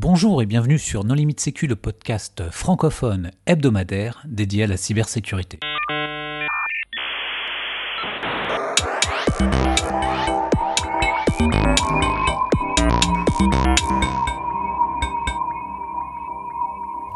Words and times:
Bonjour 0.00 0.40
et 0.42 0.46
bienvenue 0.46 0.78
sur 0.78 1.02
Non 1.02 1.14
Limite 1.14 1.40
Sécu, 1.40 1.66
le 1.66 1.74
podcast 1.74 2.44
francophone 2.52 3.32
hebdomadaire 3.46 4.22
dédié 4.28 4.62
à 4.62 4.66
la 4.68 4.76
cybersécurité. 4.76 5.58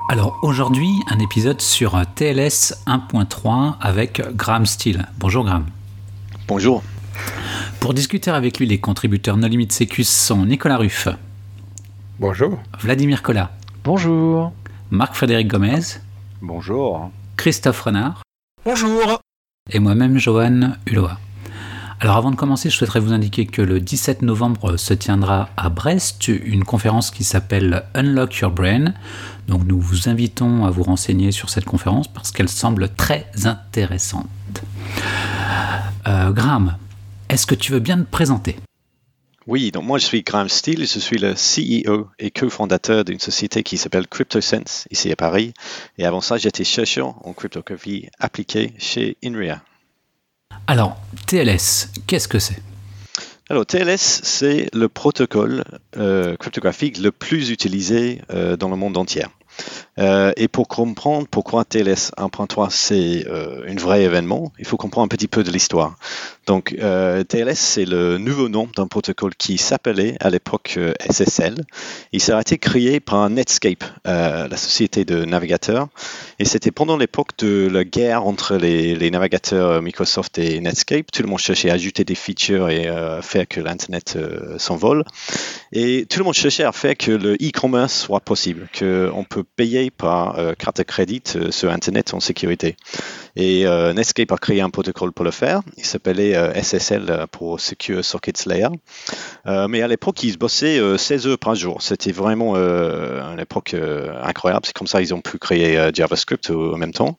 Alors 0.08 0.40
aujourd'hui, 0.42 0.90
un 1.06 1.20
épisode 1.20 1.60
sur 1.60 2.02
TLS 2.16 2.74
1.3 2.88 3.76
avec 3.80 4.22
Graham 4.34 4.66
Steele. 4.66 5.06
Bonjour 5.18 5.44
Graham. 5.44 5.66
Bonjour. 6.48 6.82
Pour 7.78 7.94
discuter 7.94 8.32
avec 8.32 8.58
lui, 8.58 8.66
les 8.66 8.80
contributeurs 8.80 9.36
No 9.36 9.46
Limite 9.46 9.70
Sécu 9.70 10.02
sont 10.02 10.46
Nicolas 10.46 10.78
Ruff. 10.78 11.06
Bonjour. 12.18 12.58
Vladimir 12.80 13.22
Collat. 13.22 13.50
Bonjour. 13.84 14.52
Marc-Frédéric 14.90 15.48
Gomez. 15.48 15.80
Bonjour. 16.40 17.10
Christophe 17.36 17.80
Renard. 17.80 18.22
Bonjour. 18.64 19.20
Et 19.70 19.78
moi-même, 19.78 20.18
Johan 20.18 20.72
Hulot. 20.86 21.08
Alors 22.00 22.16
avant 22.16 22.30
de 22.32 22.36
commencer, 22.36 22.68
je 22.68 22.76
souhaiterais 22.76 23.00
vous 23.00 23.12
indiquer 23.12 23.46
que 23.46 23.62
le 23.62 23.80
17 23.80 24.22
novembre 24.22 24.76
se 24.76 24.92
tiendra 24.92 25.50
à 25.56 25.68
Brest 25.68 26.26
une 26.28 26.64
conférence 26.64 27.12
qui 27.12 27.22
s'appelle 27.22 27.84
Unlock 27.94 28.36
Your 28.38 28.50
Brain. 28.50 28.92
Donc 29.46 29.64
nous 29.64 29.80
vous 29.80 30.08
invitons 30.08 30.64
à 30.64 30.70
vous 30.70 30.82
renseigner 30.82 31.30
sur 31.30 31.48
cette 31.48 31.64
conférence 31.64 32.08
parce 32.08 32.32
qu'elle 32.32 32.48
semble 32.48 32.88
très 32.88 33.26
intéressante. 33.44 34.26
Euh, 36.08 36.32
Graham, 36.32 36.76
est-ce 37.28 37.46
que 37.46 37.54
tu 37.54 37.70
veux 37.70 37.78
bien 37.78 37.98
te 37.98 38.10
présenter? 38.10 38.56
Oui, 39.46 39.72
donc 39.72 39.84
moi 39.84 39.98
je 39.98 40.04
suis 40.04 40.22
Graham 40.22 40.48
Steele, 40.48 40.86
je 40.86 40.98
suis 40.98 41.18
le 41.18 41.34
CEO 41.34 42.08
et 42.18 42.30
cofondateur 42.30 43.04
d'une 43.04 43.18
société 43.18 43.62
qui 43.62 43.76
s'appelle 43.76 44.06
CryptoSense 44.06 44.86
ici 44.90 45.10
à 45.10 45.16
Paris. 45.16 45.52
Et 45.98 46.06
avant 46.06 46.20
ça, 46.20 46.36
j'étais 46.36 46.64
chercheur 46.64 47.14
en 47.26 47.32
cryptographie 47.32 48.08
appliquée 48.20 48.72
chez 48.78 49.16
INRIA. 49.24 49.62
Alors, 50.66 50.96
TLS, 51.26 51.88
qu'est-ce 52.06 52.28
que 52.28 52.38
c'est? 52.38 52.62
Alors, 53.50 53.66
TLS, 53.66 54.20
c'est 54.22 54.68
le 54.72 54.88
protocole 54.88 55.64
euh, 55.96 56.36
cryptographique 56.36 56.98
le 56.98 57.10
plus 57.10 57.50
utilisé 57.50 58.22
euh, 58.30 58.56
dans 58.56 58.68
le 58.68 58.76
monde 58.76 58.96
entier. 58.96 59.24
Euh, 59.98 60.32
et 60.36 60.48
pour 60.48 60.68
comprendre 60.68 61.26
pourquoi 61.30 61.64
TLS 61.64 62.12
1.3 62.16 62.68
c'est 62.70 63.26
euh, 63.26 63.66
un 63.68 63.76
vrai 63.76 64.04
événement, 64.04 64.50
il 64.58 64.64
faut 64.64 64.78
comprendre 64.78 65.04
un 65.04 65.08
petit 65.08 65.28
peu 65.28 65.44
de 65.44 65.50
l'histoire. 65.50 65.96
Donc 66.46 66.74
euh, 66.80 67.22
TLS 67.24 67.58
c'est 67.58 67.84
le 67.84 68.16
nouveau 68.16 68.48
nom 68.48 68.68
d'un 68.74 68.86
protocole 68.86 69.34
qui 69.34 69.58
s'appelait 69.58 70.16
à 70.20 70.30
l'époque 70.30 70.78
SSL. 71.10 71.56
Il 72.12 72.22
s'est 72.22 72.38
été 72.40 72.56
créé 72.56 73.00
par 73.00 73.28
Netscape, 73.28 73.84
la 74.04 74.56
société 74.56 75.04
de 75.04 75.24
navigateurs, 75.24 75.88
et 76.38 76.44
c'était 76.44 76.70
pendant 76.70 76.96
l'époque 76.96 77.36
de 77.38 77.68
la 77.70 77.84
guerre 77.84 78.26
entre 78.26 78.56
les, 78.56 78.94
les, 78.94 79.10
navigateurs 79.10 79.82
Microsoft 79.82 80.38
et 80.38 80.60
Netscape. 80.60 81.10
Tout 81.12 81.22
le 81.22 81.28
monde 81.28 81.38
cherchait 81.38 81.70
à 81.70 81.74
ajouter 81.74 82.04
des 82.04 82.14
features 82.14 82.70
et 82.70 82.90
faire 83.22 83.46
que 83.46 83.60
l'internet 83.60 84.18
s'envole, 84.58 85.04
et 85.72 86.06
tout 86.08 86.18
le 86.18 86.24
monde 86.24 86.34
cherchait 86.34 86.64
à 86.64 86.72
faire 86.72 86.96
que 86.96 87.12
le 87.12 87.34
e-commerce 87.34 87.94
soit 87.94 88.20
possible, 88.20 88.68
qu'on 88.78 89.24
peut 89.28 89.44
payer 89.44 89.81
par 89.90 90.38
euh, 90.38 90.54
carte 90.54 90.78
de 90.78 90.82
crédit 90.82 91.22
euh, 91.36 91.50
sur 91.50 91.70
Internet 91.70 92.14
en 92.14 92.20
sécurité. 92.20 92.76
Et 93.36 93.66
euh, 93.66 93.92
Netscape 93.94 94.30
a 94.32 94.36
créé 94.36 94.60
un 94.60 94.70
protocole 94.70 95.12
pour 95.12 95.24
le 95.24 95.30
faire. 95.30 95.62
Il 95.76 95.84
s'appelait 95.84 96.34
SSL 96.62 97.26
pour 97.30 97.60
Secure 97.60 98.04
Sockets 98.04 98.46
Layer. 98.46 98.68
mais 99.46 99.82
à 99.82 99.88
l'époque, 99.88 100.22
ils 100.22 100.38
bossaient 100.38 100.80
16 100.98 101.26
heures 101.26 101.38
par 101.38 101.54
jour. 101.54 101.82
C'était 101.82 102.12
vraiment 102.12 102.56
une 102.56 103.40
époque 103.40 103.74
incroyable. 104.22 104.66
C'est 104.66 104.74
comme 104.74 104.86
ça 104.86 105.00
qu'ils 105.00 105.14
ont 105.14 105.20
pu 105.20 105.38
créer 105.38 105.90
JavaScript 105.94 106.50
en 106.50 106.76
même 106.76 106.92
temps. 106.92 107.16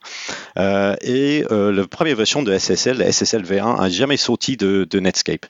et 0.58 1.44
la 1.50 1.88
première 1.88 2.16
version 2.16 2.44
de 2.44 2.58
SSL, 2.58 3.02
SSL 3.11 3.43
V1, 3.43 3.80
a 3.80 3.89
jamais 3.89 4.17
sorti 4.17 4.58
de, 4.58 4.99
Netscape. 4.99 5.45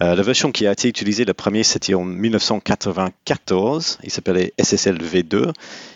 la 0.00 0.14
version 0.14 0.50
qui 0.52 0.66
a 0.66 0.72
été 0.72 0.88
utilisée, 0.88 1.24
le 1.24 1.34
premier, 1.34 1.62
c'était 1.62 1.94
en 1.94 2.04
1994. 2.04 3.98
Il 4.02 4.10
s'appelait 4.10 4.52
SSL 4.58 4.98
V2 4.98 5.52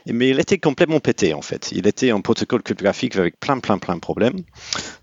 mais 0.06 0.30
il 0.30 0.40
était 0.40 0.58
complètement 0.58 1.00
pété 1.00 1.34
en 1.34 1.42
fait. 1.42 1.70
Il 1.72 1.86
était 1.86 2.10
un 2.10 2.20
protocole 2.20 2.62
cryptographique 2.62 3.16
avec 3.16 3.38
plein, 3.38 3.58
plein, 3.60 3.78
plein 3.78 3.94
de 3.94 4.00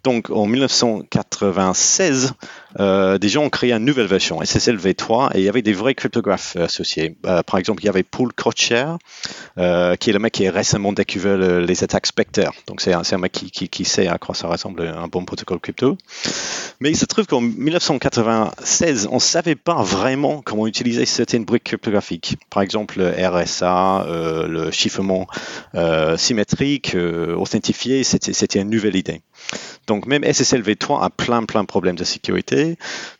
Donc 0.03 0.29
en 0.29 0.45
1996, 0.45 2.33
euh, 2.79 3.17
des 3.17 3.29
gens 3.29 3.43
ont 3.43 3.49
créé 3.49 3.73
une 3.73 3.85
nouvelle 3.85 4.07
version, 4.07 4.41
SSL 4.43 4.77
v3, 4.77 5.31
et 5.33 5.39
il 5.39 5.43
y 5.43 5.49
avait 5.49 5.61
des 5.61 5.73
vrais 5.73 5.95
cryptographes 5.95 6.55
associés. 6.55 7.15
Euh, 7.25 7.41
par 7.43 7.57
exemple, 7.57 7.81
il 7.83 7.87
y 7.87 7.89
avait 7.89 8.03
Paul 8.03 8.31
Crotcher, 8.33 8.85
euh, 9.57 9.95
qui 9.95 10.09
est 10.09 10.13
le 10.13 10.19
mec 10.19 10.33
qui 10.33 10.47
a 10.47 10.51
récemment 10.51 10.93
découvert 10.93 11.37
les 11.37 11.83
attaques 11.83 12.07
Spectre. 12.07 12.51
Donc 12.67 12.81
c'est 12.81 12.93
un, 12.93 13.17
mec 13.17 13.31
qui, 13.31 13.51
qui, 13.51 13.69
qui, 13.69 13.85
sait 13.85 14.07
à 14.07 14.17
quoi 14.17 14.35
ça 14.35 14.47
ressemble 14.47 14.81
un 14.87 15.07
bon 15.07 15.25
protocole 15.25 15.59
crypto. 15.59 15.97
Mais 16.79 16.91
il 16.91 16.97
se 16.97 17.05
trouve 17.05 17.25
qu'en 17.25 17.41
1996, 17.41 19.07
on 19.11 19.15
ne 19.15 19.19
savait 19.19 19.55
pas 19.55 19.81
vraiment 19.81 20.41
comment 20.41 20.67
utiliser 20.67 21.05
certaines 21.05 21.45
briques 21.45 21.63
cryptographiques. 21.63 22.37
Par 22.49 22.63
exemple, 22.63 22.99
le 22.99 23.09
RSA, 23.09 24.05
le 24.47 24.71
chiffrement 24.71 25.27
symétrique, 26.17 26.95
authentifié, 27.35 28.03
c'était 28.03 28.59
une 28.61 28.69
nouvelle 28.69 28.95
idée. 28.95 29.21
Donc 29.87 30.05
même 30.05 30.23
SSL 30.23 30.61
v3 30.61 31.03
a 31.03 31.09
plein 31.09 31.43
plein 31.43 31.61
de 31.61 31.67
problèmes 31.67 31.95
de 31.95 32.03
sécurité. 32.03 32.77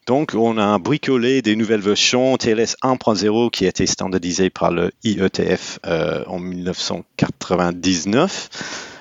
Donc 0.08 0.34
on 0.36 0.58
a 0.58 0.78
bricolé 0.78 1.42
des 1.42 1.56
nouvelles 1.56 1.82
versions 1.82 2.38
TLS 2.38 2.76
1.0 2.84 3.52
qui 3.52 3.66
a 3.66 3.70
été 3.70 3.88
standardisé 3.88 4.50
par 4.50 4.72
le 4.72 4.92
IETF 5.04 5.80
euh, 5.86 6.24
en 6.28 6.40
1999 6.40 8.50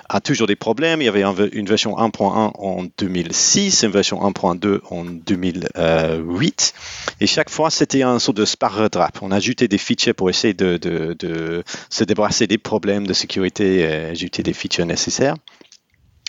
a 0.08 0.20
toujours 0.20 0.46
des 0.46 0.56
problèmes. 0.56 1.02
Il 1.02 1.04
y 1.04 1.08
avait 1.08 1.22
une 1.52 1.66
version 1.66 1.96
1.1 1.96 2.52
en 2.54 2.84
2006, 2.96 3.82
une 3.82 3.90
version 3.90 4.20
1.2 4.20 4.80
en 4.90 5.04
2008. 5.04 6.74
Et 7.20 7.26
chaque 7.26 7.50
fois, 7.50 7.70
c'était 7.70 8.02
un 8.02 8.18
sort 8.18 8.34
de 8.34 8.44
sparadrap. 8.44 9.18
On 9.22 9.30
ajoutait 9.30 9.68
des 9.68 9.78
features 9.78 10.14
pour 10.14 10.30
essayer 10.30 10.54
de, 10.54 11.62
se 11.90 12.04
débarrasser 12.04 12.46
des 12.46 12.58
problèmes 12.58 13.06
de 13.06 13.12
sécurité 13.12 13.80
et 13.80 13.86
ajouter 13.86 14.42
des 14.42 14.54
features 14.54 14.86
nécessaires. 14.86 15.34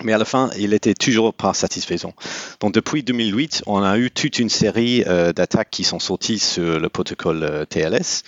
Mais 0.04 0.14
à 0.14 0.18
la 0.18 0.26
fin, 0.26 0.50
il 0.58 0.74
était 0.74 0.94
toujours 0.94 1.34
pas 1.34 1.54
satisfaisant. 1.54 2.14
Donc 2.62 2.74
depuis 2.74 3.04
2008, 3.04 3.64
on 3.66 3.84
a 3.84 3.98
eu 3.98 4.12
toute 4.12 4.40
une 4.40 4.50
série 4.50 5.04
euh, 5.08 5.34
d'attaques 5.34 5.70
qui 5.72 5.84
sont 5.84 6.00
sorties 6.00 6.40
sur 6.40 6.80
le 6.80 6.90
protocole 6.90 7.44
euh, 7.44 7.66
TLS. 7.66 8.24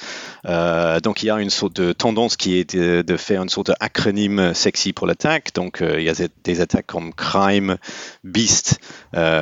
Euh, 0.46 1.00
donc 1.00 1.24
il 1.24 1.28
y 1.28 1.30
a 1.30 1.40
une 1.40 1.50
sorte 1.50 1.76
de 1.76 1.94
tendance 1.94 2.36
qui 2.36 2.58
est 2.58 2.76
de, 2.76 3.18
faire 3.18 3.42
une 3.42 3.50
sorte 3.50 3.68
d'acronyme 3.68 4.54
sexy 4.54 4.92
pour 4.92 5.08
l'attaque. 5.08 5.54
Donc 5.54 5.82
il 5.82 6.04
y 6.04 6.10
a 6.10 6.14
des 6.44 6.62
attaques 6.62 6.88
comme 6.88 7.14
crime, 7.14 7.78
beast, 8.24 8.80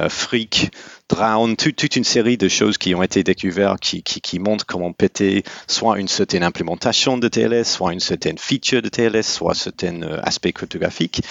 freak, 0.09 0.72
drown, 1.07 1.56
toute 1.56 1.95
une 1.95 2.03
série 2.03 2.38
de 2.38 2.47
choses 2.47 2.78
qui 2.78 2.94
ont 2.94 3.03
été 3.03 3.23
découvertes 3.23 3.79
qui, 3.79 4.39
montrent 4.39 4.66
comment 4.66 4.91
péter 4.91 5.44
soit 5.68 6.00
une 6.00 6.07
certaine 6.07 6.44
implémentation 6.44 7.18
de 7.18 7.28
TLS, 7.28 7.66
soit 7.66 7.94
une 7.94 8.00
certaine 8.00 8.38
feature 8.38 8.81
de 8.81 8.89
TLS, 8.89 9.23
soit 9.23 9.51
un 9.51 9.56
certain 9.56 10.01
aspect 10.23 10.51
cryptographique. 10.51 11.22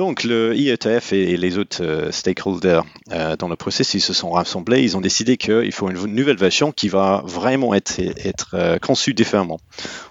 Donc 0.00 0.24
le 0.24 0.56
IETF 0.56 1.12
et 1.12 1.36
les 1.36 1.58
autres 1.58 1.84
euh, 1.84 2.10
stakeholders 2.10 2.86
euh, 3.12 3.36
dans 3.36 3.48
le 3.48 3.56
processus 3.56 4.02
se 4.02 4.14
sont 4.14 4.30
rassemblés. 4.30 4.82
Ils 4.82 4.96
ont 4.96 5.02
décidé 5.02 5.36
qu'il 5.36 5.72
faut 5.72 5.90
une 5.90 6.14
nouvelle 6.14 6.38
version 6.38 6.72
qui 6.72 6.88
va 6.88 7.22
vraiment 7.26 7.74
être, 7.74 8.00
être 8.24 8.54
euh, 8.54 8.78
conçue 8.78 9.12
différemment. 9.12 9.60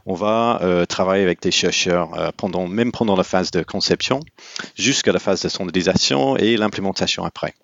On 0.05 0.13
va 0.13 0.61
travailler 0.87 1.23
avec 1.23 1.41
des 1.41 1.49
chercheurs 1.49 2.31
pendant, 2.37 2.67
même 2.67 2.91
pendant 2.91 3.15
la 3.15 3.23
phase 3.23 3.49
de 3.49 3.63
conception 3.63 4.19
jusqu'à 4.75 5.11
la 5.11 5.17
phase 5.17 5.41
de 5.41 5.49
standardisation 5.49 6.37
et 6.37 6.55
l'implémentation 6.55 7.23
après. 7.23 7.55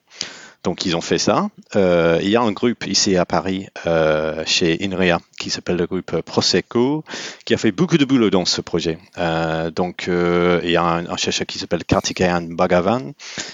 Donc 0.66 0.84
ils 0.88 0.96
ont 0.96 1.02
fait 1.02 1.20
ça. 1.20 1.48
Euh, 1.76 2.20
il 2.24 2.30
y 2.30 2.36
a 2.36 2.42
un 2.42 2.52
groupe 2.52 2.88
ici 2.88 3.16
à 3.18 3.26
Paris, 3.26 3.68
euh, 3.86 4.42
chez 4.48 4.84
INRIA, 4.84 5.20
qui 5.38 5.52
s'appelle 5.52 5.76
le 5.76 5.86
groupe 5.86 6.22
Prosecco, 6.22 7.04
qui 7.46 7.54
a 7.54 7.58
fait 7.58 7.72
beaucoup 7.72 8.00
de 8.00 8.06
boulot 8.06 8.32
dans 8.32 8.46
ce 8.46 8.62
projet. 8.62 8.98
Euh, 9.20 9.70
donc 9.70 10.08
il 10.08 10.70
y 10.70 10.76
a 10.76 10.84
un, 10.84 11.18
chercheur 11.18 11.46
qui 11.46 11.60
s'appelle 11.60 11.84
Kartikeyan 11.86 12.48
Bhagavan, 12.50 13.12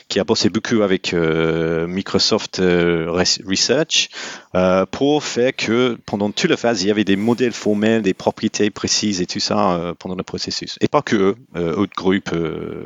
qui 0.08 0.22
a 0.22 0.24
bossé 0.24 0.50
beaucoup 0.50 0.84
avec 0.84 1.14
Microsoft 1.14 2.62
Research 2.62 4.10
pour 4.92 5.24
faire 5.26 5.54
que 5.54 5.98
pendant 6.06 6.32
toute 6.32 6.50
la 6.50 6.56
phase, 6.56 6.82
il 6.82 6.88
y 6.88 6.92
avait 6.92 7.04
des 7.04 7.18
modèles 7.18 7.52
formels, 7.52 8.04
des 8.04 8.14
propriétés 8.14 8.70
précises 8.70 9.20
et 9.20 9.26
tout 9.26 9.42
ça 9.42 9.94
pendant 10.00 10.16
le 10.16 10.24
processus. 10.24 10.78
Et 10.80 10.88
pas 10.88 11.02
que 11.02 11.36
eux, 11.56 11.78
autres 11.78 11.96
groupes. 11.96 12.34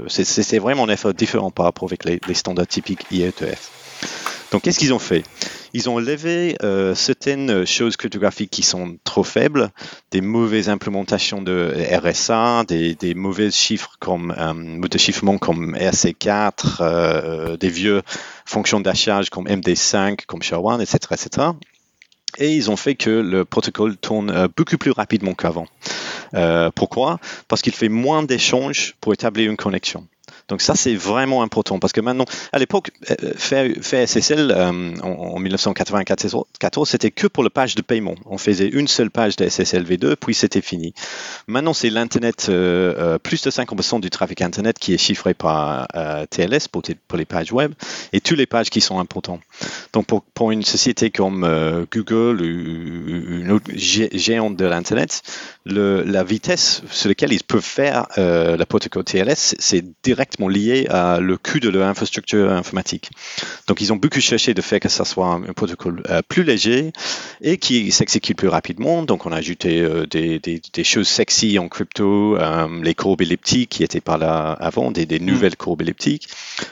C'était 0.07 0.57
vraiment 0.57 0.86
un 0.86 0.89
effort 0.89 1.13
différent 1.13 1.51
par 1.51 1.68
rapport 1.68 1.88
avec 1.88 2.06
les, 2.06 2.19
les 2.28 2.33
standards 2.33 2.66
typiques 2.68 3.06
IETF. 3.12 3.75
Donc, 4.51 4.62
qu'est-ce 4.63 4.80
qu'ils 4.80 4.94
ont 4.94 5.00
fait? 5.00 5.24
Ils 5.74 5.89
ont 5.89 6.00
levé 6.00 6.56
euh, 6.63 6.95
certaines 6.95 7.65
choses 7.65 7.97
cryptographiques 7.97 8.50
qui 8.50 8.63
sont 8.63 8.97
trop 9.03 9.24
faibles, 9.24 9.71
des 10.12 10.21
mauvaises 10.21 10.69
implémentations 10.69 11.42
de 11.42 11.74
RSA, 12.01 12.63
des, 12.65 13.13
mauvais 13.13 13.51
chiffres 13.51 13.97
comme 14.00 14.33
euh, 14.38 14.88
de 14.88 14.97
chiffrement 14.97 15.38
comme 15.38 15.75
RC4, 15.75 16.77
euh, 16.80 17.57
des 17.57 17.68
vieux 17.68 18.03
fonctions 18.45 18.80
d'achage 18.80 19.30
comme 19.30 19.47
MD5, 19.47 20.25
comme 20.25 20.39
SHA-1, 20.39 20.81
etc., 20.81 20.97
etc. 21.12 21.47
Et 22.38 22.53
ils 22.53 22.71
ont 22.71 22.77
fait 22.77 22.95
que 22.95 23.09
le 23.09 23.44
protocole 23.44 23.97
tourne 23.97 24.47
beaucoup 24.56 24.77
plus 24.77 24.92
rapidement 24.92 25.33
qu'avant. 25.33 25.68
pourquoi? 26.75 27.19
Parce 27.47 27.62
qu'il 27.62 27.74
fait 27.74 27.89
moins 27.89 28.24
d'échanges 28.24 28.95
pour 29.01 29.12
établir 29.13 29.50
une 29.50 29.57
connexion. 29.57 30.07
Donc 30.47 30.62
ça, 30.62 30.75
c'est 30.75 30.95
vraiment 30.95 31.42
important 31.42 31.80
parce 31.80 31.92
que 31.92 32.01
maintenant, 32.01 32.25
à 32.51 32.59
l'époque, 32.59 32.92
euh, 33.09 33.33
faire, 33.36 34.07
SSL 34.07 34.51
euh, 34.51 34.95
en, 35.01 35.39
1994, 35.39 36.88
c'était 36.88 37.12
que 37.12 37.25
pour 37.27 37.44
la 37.44 37.50
page 37.50 37.74
de 37.75 37.81
paiement. 37.81 38.15
On 38.25 38.38
faisait 38.38 38.68
une 38.68 38.88
seule 38.88 39.09
page 39.09 39.36
de 39.38 39.50
SSL 39.50 39.83
V2, 39.83 40.15
puis 40.15 40.36
c'était 40.36 40.62
fini. 40.62 40.94
Maintenant, 41.47 41.74
c'est 41.74 41.89
l'Internet, 41.89 42.47
euh, 42.50 43.18
plus 43.18 43.42
de 43.44 43.50
50% 43.50 44.00
du 44.01 44.09
trafic 44.12 44.42
Internet 44.42 44.77
qui 44.77 44.94
est 44.94 44.97
chiffré 44.97 45.33
par 45.33 45.88
TLS 46.30 46.68
pour, 46.68 46.83
les 47.15 47.25
pages 47.25 47.51
web 47.51 47.74
et 48.13 48.21
toutes 48.21 48.38
les 48.38 48.45
pages 48.45 48.69
qui 48.69 48.81
sont 48.81 49.00
importantes. 49.00 49.42
Donc 49.94 50.06
pour, 50.33 50.51
une 50.51 50.63
société 50.63 51.09
comme 51.09 51.42
Google 51.92 52.42
ou 52.42 53.42
une 53.42 53.51
autre 53.51 53.71
géante 53.75 54.57
de 54.57 54.65
l'Internet, 54.65 55.21
la 55.65 56.24
vitesse 56.24 56.83
sur 56.92 57.09
laquelle 57.09 57.33
ils 57.33 57.44
peuvent 57.44 57.62
faire 57.62 58.07
la 58.18 58.65
protocole 58.65 59.03
TLS, 59.03 59.56
c'est 59.57 59.83
direct 60.03 60.34
lié 60.47 60.87
à 60.89 61.19
le 61.19 61.37
coût 61.37 61.59
de 61.59 61.69
leur 61.69 61.87
infrastructure 61.87 62.51
informatique. 62.51 63.09
Donc, 63.67 63.81
ils 63.81 63.91
ont 63.91 63.95
beaucoup 63.95 64.19
cherché 64.19 64.53
de 64.53 64.61
faire 64.61 64.79
que 64.79 64.89
ça 64.89 65.05
soit 65.05 65.27
un, 65.27 65.41
protocole 65.53 66.03
euh, 66.09 66.21
plus 66.27 66.43
léger 66.43 66.91
et 67.41 67.57
qui 67.57 67.91
s'exécute 67.91 68.37
plus 68.37 68.47
rapidement. 68.47 69.03
Donc, 69.03 69.25
on 69.25 69.31
a 69.31 69.37
ajouté 69.37 69.81
euh, 69.81 70.05
des, 70.05 70.83
choses 70.83 71.07
sexy 71.07 71.57
en 71.57 71.67
crypto, 71.67 72.37
euh, 72.37 72.67
les 72.83 72.93
courbes 72.93 73.21
elliptiques 73.21 73.69
qui 73.69 73.83
étaient 73.83 74.01
pas 74.01 74.17
là 74.17 74.51
avant, 74.51 74.91
des, 74.91 75.05
mm. 75.05 75.25
nouvelles 75.25 75.55
courbes 75.55 75.81
elliptiques, 75.81 76.27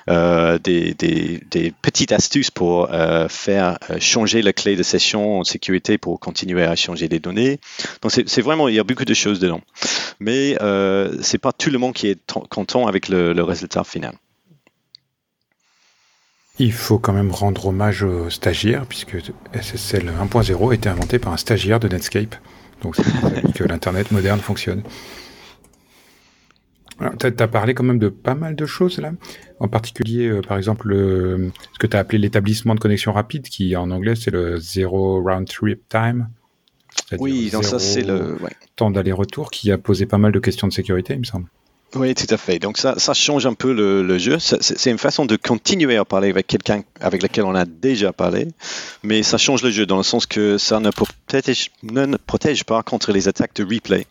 des, 0.08 1.74
petites 1.82 2.12
astuces 2.12 2.52
pour 2.52 2.90
faire 3.30 3.78
changer 4.00 4.42
la 4.42 4.54
clé 4.54 4.76
de 4.76 4.84
session 4.84 5.40
en 5.40 5.44
sécurité 5.44 5.98
pour 5.98 6.20
continuer 6.20 6.64
à 6.64 6.76
changer 6.76 7.08
les 7.08 7.20
données. 7.20 7.60
Donc, 8.02 8.12
c'est 8.12 8.42
vraiment, 8.42 8.68
il 8.68 8.76
y 8.76 8.80
a 8.80 8.84
beaucoup 8.84 9.06
de 9.06 9.14
choses 9.14 9.40
dedans. 9.40 9.62
Mais 10.20 10.56
c'est 11.22 11.40
pas 11.40 11.52
tout 11.52 11.70
le 11.70 11.78
monde 11.78 11.94
qui 11.94 12.08
est 12.08 12.20
content 12.50 12.88
avec 12.88 13.10
le, 13.10 13.34
le 13.34 13.44
résultat 13.54 13.84
final. 13.84 14.16
Il 16.60 16.72
faut 16.72 17.00
quand 17.00 17.14
même 17.14 17.32
rendre 17.32 17.68
hommage 17.68 18.04
aux 18.04 18.30
stagiaires, 18.30 18.86
puisque 18.86 19.18
SSL 19.54 20.12
1.0 20.12 20.72
a 20.72 20.76
été 20.76 20.90
inventé 20.90 21.18
par 21.18 21.34
un 21.34 21.38
stagiaire 21.38 21.80
de 21.80 21.88
Netscape. 21.88 22.36
Donc 22.82 22.96
c'est 22.96 23.54
que 23.56 23.64
l'Internet 23.64 24.12
moderne 24.12 24.40
fonctionne. 24.40 24.84
Tu 27.20 27.26
as, 27.26 27.48
parlé 27.48 27.74
quand 27.74 27.84
même 27.84 27.98
de 27.98 28.08
pas 28.10 28.36
mal 28.36 28.56
de 28.56 28.66
choses 28.66 29.00
là. 29.00 29.12
En 29.60 29.68
particulier, 29.68 30.28
euh, 30.28 30.42
par 30.42 30.58
exemple, 30.58 30.94
ce 30.94 31.80
que 31.80 31.88
tu 31.88 31.98
as 31.98 32.00
appelé 32.00 32.20
l'établissement 32.20 32.76
de 32.76 32.80
connexion 32.80 33.12
rapide, 33.12 33.48
qui 33.50 33.76
en 33.76 33.90
anglais 33.90 34.16
c'est 34.16 34.32
le 34.32 34.58
Zero 34.58 35.22
Round 35.22 35.48
Trip 35.48 35.82
Time. 35.90 36.30
Oui, 37.18 37.50
donc 37.52 37.64
ça 37.64 37.80
c'est 37.80 38.04
le 38.04 38.38
temps 38.76 38.92
d'aller-retour 38.92 39.50
qui 39.50 39.72
a 39.72 39.78
posé 39.80 40.06
pas 40.06 40.20
mal 40.20 40.32
de 40.32 40.40
questions 40.40 40.68
de 40.68 40.74
sécurité, 40.74 41.14
il 41.14 41.20
me 41.20 41.26
semble. 41.26 41.48
Oui, 41.96 42.16
tout 42.16 42.26
à 42.30 42.38
fait. 42.38 42.58
Donc 42.58 42.78
ça, 42.78 42.96
ça 42.98 43.14
change 43.14 43.46
un 43.46 43.54
peu 43.54 43.72
le, 43.72 44.02
le 44.02 44.18
jeu. 44.18 44.38
C'est 44.40 44.90
une 44.90 44.98
façon 44.98 45.26
de 45.26 45.36
continuer 45.36 45.98
à 45.98 46.06
parler 46.06 46.30
avec 46.30 46.48
quelqu'un 46.48 46.84
avec 47.00 47.22
lequel 47.22 47.44
on 47.44 47.54
a 47.54 47.66
déjà 47.66 48.14
parlé, 48.14 48.48
mais 49.04 49.24
ça 49.24 49.38
change 49.38 49.62
le 49.62 49.70
jeu 49.70 49.86
dans 49.86 49.98
le 49.98 50.04
sens 50.04 50.26
que 50.26 50.58
ça 50.58 50.80
ne 50.80 50.90
protège, 50.90 51.70
ne 51.84 52.18
protège 52.18 52.64
pas 52.64 52.82
contre 52.82 53.12
les 53.12 53.28
attaques 53.28 53.56
de 53.56 53.64
replay. 53.64 54.08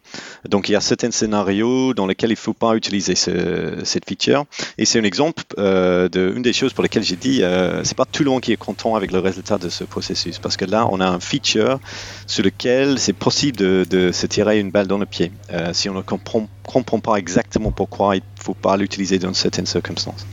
Donc 0.48 0.68
il 0.68 0.72
y 0.72 0.76
a 0.76 0.80
certains 0.80 1.10
scénarios 1.10 1.94
dans 1.94 2.06
lesquels 2.06 2.30
il 2.30 2.34
ne 2.34 2.38
faut 2.38 2.52
pas 2.52 2.74
utiliser 2.76 3.14
ce, 3.14 3.80
cette 3.84 4.06
feature. 4.06 4.44
Et 4.78 4.84
c'est 4.84 5.00
un 5.00 5.04
exemple 5.04 5.42
euh, 5.58 6.08
de 6.08 6.32
une 6.36 6.42
des 6.42 6.52
choses 6.52 6.72
pour 6.72 6.82
lesquelles 6.82 7.02
j'ai 7.02 7.16
dit, 7.16 7.42
euh, 7.42 7.82
c'est 7.82 7.96
pas 7.96 8.04
tout 8.04 8.22
le 8.22 8.30
monde 8.30 8.42
qui 8.42 8.52
est 8.52 8.56
content 8.56 8.94
avec 8.94 9.10
le 9.10 9.18
résultat 9.18 9.58
de 9.58 9.68
ce 9.68 9.84
processus, 9.84 10.38
parce 10.38 10.56
que 10.56 10.64
là 10.64 10.86
on 10.90 11.00
a 11.00 11.06
un 11.06 11.20
feature 11.20 11.80
sur 12.26 12.44
lequel 12.44 12.98
c'est 12.98 13.12
possible 13.12 13.56
de, 13.56 13.86
de, 13.88 14.12
se 14.12 14.26
tirer 14.26 14.60
une 14.60 14.70
balle 14.70 14.86
dans 14.86 14.98
le 14.98 15.06
pied 15.06 15.32
euh, 15.52 15.70
si 15.72 15.88
on 15.88 15.94
ne 15.94 16.02
comprend, 16.02 16.48
comprend 16.72 17.00
pas 17.00 17.16
exactement 17.16 17.70
pourquoi 17.70 18.16
il 18.16 18.20
ne 18.20 18.42
faut 18.42 18.54
pas 18.54 18.76
l'utiliser 18.76 19.18
dans 19.18 19.34
certaines 19.34 19.66
circonstances. 19.66 20.26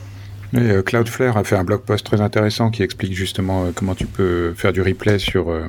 Euh, 0.54 0.82
Cloudflare 0.82 1.36
a 1.36 1.44
fait 1.44 1.56
un 1.56 1.64
blog 1.64 1.82
post 1.82 2.04
très 2.04 2.20
intéressant 2.20 2.70
qui 2.70 2.82
explique 2.82 3.12
justement 3.12 3.66
euh, 3.66 3.70
comment 3.72 3.94
tu 3.94 4.06
peux 4.06 4.52
faire 4.54 4.72
du 4.72 4.82
replay 4.82 5.18
sur 5.18 5.48
euh, 5.48 5.68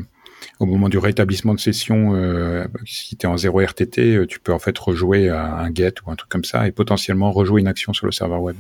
au 0.59 0.65
moment 0.65 0.89
du 0.89 0.97
rétablissement 0.97 1.53
de 1.53 1.59
session. 1.59 2.13
si 2.85 3.15
tu 3.15 3.25
es 3.25 3.29
en 3.29 3.37
0 3.37 3.61
RTT, 3.61 4.27
tu 4.27 4.39
peux 4.39 4.53
en 4.53 4.59
fait 4.59 4.77
rejouer 4.77 5.29
un 5.29 5.73
get 5.73 5.93
ou 6.05 6.11
un 6.11 6.15
truc 6.15 6.29
comme 6.29 6.43
ça 6.43 6.67
et 6.67 6.71
potentiellement 6.71 7.31
rejouer 7.31 7.61
une 7.61 7.67
action 7.67 7.93
sur 7.93 8.05
le 8.05 8.11
serveur 8.11 8.41
web. 8.41 8.55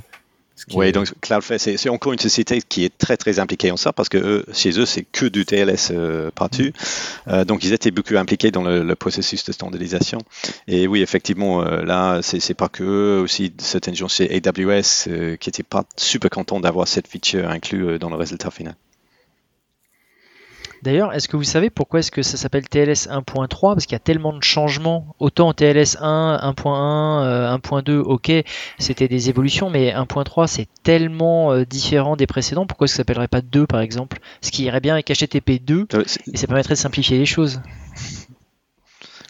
Oui, 0.73 0.91
donc 0.91 1.11
Cloudflare, 1.21 1.59
c'est 1.59 1.89
encore 1.89 2.13
une 2.13 2.19
société 2.19 2.61
qui 2.61 2.85
est 2.85 2.95
très 2.97 3.17
très 3.17 3.39
impliquée 3.39 3.71
en 3.71 3.77
ça 3.77 3.93
parce 3.93 4.09
que 4.09 4.45
chez 4.53 4.79
eux, 4.79 4.85
c'est 4.85 5.03
que 5.03 5.25
du 5.25 5.45
TLS 5.45 5.89
euh, 5.91 6.29
partout. 6.31 6.63
Mm. 6.63 6.71
Euh, 7.29 7.45
donc 7.45 7.63
ils 7.63 7.73
étaient 7.73 7.91
beaucoup 7.91 8.15
impliqués 8.15 8.51
dans 8.51 8.63
le, 8.63 8.95
processus 8.95 9.43
de 9.45 9.51
standardisation. 9.51 10.19
Et 10.67 10.87
oui, 10.87 11.01
effectivement, 11.01 11.63
euh, 11.63 11.83
là, 11.83 12.21
c'est 12.21 12.53
pas 12.53 12.69
que 12.69 12.83
eux, 12.83 13.19
aussi 13.21 13.51
certaines 13.57 13.95
gens 13.95 14.07
chez 14.07 14.29
AWS 14.29 15.37
qui 15.39 15.49
n'étaient 15.49 15.63
pas 15.63 15.85
super 15.97 16.29
contents 16.29 16.59
d'avoir 16.59 16.87
cette 16.87 17.07
feature 17.07 17.49
inclue 17.49 17.97
dans 17.97 18.09
le 18.09 18.15
résultat 18.15 18.51
final. 18.51 18.75
D'ailleurs, 20.83 21.13
est-ce 21.13 21.27
que 21.27 21.37
vous 21.37 21.43
savez 21.43 21.69
pourquoi 21.69 21.99
est-ce 21.99 22.11
que 22.11 22.23
ça 22.23 22.37
s'appelle 22.37 22.67
TLS 22.67 23.07
1.3 23.09 23.47
Parce 23.73 23.85
qu'il 23.85 23.93
y 23.93 23.95
a 23.95 23.99
tellement 23.99 24.33
de 24.33 24.43
changements. 24.43 25.15
Autant 25.19 25.53
TLS 25.53 25.97
1, 26.01 26.53
1.1, 26.57 27.59
1.2, 27.59 27.97
ok, 27.99 28.31
c'était 28.79 29.07
des 29.07 29.29
évolutions, 29.29 29.69
mais 29.69 29.93
1.3 29.93 30.47
c'est 30.47 30.67
tellement 30.83 31.51
euh, 31.51 31.65
différent 31.65 32.15
des 32.15 32.27
précédents. 32.27 32.65
Pourquoi 32.65 32.85
est-ce 32.85 32.93
que 32.93 32.97
ça 32.97 33.01
s'appellerait 33.01 33.27
pas 33.27 33.41
2 33.41 33.67
par 33.67 33.81
exemple? 33.81 34.19
Ce 34.41 34.51
qui 34.51 34.63
irait 34.63 34.81
bien 34.81 34.93
avec 34.93 35.11
HTTP 35.11 35.63
2 35.63 35.87
euh, 35.93 36.03
et 36.33 36.37
ça 36.37 36.47
permettrait 36.47 36.73
de 36.73 36.79
simplifier 36.79 37.17
les 37.19 37.25
choses. 37.25 37.61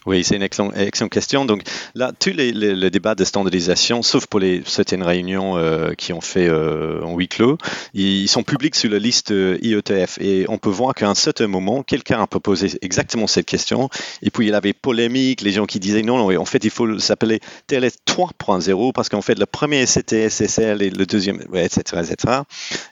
Oui, 0.08 0.24
c'est 0.24 0.36
une 0.36 0.42
excellente, 0.42 0.74
question. 1.12 1.46
Donc 1.46 1.62
là, 1.94 2.12
tous 2.18 2.32
les, 2.32 2.90
débats 2.90 3.14
de 3.14 3.24
standardisation, 3.24 4.02
sauf 4.02 4.26
pour 4.26 4.40
les 4.40 4.64
certaines 4.66 5.04
réunions 5.04 5.58
euh, 5.58 5.94
qui 5.94 6.12
ont 6.12 6.22
fait 6.22 6.48
euh, 6.48 7.04
en 7.04 7.16
huis 7.16 7.28
clos, 7.28 7.60
ils, 7.94 8.28
sont 8.28 8.42
publics 8.42 8.76
sur 8.76 8.90
la 8.90 8.98
liste 8.98 9.32
IETF 9.32 10.18
et 10.20 10.46
on 10.50 10.58
peut 10.58 10.70
voir 10.70 10.96
qu'à 10.96 11.08
un 11.08 11.14
certain 11.14 11.46
moment, 11.46 11.84
quelqu'un 11.84 12.20
a 12.20 12.26
proposé 12.26 12.72
exactement 12.82 13.28
cette 13.28 13.46
question 13.46 13.90
et 14.24 14.32
puis 14.32 14.48
il 14.48 14.50
y 14.52 14.54
avait 14.54 14.74
polémique, 14.74 15.42
les 15.42 15.52
gens 15.52 15.66
qui 15.66 15.80
disaient 15.80 16.02
non, 16.02 16.18
non 16.18 16.36
en 16.40 16.46
fait 16.46 16.64
il 16.64 16.72
faut 16.72 16.98
s'appeler 16.98 17.40
TLS 17.68 17.98
3.0 18.08 18.94
parce 18.94 19.10
qu'en 19.10 19.22
fait 19.22 19.38
le 19.38 19.46
premier 19.46 19.86
c'était 19.86 20.30
SSL 20.30 20.82
et 20.82 20.90
le 20.90 21.06
deuxième, 21.06 21.42
etc., 21.54 22.02
etc. 22.10 22.40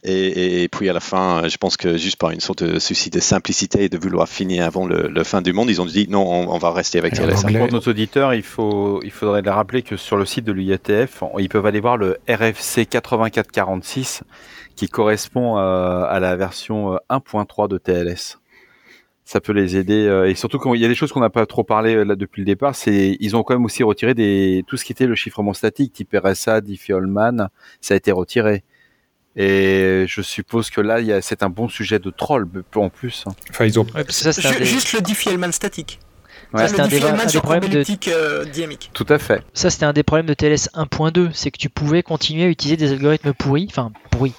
Et, 0.03 0.63
et, 0.63 0.67
puis 0.67 0.89
à 0.89 0.93
la 0.93 0.99
fin, 0.99 1.47
je 1.47 1.57
pense 1.57 1.77
que 1.77 1.97
juste 1.97 2.17
par 2.17 2.31
une 2.31 2.39
sorte 2.39 2.63
de 2.63 2.77
souci 2.77 3.09
de 3.09 3.19
simplicité 3.19 3.85
et 3.85 3.89
de 3.89 3.97
vouloir 3.97 4.27
finir 4.27 4.65
avant 4.65 4.85
le, 4.85 5.23
fin 5.23 5.41
du 5.41 5.53
monde, 5.53 5.69
ils 5.69 5.81
ont 5.81 5.85
dit 5.85 6.07
non, 6.09 6.23
on 6.49 6.57
va 6.57 6.71
rester 6.71 6.98
pour 7.01 7.71
nos 7.71 7.79
auditeurs, 7.79 8.33
il, 8.33 8.43
faut, 8.43 9.01
il 9.03 9.11
faudrait 9.11 9.41
les 9.41 9.49
rappeler 9.49 9.81
que 9.81 9.97
sur 9.97 10.17
le 10.17 10.25
site 10.25 10.45
de 10.45 10.51
l'UIATF, 10.51 11.23
ils 11.37 11.49
peuvent 11.49 11.65
aller 11.65 11.79
voir 11.79 11.97
le 11.97 12.17
RFC 12.27 12.85
8446 12.85 14.23
qui 14.75 14.87
correspond 14.87 15.57
euh, 15.57 16.05
à 16.05 16.19
la 16.19 16.35
version 16.37 16.95
1.3 17.09 17.65
euh, 17.65 17.67
de 17.67 17.77
TLS. 17.77 18.39
Ça 19.25 19.41
peut 19.41 19.51
les 19.51 19.75
aider 19.75 20.07
euh, 20.07 20.29
et 20.29 20.35
surtout 20.35 20.57
quand 20.57 20.73
il 20.73 20.81
y 20.81 20.85
a 20.85 20.87
des 20.87 20.95
choses 20.95 21.11
qu'on 21.11 21.19
n'a 21.19 21.29
pas 21.29 21.45
trop 21.45 21.63
parlé 21.63 22.03
là 22.05 22.15
depuis 22.15 22.41
le 22.41 22.45
départ, 22.45 22.75
c'est 22.75 23.17
ils 23.19 23.35
ont 23.35 23.43
quand 23.43 23.53
même 23.53 23.65
aussi 23.65 23.83
retiré 23.83 24.13
des 24.13 24.63
tout 24.67 24.77
ce 24.77 24.85
qui 24.85 24.93
était 24.93 25.05
le 25.05 25.15
chiffrement 25.15 25.53
statique 25.53 25.93
type 25.93 26.15
RSA, 26.15 26.61
Diffie-Hellman, 26.61 27.49
ça 27.81 27.93
a 27.93 27.97
été 27.97 28.11
retiré. 28.11 28.63
Et 29.35 30.05
je 30.07 30.21
suppose 30.21 30.69
que 30.69 30.81
là, 30.81 31.21
c'est 31.21 31.43
un 31.43 31.49
bon 31.49 31.69
sujet 31.69 31.99
de 31.99 32.09
troll 32.09 32.47
en 32.75 32.89
plus. 32.89 33.25
Enfin, 33.51 33.65
ils 33.65 33.79
ont... 33.79 33.85
Juste 34.61 34.93
le 34.93 35.01
Diffie-Hellman 35.01 35.51
statique. 35.51 35.99
Ouais. 36.53 36.67
C'était 36.67 36.81
un, 36.81 36.87
des, 36.87 36.99
problèmes 37.39 37.69
de 37.69 37.83
euh, 38.07 38.45
Tout 38.93 39.05
à 39.07 39.19
fait. 39.19 39.43
Ça, 39.53 39.69
c'était 39.69 39.85
un 39.85 39.93
des 39.93 40.01
problèmes 40.01 40.25
de 40.25 40.33
TLS 40.33 40.69
1.2, 40.73 41.29
c'est 41.31 41.51
que 41.51 41.59
tu 41.59 41.69
pouvais 41.69 42.01
continuer 42.01 42.45
à 42.45 42.47
utiliser 42.47 42.75
des 42.75 42.91
algorithmes 42.91 43.33
pourris, 43.33 43.67
enfin 43.69 43.91
pourris, 44.09 44.33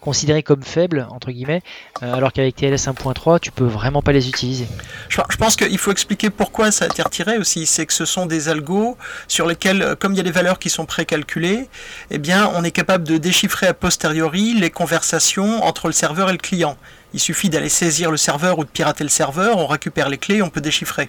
considérés 0.00 0.42
comme 0.42 0.64
faibles 0.64 1.06
entre 1.10 1.30
guillemets, 1.30 1.62
euh, 2.02 2.14
alors 2.14 2.32
qu'avec 2.32 2.56
TLS 2.56 2.88
1.3, 2.88 3.38
tu 3.38 3.52
peux 3.52 3.64
vraiment 3.64 4.02
pas 4.02 4.10
les 4.10 4.28
utiliser. 4.28 4.66
Je, 5.08 5.20
pense 5.38 5.54
qu'il 5.54 5.78
faut 5.78 5.92
expliquer 5.92 6.30
pourquoi 6.30 6.72
ça 6.72 6.86
a 6.86 6.88
été 6.88 7.00
retiré 7.00 7.38
aussi. 7.38 7.64
C'est 7.66 7.86
que 7.86 7.92
ce 7.92 8.06
sont 8.06 8.26
des 8.26 8.48
algos 8.48 8.96
sur 9.28 9.46
lesquels, 9.46 9.82
euh, 9.82 9.94
comme 9.94 10.14
il 10.14 10.16
y 10.16 10.20
a 10.20 10.24
des 10.24 10.32
valeurs 10.32 10.58
qui 10.58 10.68
sont 10.68 10.84
précalculées, 10.84 11.68
eh 12.10 12.18
bien, 12.18 12.50
on 12.56 12.64
est 12.64 12.72
capable 12.72 13.04
de 13.04 13.18
déchiffrer 13.18 13.68
a 13.68 13.74
posteriori 13.74 14.54
les 14.54 14.70
conversations 14.70 15.62
entre 15.62 15.86
le 15.86 15.92
serveur 15.92 16.28
et 16.28 16.32
le 16.32 16.38
client. 16.38 16.76
Il 17.14 17.20
suffit 17.20 17.50
d'aller 17.50 17.68
saisir 17.68 18.10
le 18.10 18.16
serveur 18.16 18.58
ou 18.58 18.64
de 18.64 18.70
pirater 18.70 19.04
le 19.04 19.10
serveur, 19.10 19.58
on 19.58 19.68
récupère 19.68 20.08
les 20.08 20.18
clés, 20.18 20.42
on 20.42 20.50
peut 20.50 20.60
déchiffrer 20.60 21.08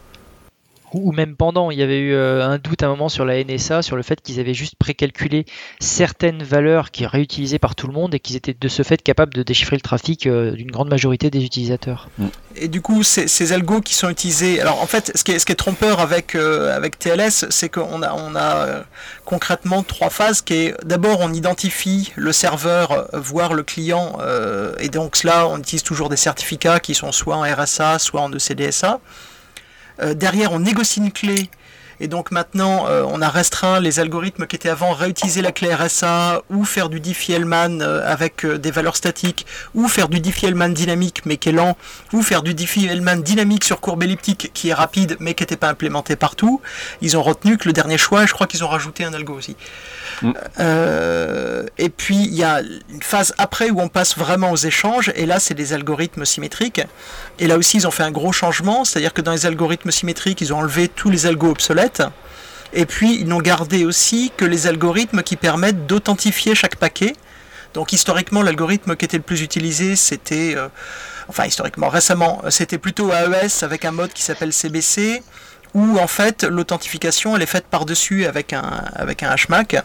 ou 0.93 1.11
même 1.11 1.35
pendant, 1.35 1.71
il 1.71 1.79
y 1.79 1.83
avait 1.83 1.99
eu 1.99 2.13
euh, 2.13 2.45
un 2.45 2.57
doute 2.57 2.83
à 2.83 2.87
un 2.87 2.89
moment 2.89 3.09
sur 3.09 3.25
la 3.25 3.43
NSA, 3.43 3.81
sur 3.81 3.95
le 3.95 4.03
fait 4.03 4.21
qu'ils 4.21 4.39
avaient 4.39 4.53
juste 4.53 4.75
précalculé 4.75 5.45
certaines 5.79 6.43
valeurs 6.43 6.91
qui 6.91 7.05
réutilisées 7.05 7.59
par 7.59 7.75
tout 7.75 7.87
le 7.87 7.93
monde 7.93 8.13
et 8.13 8.19
qu'ils 8.19 8.35
étaient 8.35 8.55
de 8.59 8.67
ce 8.67 8.83
fait 8.83 9.01
capables 9.01 9.33
de 9.33 9.43
déchiffrer 9.43 9.75
le 9.75 9.81
trafic 9.81 10.27
euh, 10.27 10.51
d'une 10.51 10.71
grande 10.71 10.89
majorité 10.89 11.29
des 11.29 11.43
utilisateurs. 11.43 12.09
Mm. 12.17 12.25
Et 12.55 12.67
du 12.67 12.81
coup, 12.81 13.03
ces, 13.03 13.53
algos 13.53 13.81
qui 13.81 13.93
sont 13.95 14.09
utilisés, 14.09 14.61
alors 14.61 14.81
en 14.81 14.85
fait, 14.85 15.11
ce 15.15 15.23
qui 15.23 15.31
est, 15.31 15.39
ce 15.39 15.45
qui 15.45 15.51
est 15.51 15.55
trompeur 15.55 15.99
avec, 15.99 16.35
euh, 16.35 16.75
avec 16.75 16.99
TLS, 16.99 17.45
c'est 17.49 17.69
qu'on 17.69 18.01
a, 18.03 18.13
on 18.13 18.35
a 18.35 18.83
concrètement 19.25 19.83
trois 19.83 20.09
phases, 20.09 20.41
qui 20.41 20.53
est 20.53 20.85
d'abord 20.85 21.19
on 21.21 21.33
identifie 21.33 22.13
le 22.15 22.31
serveur, 22.31 23.07
voire 23.13 23.53
le 23.53 23.63
client, 23.63 24.17
et 24.79 24.89
donc 24.89 25.15
cela, 25.15 25.47
on 25.47 25.57
utilise 25.57 25.83
toujours 25.83 26.09
des 26.09 26.15
certificats 26.15 26.79
qui 26.79 26.93
sont 26.93 27.11
soit 27.11 27.35
en 27.35 27.41
RSA, 27.41 27.99
soit 27.99 28.21
en 28.21 28.31
ECDSA. 28.31 28.99
Euh, 30.01 30.13
derrière, 30.13 30.51
on 30.51 30.59
négocie 30.59 30.99
une 30.99 31.11
clé 31.11 31.49
Et 32.03 32.09
donc 32.09 32.31
maintenant, 32.31 32.85
euh, 32.89 33.05
on 33.07 33.21
a 33.21 33.29
restreint 33.29 33.79
les 33.79 34.01
algorithmes 34.01 34.45
qui 34.45 34.57
étaient 34.57 34.67
avant 34.67 34.91
réutiliser 34.91 35.41
la 35.41 35.53
clé 35.53 35.73
RSA 35.73 36.41
ou 36.49 36.65
faire 36.65 36.89
du 36.89 36.99
Diffie-Hellman 36.99 37.81
euh, 37.81 38.01
avec 38.05 38.43
euh, 38.43 38.57
des 38.57 38.71
valeurs 38.71 38.97
statiques 38.97 39.45
ou 39.73 39.87
faire 39.87 40.09
du 40.09 40.19
Diffie-Hellman 40.19 40.73
dynamique 40.73 41.21
mais 41.25 41.37
qui 41.37 41.47
est 41.47 41.53
lent 41.53 41.77
ou 42.11 42.21
faire 42.21 42.43
du 42.43 42.53
Diffie-Hellman 42.53 43.23
dynamique 43.23 43.63
sur 43.63 43.79
courbe 43.79 44.03
elliptique 44.03 44.51
qui 44.53 44.67
est 44.67 44.73
rapide 44.73 45.15
mais 45.21 45.33
qui 45.33 45.43
n'était 45.43 45.55
pas 45.55 45.69
implémenté 45.69 46.17
partout. 46.17 46.59
Ils 46.99 47.15
ont 47.15 47.23
retenu 47.23 47.57
que 47.57 47.69
le 47.69 47.73
dernier 47.73 47.97
choix, 47.97 48.25
et 48.25 48.27
je 48.27 48.33
crois 48.33 48.47
qu'ils 48.47 48.65
ont 48.65 48.67
rajouté 48.67 49.05
un 49.05 49.13
algo 49.13 49.35
aussi. 49.35 49.55
Mm. 50.21 50.33
et 51.77 51.89
puis 51.89 52.17
il 52.17 52.35
y 52.35 52.43
a 52.43 52.61
une 52.61 53.01
phase 53.01 53.33
après 53.37 53.69
où 53.69 53.79
on 53.79 53.87
passe 53.87 54.17
vraiment 54.17 54.51
aux 54.51 54.57
échanges 54.57 55.11
et 55.15 55.25
là 55.25 55.39
c'est 55.39 55.53
des 55.53 55.71
algorithmes 55.71 56.25
symétriques. 56.25 56.81
Et 57.39 57.47
là 57.47 57.57
aussi 57.57 57.77
ils 57.77 57.87
ont 57.87 57.91
fait 57.91 58.03
un 58.03 58.11
gros 58.11 58.33
changement, 58.33 58.83
c'est-à-dire 58.83 59.13
que 59.13 59.21
dans 59.21 59.31
les 59.31 59.45
algorithmes 59.45 59.91
symétriques 59.91 60.41
ils 60.41 60.53
ont 60.53 60.57
enlevé 60.57 60.89
tous 60.89 61.09
les 61.09 61.27
algos 61.27 61.51
obsolètes 61.51 61.92
et 62.73 62.85
puis, 62.85 63.19
ils 63.19 63.27
n'ont 63.27 63.41
gardé 63.41 63.85
aussi 63.85 64.31
que 64.35 64.45
les 64.45 64.67
algorithmes 64.67 65.21
qui 65.21 65.35
permettent 65.35 65.85
d'authentifier 65.85 66.55
chaque 66.55 66.75
paquet. 66.75 67.13
Donc, 67.73 67.93
historiquement, 67.93 68.41
l'algorithme 68.41 68.95
qui 68.95 69.05
était 69.05 69.17
le 69.17 69.23
plus 69.23 69.41
utilisé, 69.41 69.95
c'était, 69.95 70.55
euh, 70.55 70.67
enfin, 71.27 71.45
historiquement, 71.45 71.89
récemment, 71.89 72.41
c'était 72.49 72.79
plutôt 72.79 73.11
AES 73.11 73.63
avec 73.63 73.85
un 73.85 73.91
mode 73.91 74.11
qui 74.11 74.23
s'appelle 74.23 74.53
CBC, 74.53 75.21
où 75.73 75.97
en 75.97 76.05
fait 76.05 76.43
l'authentification 76.43 77.35
elle 77.35 77.41
est 77.41 77.47
faite 77.47 77.65
par-dessus 77.65 78.25
avec 78.25 78.53
un, 78.53 78.83
avec 78.93 79.23
un 79.23 79.33
HMAC. 79.35 79.83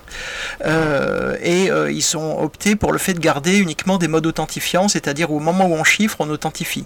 Euh, 0.67 1.37
et 1.41 1.71
euh, 1.71 1.91
ils 1.91 2.17
ont 2.17 2.43
opté 2.43 2.77
pour 2.77 2.93
le 2.93 2.99
fait 2.99 3.15
de 3.15 3.21
garder 3.21 3.57
uniquement 3.57 3.97
des 3.97 4.09
modes 4.09 4.27
authentifiants, 4.27 4.89
c'est-à-dire 4.89 5.33
au 5.33 5.41
moment 5.41 5.67
où 5.67 5.75
on 5.75 5.85
chiffre, 5.85 6.17
on 6.21 6.29
authentifie. 6.29 6.85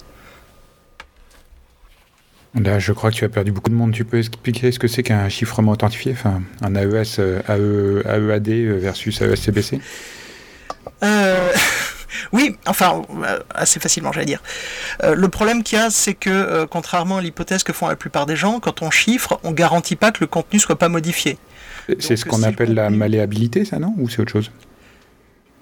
Là, 2.54 2.78
je 2.78 2.92
crois 2.92 3.10
que 3.10 3.16
tu 3.16 3.24
as 3.24 3.30
perdu 3.30 3.50
beaucoup 3.50 3.70
de 3.70 3.74
monde. 3.74 3.92
Tu 3.92 4.04
peux 4.04 4.18
expliquer 4.18 4.72
ce 4.72 4.78
que 4.78 4.86
c'est 4.86 5.02
qu'un 5.02 5.28
chiffrement 5.28 5.72
authentifié, 5.72 6.12
enfin 6.12 6.42
un 6.60 6.74
AES, 6.74 7.18
AE, 7.48 8.02
AEAD 8.04 8.48
versus 8.78 9.22
AES-CBC 9.22 9.80
euh, 11.02 11.48
Oui, 12.32 12.56
enfin, 12.66 13.02
euh, 13.24 13.38
assez 13.54 13.80
facilement, 13.80 14.12
j'allais 14.12 14.26
dire. 14.26 14.42
Euh, 15.02 15.14
le 15.14 15.28
problème 15.28 15.62
qu'il 15.62 15.78
y 15.78 15.80
a, 15.80 15.88
c'est 15.88 16.14
que, 16.14 16.64
contrairement 16.66 17.18
à 17.18 17.22
l'hypothèse 17.22 17.62
que 17.62 17.72
font 17.72 17.88
la 17.88 17.96
plupart 17.96 18.26
des 18.26 18.36
gens, 18.36 18.60
quand 18.60 18.82
on 18.82 18.90
chiffre, 18.90 19.40
on 19.44 19.52
garantit 19.52 19.96
pas 19.96 20.12
que 20.12 20.20
le 20.20 20.26
contenu 20.26 20.58
soit 20.58 20.78
pas 20.78 20.90
modifié. 20.90 21.38
C'est 21.98 22.16
ce 22.16 22.26
qu'on 22.26 22.42
appelle 22.42 22.74
la 22.74 22.90
malléabilité, 22.90 23.64
ça, 23.64 23.78
non? 23.78 23.94
Ou 23.96 24.10
c'est 24.10 24.20
autre 24.20 24.32
chose? 24.32 24.50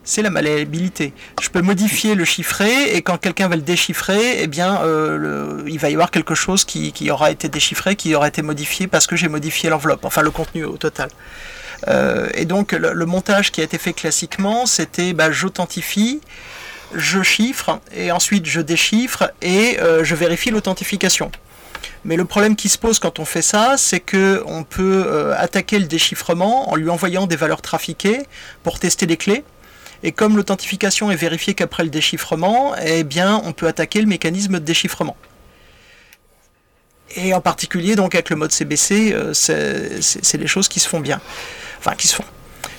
C'est 0.05 0.23
la 0.23 0.31
malléabilité. 0.31 1.13
Je 1.43 1.49
peux 1.49 1.61
modifier 1.61 2.15
le 2.15 2.25
chiffré 2.25 2.95
et 2.95 3.03
quand 3.03 3.19
quelqu'un 3.19 3.49
va 3.49 3.57
le 3.57 3.63
déchiffrer, 3.63 4.43
eh 4.43 4.47
bien, 4.47 4.83
euh, 4.83 5.63
il 5.67 5.79
va 5.79 5.91
y 5.91 5.93
avoir 5.93 6.11
quelque 6.11 6.35
chose 6.35 6.65
qui, 6.65 7.11
aura 7.11 7.31
été 7.31 7.49
déchiffré, 7.49 7.97
qui 7.97 8.15
aura 8.15 8.29
été 8.29 8.43
modifié 8.43 8.87
parce 8.87 9.07
que 9.07 9.17
j'ai 9.17 9.29
modifié 9.29 9.69
l'enveloppe, 9.69 10.05
enfin 10.05 10.23
le 10.23 10.31
contenu 10.31 10.65
au 10.65 10.77
total. 10.77 11.11
Euh, 11.89 12.29
et 12.35 12.45
donc 12.45 12.73
le, 12.73 13.07
montage 13.07 13.53
qui 13.53 13.61
a 13.61 13.65
été 13.65 13.79
fait 13.79 13.93
classiquement, 13.93 14.67
c'était 14.67 15.13
bah, 15.13 15.31
j'authentifie, 15.31 16.21
je 16.95 17.23
chiffre 17.23 17.81
et 17.95 18.11
ensuite 18.11 18.47
je 18.47 18.61
déchiffre 18.61 19.33
et 19.43 19.79
euh, 19.81 20.03
je 20.03 20.15
vérifie 20.15 20.51
l'authentification. 20.51 21.31
Mais 22.05 22.17
le 22.17 22.25
problème 22.25 22.57
qui 22.57 22.69
se 22.69 22.79
pose 22.79 22.99
quand 22.99 23.19
on 23.19 23.25
fait 23.25 23.43
ça, 23.43 23.75
c'est 23.77 24.01
que 24.01 24.43
on 24.47 24.65
peut 24.65 25.35
attaquer 25.37 25.79
le 25.79 25.87
déchiffrement 25.87 26.71
en 26.71 26.77
lui 26.77 26.89
envoyant 26.89 27.27
des 27.27 27.37
valeurs 27.37 27.61
trafiquées 27.61 28.23
pour 28.63 28.79
tester 28.79 29.07
les 29.07 29.19
clés. 29.19 29.45
Et 30.03 30.13
comme 30.13 30.37
l'authentification 30.37 31.11
est 31.11 31.17
vérifiée 31.17 31.55
qu'après 31.55 31.83
le 31.83 31.91
déchiffrement, 31.91 32.75
eh 32.85 33.05
bien, 33.05 33.41
on 33.45 33.53
peut 33.53 33.67
attaquer 33.67 34.01
le 34.01 34.07
mécanisme 34.07 34.55
de 34.55 34.65
déchiffrement. 34.65 35.17
Et 37.17 37.35
en 37.35 37.41
particulier, 37.41 37.97
donc, 37.97 38.15
avec 38.15 38.31
le 38.31 38.37
mode 38.37 38.53
CBC, 38.53 39.13
euh, 39.13 39.33
c'est 39.35 40.39
des 40.39 40.47
choses 40.47 40.69
qui 40.69 40.81
se 40.81 40.89
font 40.89 41.01
bien. 41.01 41.21
Enfin, 41.79 41.95
qui 41.97 42.07
se 42.07 42.15
font. 42.15 42.25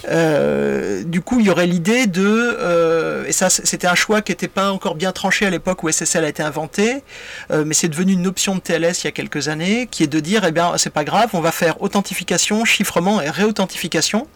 Euh, 0.09 1.03
du 1.03 1.21
coup, 1.21 1.39
il 1.39 1.45
y 1.45 1.49
aurait 1.51 1.67
l'idée 1.67 2.07
de, 2.07 2.25
euh, 2.25 3.25
et 3.27 3.31
ça 3.31 3.51
c'était 3.51 3.85
un 3.85 3.93
choix 3.93 4.23
qui 4.23 4.31
n'était 4.31 4.47
pas 4.47 4.71
encore 4.71 4.95
bien 4.95 5.11
tranché 5.11 5.45
à 5.45 5.51
l'époque 5.51 5.83
où 5.83 5.91
SSL 5.91 6.25
a 6.25 6.29
été 6.29 6.41
inventé, 6.41 7.03
mais 7.51 7.75
c'est 7.75 7.87
devenu 7.87 8.13
une 8.13 8.25
option 8.25 8.55
de 8.55 8.61
TLS 8.61 9.03
il 9.03 9.05
y 9.05 9.07
a 9.07 9.11
quelques 9.11 9.47
années, 9.47 9.87
qui 9.91 10.03
est 10.03 10.07
de 10.07 10.19
dire, 10.19 10.43
eh 10.43 10.51
bien, 10.51 10.75
c'est 10.77 10.89
pas 10.89 11.03
grave, 11.03 11.29
on 11.33 11.41
va 11.41 11.51
faire 11.51 11.81
authentification, 11.83 12.65
chiffrement 12.65 13.21
et 13.21 13.29
réauthentification. 13.29 14.27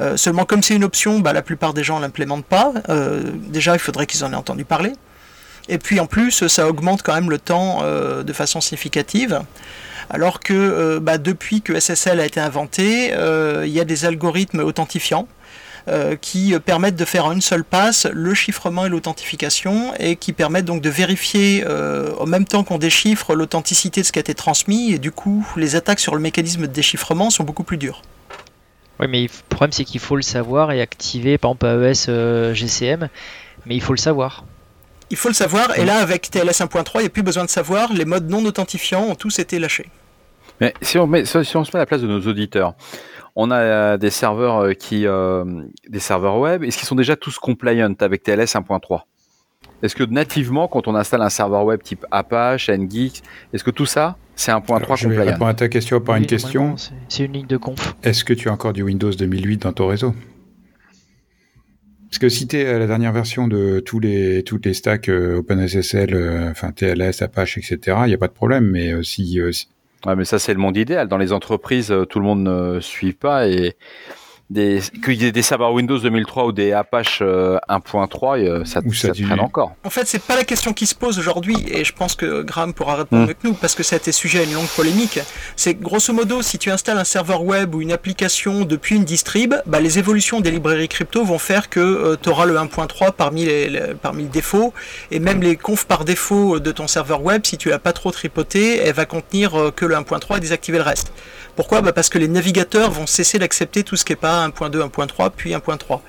Euh, 0.00 0.16
seulement, 0.16 0.44
comme 0.44 0.62
c'est 0.62 0.74
une 0.74 0.84
option, 0.84 1.20
bah, 1.20 1.32
la 1.32 1.42
plupart 1.42 1.74
des 1.74 1.84
gens 1.84 1.98
ne 1.98 2.02
l'implémentent 2.02 2.44
pas. 2.44 2.72
Euh, 2.88 3.22
déjà, 3.48 3.74
il 3.74 3.78
faudrait 3.78 4.06
qu'ils 4.06 4.24
en 4.24 4.32
aient 4.32 4.36
entendu 4.36 4.64
parler. 4.64 4.92
Et 5.68 5.78
puis 5.78 6.00
en 6.00 6.06
plus, 6.06 6.46
ça 6.48 6.68
augmente 6.68 7.02
quand 7.02 7.14
même 7.14 7.30
le 7.30 7.38
temps 7.38 7.80
euh, 7.82 8.22
de 8.22 8.32
façon 8.32 8.60
significative. 8.60 9.40
Alors 10.08 10.40
que 10.40 10.98
bah, 10.98 11.18
depuis 11.18 11.62
que 11.62 11.78
SSL 11.78 12.18
a 12.18 12.26
été 12.26 12.40
inventé, 12.40 13.12
il 13.12 13.70
y 13.70 13.78
a 13.78 13.84
des 13.84 14.04
algorithmes 14.04 14.60
authentifiants 14.60 15.28
qui 16.20 16.58
permettent 16.64 16.96
de 16.96 17.04
faire 17.04 17.26
en 17.26 17.32
une 17.32 17.40
seule 17.40 17.62
passe 17.62 18.08
le 18.12 18.34
chiffrement 18.34 18.86
et 18.86 18.88
l'authentification 18.88 19.94
et 20.00 20.16
qui 20.16 20.32
permettent 20.32 20.64
donc 20.64 20.82
de 20.82 20.90
vérifier 20.90 21.64
en 22.18 22.26
même 22.26 22.44
temps 22.44 22.64
qu'on 22.64 22.78
déchiffre 22.78 23.36
l'authenticité 23.36 24.00
de 24.00 24.06
ce 24.06 24.10
qui 24.10 24.18
a 24.18 24.22
été 24.22 24.34
transmis 24.34 24.92
et 24.92 24.98
du 24.98 25.12
coup 25.12 25.46
les 25.56 25.76
attaques 25.76 26.00
sur 26.00 26.16
le 26.16 26.20
mécanisme 26.20 26.62
de 26.62 26.72
déchiffrement 26.72 27.30
sont 27.30 27.44
beaucoup 27.44 27.62
plus 27.62 27.78
dures. 27.78 28.02
Oui, 29.00 29.06
mais 29.08 29.22
le 29.22 29.28
problème, 29.48 29.72
c'est 29.72 29.84
qu'il 29.84 30.00
faut 30.00 30.16
le 30.16 30.22
savoir 30.22 30.72
et 30.72 30.82
activer, 30.82 31.38
par 31.38 31.52
exemple, 31.52 31.66
AES 31.66 32.06
euh, 32.10 32.52
GCM, 32.52 33.08
mais 33.64 33.74
il 33.74 33.80
faut 33.80 33.94
le 33.94 33.98
savoir. 33.98 34.44
Il 35.08 35.16
faut 35.16 35.28
le 35.28 35.34
savoir, 35.34 35.76
et 35.78 35.86
là, 35.86 35.96
avec 35.96 36.30
TLS 36.30 36.60
1.3, 36.60 36.90
il 36.96 37.00
n'y 37.00 37.06
a 37.06 37.08
plus 37.08 37.22
besoin 37.22 37.44
de 37.44 37.48
savoir, 37.48 37.92
les 37.94 38.04
modes 38.04 38.28
non 38.28 38.44
authentifiants 38.44 39.04
ont 39.04 39.14
tous 39.14 39.38
été 39.38 39.58
lâchés. 39.58 39.88
Mais 40.60 40.74
si 40.82 40.98
on, 40.98 41.06
met, 41.06 41.24
si 41.24 41.56
on 41.56 41.64
se 41.64 41.70
met 41.70 41.76
à 41.76 41.78
la 41.78 41.86
place 41.86 42.02
de 42.02 42.06
nos 42.06 42.20
auditeurs, 42.20 42.74
on 43.34 43.50
a 43.50 43.56
euh, 43.56 43.96
des 43.96 44.10
serveurs 44.10 44.58
euh, 44.58 44.72
qui, 44.74 45.06
des 45.88 46.00
serveurs 46.00 46.36
web, 46.38 46.62
est-ce 46.62 46.76
qu'ils 46.76 46.86
sont 46.86 46.94
déjà 46.94 47.16
tous 47.16 47.38
compliant 47.38 47.94
avec 48.00 48.22
TLS 48.22 48.54
1.3 48.54 49.00
Est-ce 49.82 49.96
que 49.96 50.04
nativement, 50.04 50.68
quand 50.68 50.88
on 50.88 50.94
installe 50.94 51.22
un 51.22 51.30
serveur 51.30 51.64
web 51.64 51.82
type 51.82 52.04
Apache, 52.10 52.68
NGeek, 52.68 53.22
est-ce 53.54 53.64
que 53.64 53.70
tout 53.70 53.86
ça, 53.86 54.16
c'est 54.40 54.52
un 54.52 54.62
point 54.62 54.80
3 54.80 54.96
Je 54.96 55.08
vais 55.08 55.22
répondre 55.22 55.48
à 55.48 55.54
ta 55.54 55.68
question 55.68 56.00
par 56.00 56.16
une 56.16 56.24
question. 56.24 56.74
C'est 57.08 57.26
une 57.26 57.34
ligne 57.34 57.46
de 57.46 57.58
conf. 57.58 57.94
Est-ce 58.02 58.24
que 58.24 58.32
tu 58.32 58.48
as 58.48 58.52
encore 58.52 58.72
du 58.72 58.82
Windows 58.82 59.10
2008 59.10 59.58
dans 59.58 59.72
ton 59.74 59.86
réseau? 59.86 60.14
Parce 62.08 62.18
que 62.18 62.30
si 62.30 62.48
tu 62.48 62.56
es 62.56 62.66
à 62.66 62.78
la 62.78 62.86
dernière 62.86 63.12
version 63.12 63.48
de 63.48 63.80
tous 63.80 64.00
les 64.00 64.42
toutes 64.42 64.64
les 64.64 64.72
stacks 64.72 65.10
euh, 65.10 65.40
OpenSSL, 65.40 66.14
euh, 66.14 66.50
enfin 66.50 66.72
TLS, 66.72 67.20
Apache, 67.20 67.58
etc., 67.58 67.98
il 68.04 68.08
n'y 68.08 68.14
a 68.14 68.18
pas 68.18 68.28
de 68.28 68.32
problème. 68.32 68.64
Mais 68.64 68.92
euh, 68.92 69.02
si, 69.02 69.38
Ouais, 70.06 70.16
mais 70.16 70.24
ça 70.24 70.38
c'est 70.38 70.54
le 70.54 70.58
monde 70.58 70.78
idéal. 70.78 71.06
Dans 71.06 71.18
les 71.18 71.34
entreprises, 71.34 71.94
tout 72.08 72.18
le 72.18 72.24
monde 72.24 72.42
ne 72.42 72.80
suit 72.80 73.12
pas 73.12 73.46
et 73.46 73.76
des, 74.50 74.80
qu'il 75.04 75.22
y 75.22 75.26
ait 75.26 75.32
des 75.32 75.42
serveurs 75.42 75.72
Windows 75.72 75.98
2003 75.98 76.46
ou 76.46 76.52
des 76.52 76.72
Apache 76.72 77.22
1.3, 77.22 78.38
euh, 78.38 78.64
ça, 78.64 78.80
ça, 78.92 79.12
traîne 79.12 79.40
encore. 79.40 79.74
En 79.84 79.90
fait, 79.90 80.06
c'est 80.06 80.22
pas 80.22 80.34
la 80.34 80.44
question 80.44 80.72
qui 80.72 80.86
se 80.86 80.94
pose 80.94 81.18
aujourd'hui, 81.18 81.56
et 81.68 81.84
je 81.84 81.92
pense 81.92 82.16
que 82.16 82.42
Graham 82.42 82.74
pourra 82.74 82.96
répondre 82.96 83.22
avec 83.22 83.42
hmm. 83.44 83.48
nous, 83.48 83.54
parce 83.54 83.76
que 83.76 83.84
ça 83.84 83.96
a 83.96 83.98
été 83.98 84.10
sujet 84.10 84.40
à 84.40 84.42
une 84.42 84.54
longue 84.54 84.68
polémique. 84.68 85.20
C'est 85.54 85.74
grosso 85.74 86.12
modo, 86.12 86.42
si 86.42 86.58
tu 86.58 86.70
installes 86.70 86.98
un 86.98 87.04
serveur 87.04 87.44
web 87.44 87.74
ou 87.74 87.80
une 87.80 87.92
application 87.92 88.64
depuis 88.64 88.96
une 88.96 89.04
distrib, 89.04 89.54
bah, 89.66 89.80
les 89.80 89.98
évolutions 90.00 90.40
des 90.40 90.50
librairies 90.50 90.88
crypto 90.88 91.24
vont 91.24 91.38
faire 91.38 91.68
que 91.70 91.80
euh, 91.80 92.16
tu 92.20 92.28
auras 92.28 92.46
le 92.46 92.56
1.3 92.56 93.12
parmi 93.12 93.44
les, 93.44 93.94
parmi 94.02 94.24
les 94.24 94.28
défauts, 94.28 94.74
et 95.12 95.20
même 95.20 95.42
les 95.42 95.56
confs 95.56 95.84
par 95.84 96.04
défaut 96.04 96.58
de 96.58 96.72
ton 96.72 96.88
serveur 96.88 97.22
web, 97.22 97.42
si 97.44 97.56
tu 97.56 97.68
l'as 97.68 97.78
pas 97.78 97.92
trop 97.92 98.10
tripoté, 98.10 98.78
elle 98.78 98.94
va 98.94 99.06
contenir 99.06 99.54
euh, 99.54 99.70
que 99.70 99.86
le 99.86 99.94
1.3 99.94 100.38
et 100.38 100.40
désactiver 100.40 100.78
le 100.78 100.84
reste. 100.84 101.12
Pourquoi 101.56 101.80
bah 101.80 101.92
Parce 101.92 102.08
que 102.08 102.18
les 102.18 102.28
navigateurs 102.28 102.90
vont 102.90 103.06
cesser 103.06 103.38
d'accepter 103.38 103.82
tout 103.84 103.96
ce 103.96 104.04
qui 104.04 104.12
n'est 104.12 104.16
pas 104.16 104.46
1.2, 104.48 104.88
1.3, 104.90 105.30
puis 105.34 105.52
1.3. 105.52 106.00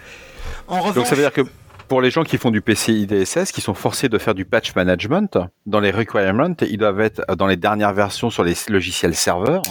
Donc 0.94 1.06
ça 1.06 1.16
veut 1.16 1.22
dire 1.22 1.34
que 1.34 1.42
pour 1.88 2.02
les 2.02 2.10
gens 2.10 2.24
qui 2.24 2.38
font 2.38 2.52
du 2.52 2.62
PCI 2.62 3.06
DSS, 3.06 3.52
qui 3.52 3.60
sont 3.60 3.74
forcés 3.74 4.08
de 4.08 4.18
faire 4.18 4.34
du 4.34 4.46
patch 4.46 4.76
management, 4.76 5.38
dans 5.66 5.82
les 5.82 5.92
requirements, 5.92 6.56
ils 6.62 6.78
doivent 6.78 7.02
être 7.02 7.36
dans 7.36 7.48
les 7.48 7.58
dernières 7.58 7.94
versions 7.94 8.30
sur 8.30 8.46
les 8.46 8.54
logiciels 8.70 9.14
serveurs. 9.14 9.64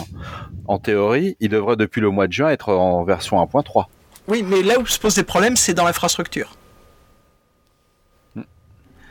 En 0.67 0.79
théorie, 0.79 1.39
ils 1.41 1.49
devraient 1.49 1.77
depuis 1.77 2.03
le 2.03 2.11
mois 2.11 2.27
de 2.27 2.33
juin 2.35 2.51
être 2.51 2.75
en 2.75 3.05
version 3.05 3.43
1.3. 3.43 3.87
Oui, 4.29 4.45
mais 4.47 4.63
là 4.63 4.79
où 4.79 4.87
se 4.87 4.99
posent 4.99 5.15
des 5.15 5.23
problèmes, 5.23 5.57
c'est 5.57 5.73
dans 5.73 5.87
l'infrastructure. 5.87 6.57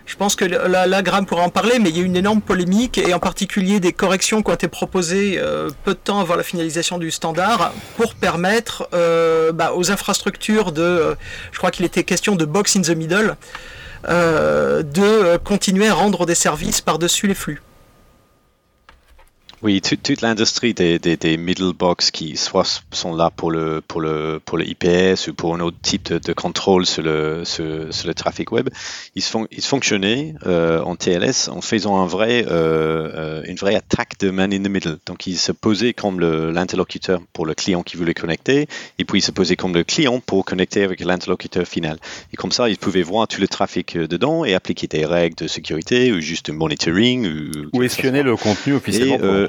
Je 0.09 0.15
pense 0.15 0.35
que 0.35 0.43
là, 0.43 0.87
là, 0.87 1.01
Graham 1.03 1.27
en 1.29 1.49
parler, 1.49 1.77
mais 1.77 1.89
il 1.89 1.95
y 1.95 1.99
a 1.99 2.01
eu 2.01 2.05
une 2.05 2.15
énorme 2.15 2.41
polémique, 2.41 2.97
et 2.97 3.13
en 3.13 3.19
particulier 3.19 3.79
des 3.79 3.93
corrections 3.93 4.41
qui 4.41 4.49
ont 4.49 4.55
été 4.55 4.67
proposées 4.67 5.35
euh, 5.37 5.69
peu 5.83 5.93
de 5.93 5.99
temps 5.99 6.19
avant 6.19 6.35
la 6.35 6.41
finalisation 6.41 6.97
du 6.97 7.11
standard, 7.11 7.71
pour 7.95 8.15
permettre 8.15 8.89
euh, 8.95 9.51
bah, 9.51 9.73
aux 9.75 9.91
infrastructures 9.91 10.71
de, 10.71 10.81
euh, 10.81 11.15
je 11.51 11.59
crois 11.59 11.69
qu'il 11.69 11.85
était 11.85 12.03
question 12.03 12.35
de 12.35 12.43
box 12.43 12.75
in 12.75 12.81
the 12.81 12.89
middle, 12.89 13.35
de 14.07 15.37
continuer 15.37 15.89
à 15.89 15.93
rendre 15.93 16.25
des 16.25 16.33
services 16.33 16.81
par-dessus 16.81 17.27
les 17.27 17.35
flux. 17.35 17.61
Oui, 19.61 19.81
toute 19.81 20.21
l'industrie 20.21 20.73
des, 20.73 20.99
des, 20.99 21.37
middle 21.37 21.73
box 21.73 22.11
qui 22.11 22.37
soit 22.37 22.81
sont 22.91 23.13
là 23.13 23.29
pour 23.29 23.51
le, 23.51 23.81
pour 23.85 23.99
le, 23.99 24.39
pour 24.43 24.57
le 24.57 24.65
IPS 24.65 25.27
ou 25.27 25.33
pour 25.33 25.53
un 25.53 25.59
autre 25.59 25.75
type 25.81 26.13
de, 26.13 26.33
contrôle 26.33 26.85
sur 26.85 27.03
le, 27.03 27.43
sur, 27.43 27.65
le 27.65 28.13
trafic 28.13 28.53
web, 28.53 28.69
ils, 29.15 29.21
font, 29.21 29.47
ils 29.51 29.63
fonctionnaient 29.63 30.33
euh, 30.45 30.81
en 30.81 30.95
TLS 30.95 31.49
en 31.49 31.59
faisant 31.59 32.01
un 32.01 32.05
vrai, 32.05 32.45
euh, 32.47 33.09
euh, 33.13 33.43
une 33.47 33.57
vraie 33.57 33.75
attaque 33.75 34.17
de 34.19 34.29
man 34.29 34.53
in 34.53 34.63
the 34.63 34.69
middle. 34.69 34.97
Donc 35.05 35.27
ils 35.27 35.37
se 35.37 35.51
posaient 35.51 35.93
comme 35.93 36.21
l'interlocuteur 36.21 37.19
pour 37.33 37.45
le 37.45 37.53
client 37.53 37.83
qui 37.83 37.97
voulait 37.97 38.13
connecter 38.13 38.67
et 38.97 39.03
puis 39.03 39.19
ils 39.19 39.23
se 39.23 39.31
posaient 39.31 39.57
comme 39.57 39.73
le 39.73 39.83
client 39.83 40.21
pour 40.21 40.45
connecter 40.45 40.83
avec 40.83 41.01
l'interlocuteur 41.01 41.67
final. 41.67 41.97
Et 42.31 42.37
comme 42.37 42.53
ça, 42.53 42.69
ils 42.69 42.77
pouvaient 42.77 43.03
voir 43.03 43.27
tout 43.27 43.41
le 43.41 43.49
trafic 43.49 43.97
dedans 43.97 44.45
et 44.45 44.53
appliquer 44.53 44.87
des 44.87 45.05
règles 45.05 45.35
de 45.35 45.47
sécurité 45.47 46.13
ou 46.13 46.21
juste 46.21 46.49
monitoring. 46.49 47.27
Ou, 47.27 47.77
ou 47.77 47.83
espionner 47.83 48.23
le 48.23 48.37
contenu 48.37 48.75
officiellement 48.75 49.17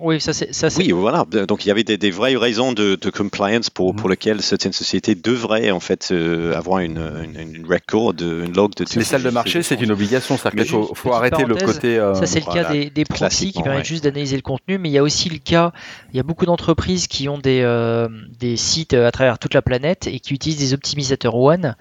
Oui, 0.00 0.18
ça 0.18 0.32
c'est 0.32 0.52
ça. 0.54 0.68
Oui, 0.78 0.92
voilà. 0.92 1.26
Donc 1.46 1.66
il 1.66 1.68
y 1.68 1.70
avait 1.70 1.84
des, 1.84 2.10
vraies 2.10 2.34
raisons 2.34 2.72
de, 2.72 2.96
compliance 3.10 3.68
pour, 3.68 3.94
pour 3.94 4.06
mhm. 4.06 4.12
lesquelles 4.12 4.42
certaines 4.42 4.72
sociétés 4.72 5.14
devraient 5.14 5.70
en 5.70 5.80
fait 5.80 6.08
euh, 6.10 6.56
avoir 6.56 6.78
une, 6.78 6.98
une, 7.38 7.66
record, 7.66 8.14
une 8.18 8.54
log 8.54 8.74
de. 8.76 8.86
Les 8.96 9.04
salles 9.04 9.22
de 9.22 9.30
marché, 9.30 9.62
c'est 9.62 9.80
une 9.80 9.92
obligation. 9.92 10.38
Il 10.54 10.64
faut, 10.64 10.94
faut 10.94 11.12
arrêter 11.12 11.44
le 11.44 11.54
côté. 11.54 11.98
Euh, 11.98 12.14
ça 12.14 12.26
c'est 12.26 12.40
le 12.40 12.50
cas 12.50 12.72
des, 12.72 12.88
des 12.88 13.04
proxys 13.04 13.52
qui 13.52 13.62
permettent 13.62 13.84
juste 13.84 14.04
d'analyser 14.04 14.36
le 14.36 14.42
contenu, 14.42 14.78
mais 14.78 14.88
il 14.88 14.92
y 14.92 14.98
a 14.98 15.02
aussi 15.02 15.28
le 15.28 15.38
cas. 15.38 15.72
Il 16.14 16.16
y 16.16 16.20
a 16.20 16.22
beaucoup 16.22 16.46
d'entreprises 16.46 17.06
qui 17.06 17.28
ont 17.28 17.38
des 17.38 17.60
euh, 17.62 18.08
des 18.38 18.56
sites 18.56 18.94
à 18.94 19.10
travers 19.12 19.38
toute 19.38 19.52
la 19.52 19.62
planète 19.62 20.06
et 20.06 20.18
qui 20.18 20.32
utilisent 20.32 20.58
des 20.58 20.72
optimisateurs 20.72 21.36
One 21.36 21.76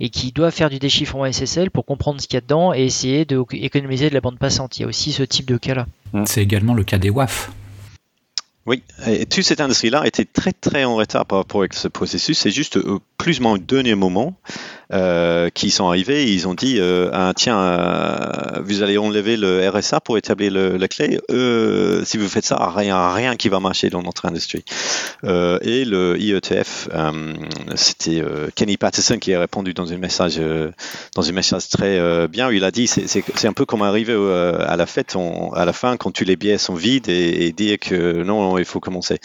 et 0.00 0.10
qui 0.10 0.32
doivent 0.32 0.54
faire 0.54 0.70
du 0.70 0.78
déchiffrement 0.78 1.30
SSL 1.30 1.70
pour 1.70 1.84
comprendre 1.84 2.20
ce 2.20 2.26
qu'il 2.26 2.36
y 2.36 2.38
a 2.38 2.40
dedans 2.42 2.74
et 2.74 2.84
essayer 2.84 3.24
d'économiser 3.24 4.04
de, 4.06 4.10
de 4.10 4.14
la 4.14 4.20
bande 4.20 4.38
passante. 4.38 4.78
Il 4.78 4.82
y 4.82 4.84
a 4.84 4.88
aussi 4.88 5.12
ce 5.12 5.22
type 5.22 5.46
de 5.46 5.56
cas-là. 5.56 5.86
C'est 6.26 6.42
également 6.42 6.74
le 6.74 6.84
cas 6.84 6.98
des 6.98 7.10
WAF. 7.10 7.50
Oui, 8.66 8.82
et 9.06 9.26
toute 9.26 9.44
cette 9.44 9.60
industrie-là 9.60 10.04
était 10.06 10.24
très 10.24 10.52
très 10.52 10.82
en 10.82 10.96
retard 10.96 11.24
par 11.24 11.38
rapport 11.38 11.60
avec 11.60 11.72
ce 11.72 11.86
processus. 11.86 12.36
C'est 12.36 12.50
juste 12.50 12.76
au 12.76 13.00
plus 13.16 13.38
ou 13.38 13.44
moins 13.44 13.52
au 13.52 13.58
dernier 13.58 13.94
moment 13.94 14.36
euh, 14.92 15.50
qui 15.50 15.72
sont 15.72 15.88
arrivés. 15.88 16.32
Ils 16.32 16.46
ont 16.46 16.54
dit 16.54 16.76
euh, 16.78 17.10
ah, 17.12 17.32
tiens, 17.34 17.58
euh, 17.58 18.60
vous 18.62 18.84
allez 18.84 18.98
enlever 18.98 19.36
le 19.36 19.68
RSA 19.68 20.00
pour 20.00 20.16
établir 20.16 20.52
la 20.52 20.86
clé. 20.86 21.18
Si 22.04 22.16
vous 22.16 22.28
faites 22.28 22.44
ça, 22.44 22.72
rien, 22.72 23.12
rien 23.12 23.34
qui 23.34 23.48
va 23.48 23.58
marcher 23.58 23.90
dans 23.90 24.02
notre 24.02 24.26
industrie. 24.26 24.64
Et 25.24 25.84
le 25.84 26.16
IETF, 26.20 26.88
c'était 27.74 28.22
Kenny 28.54 28.76
Patterson 28.76 29.18
qui 29.18 29.34
a 29.34 29.40
répondu 29.40 29.74
dans 29.74 29.92
un 29.92 29.96
message, 29.96 30.40
dans 31.16 31.32
message 31.32 31.68
très 31.68 32.28
bien. 32.28 32.52
Il 32.52 32.62
a 32.62 32.70
dit 32.70 32.86
c'est 32.86 33.48
un 33.48 33.52
peu 33.52 33.64
comme 33.64 33.82
arriver 33.82 34.14
à 34.14 34.76
la 34.76 34.86
fête, 34.86 35.16
à 35.54 35.64
la 35.64 35.72
fin 35.72 35.96
quand 35.96 36.12
tous 36.12 36.24
les 36.24 36.36
billets 36.36 36.58
sont 36.58 36.74
vides 36.74 37.08
et, 37.08 37.50
dire 37.50 37.78
que 37.80 38.22
non, 38.22 38.56
il 38.58 38.64
faut 38.64 38.78
commencer. 38.78 39.18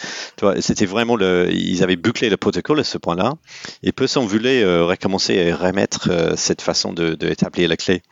C'était 0.58 0.86
vraiment 0.86 1.16
ils 1.20 1.84
avaient 1.84 1.96
bouclé 1.96 2.30
le 2.30 2.36
protocole 2.36 2.80
à 2.80 2.84
ce 2.84 2.98
point-là 2.98 3.34
et 3.84 3.92
peu 3.92 4.08
sont 4.08 4.26
voulaient 4.26 4.64
recommencer 4.64 5.51
remettre 5.52 6.08
euh, 6.10 6.34
cette 6.36 6.62
façon 6.62 6.92
de, 6.92 7.16
établir 7.26 7.68
la 7.68 7.76
clé 7.76 8.02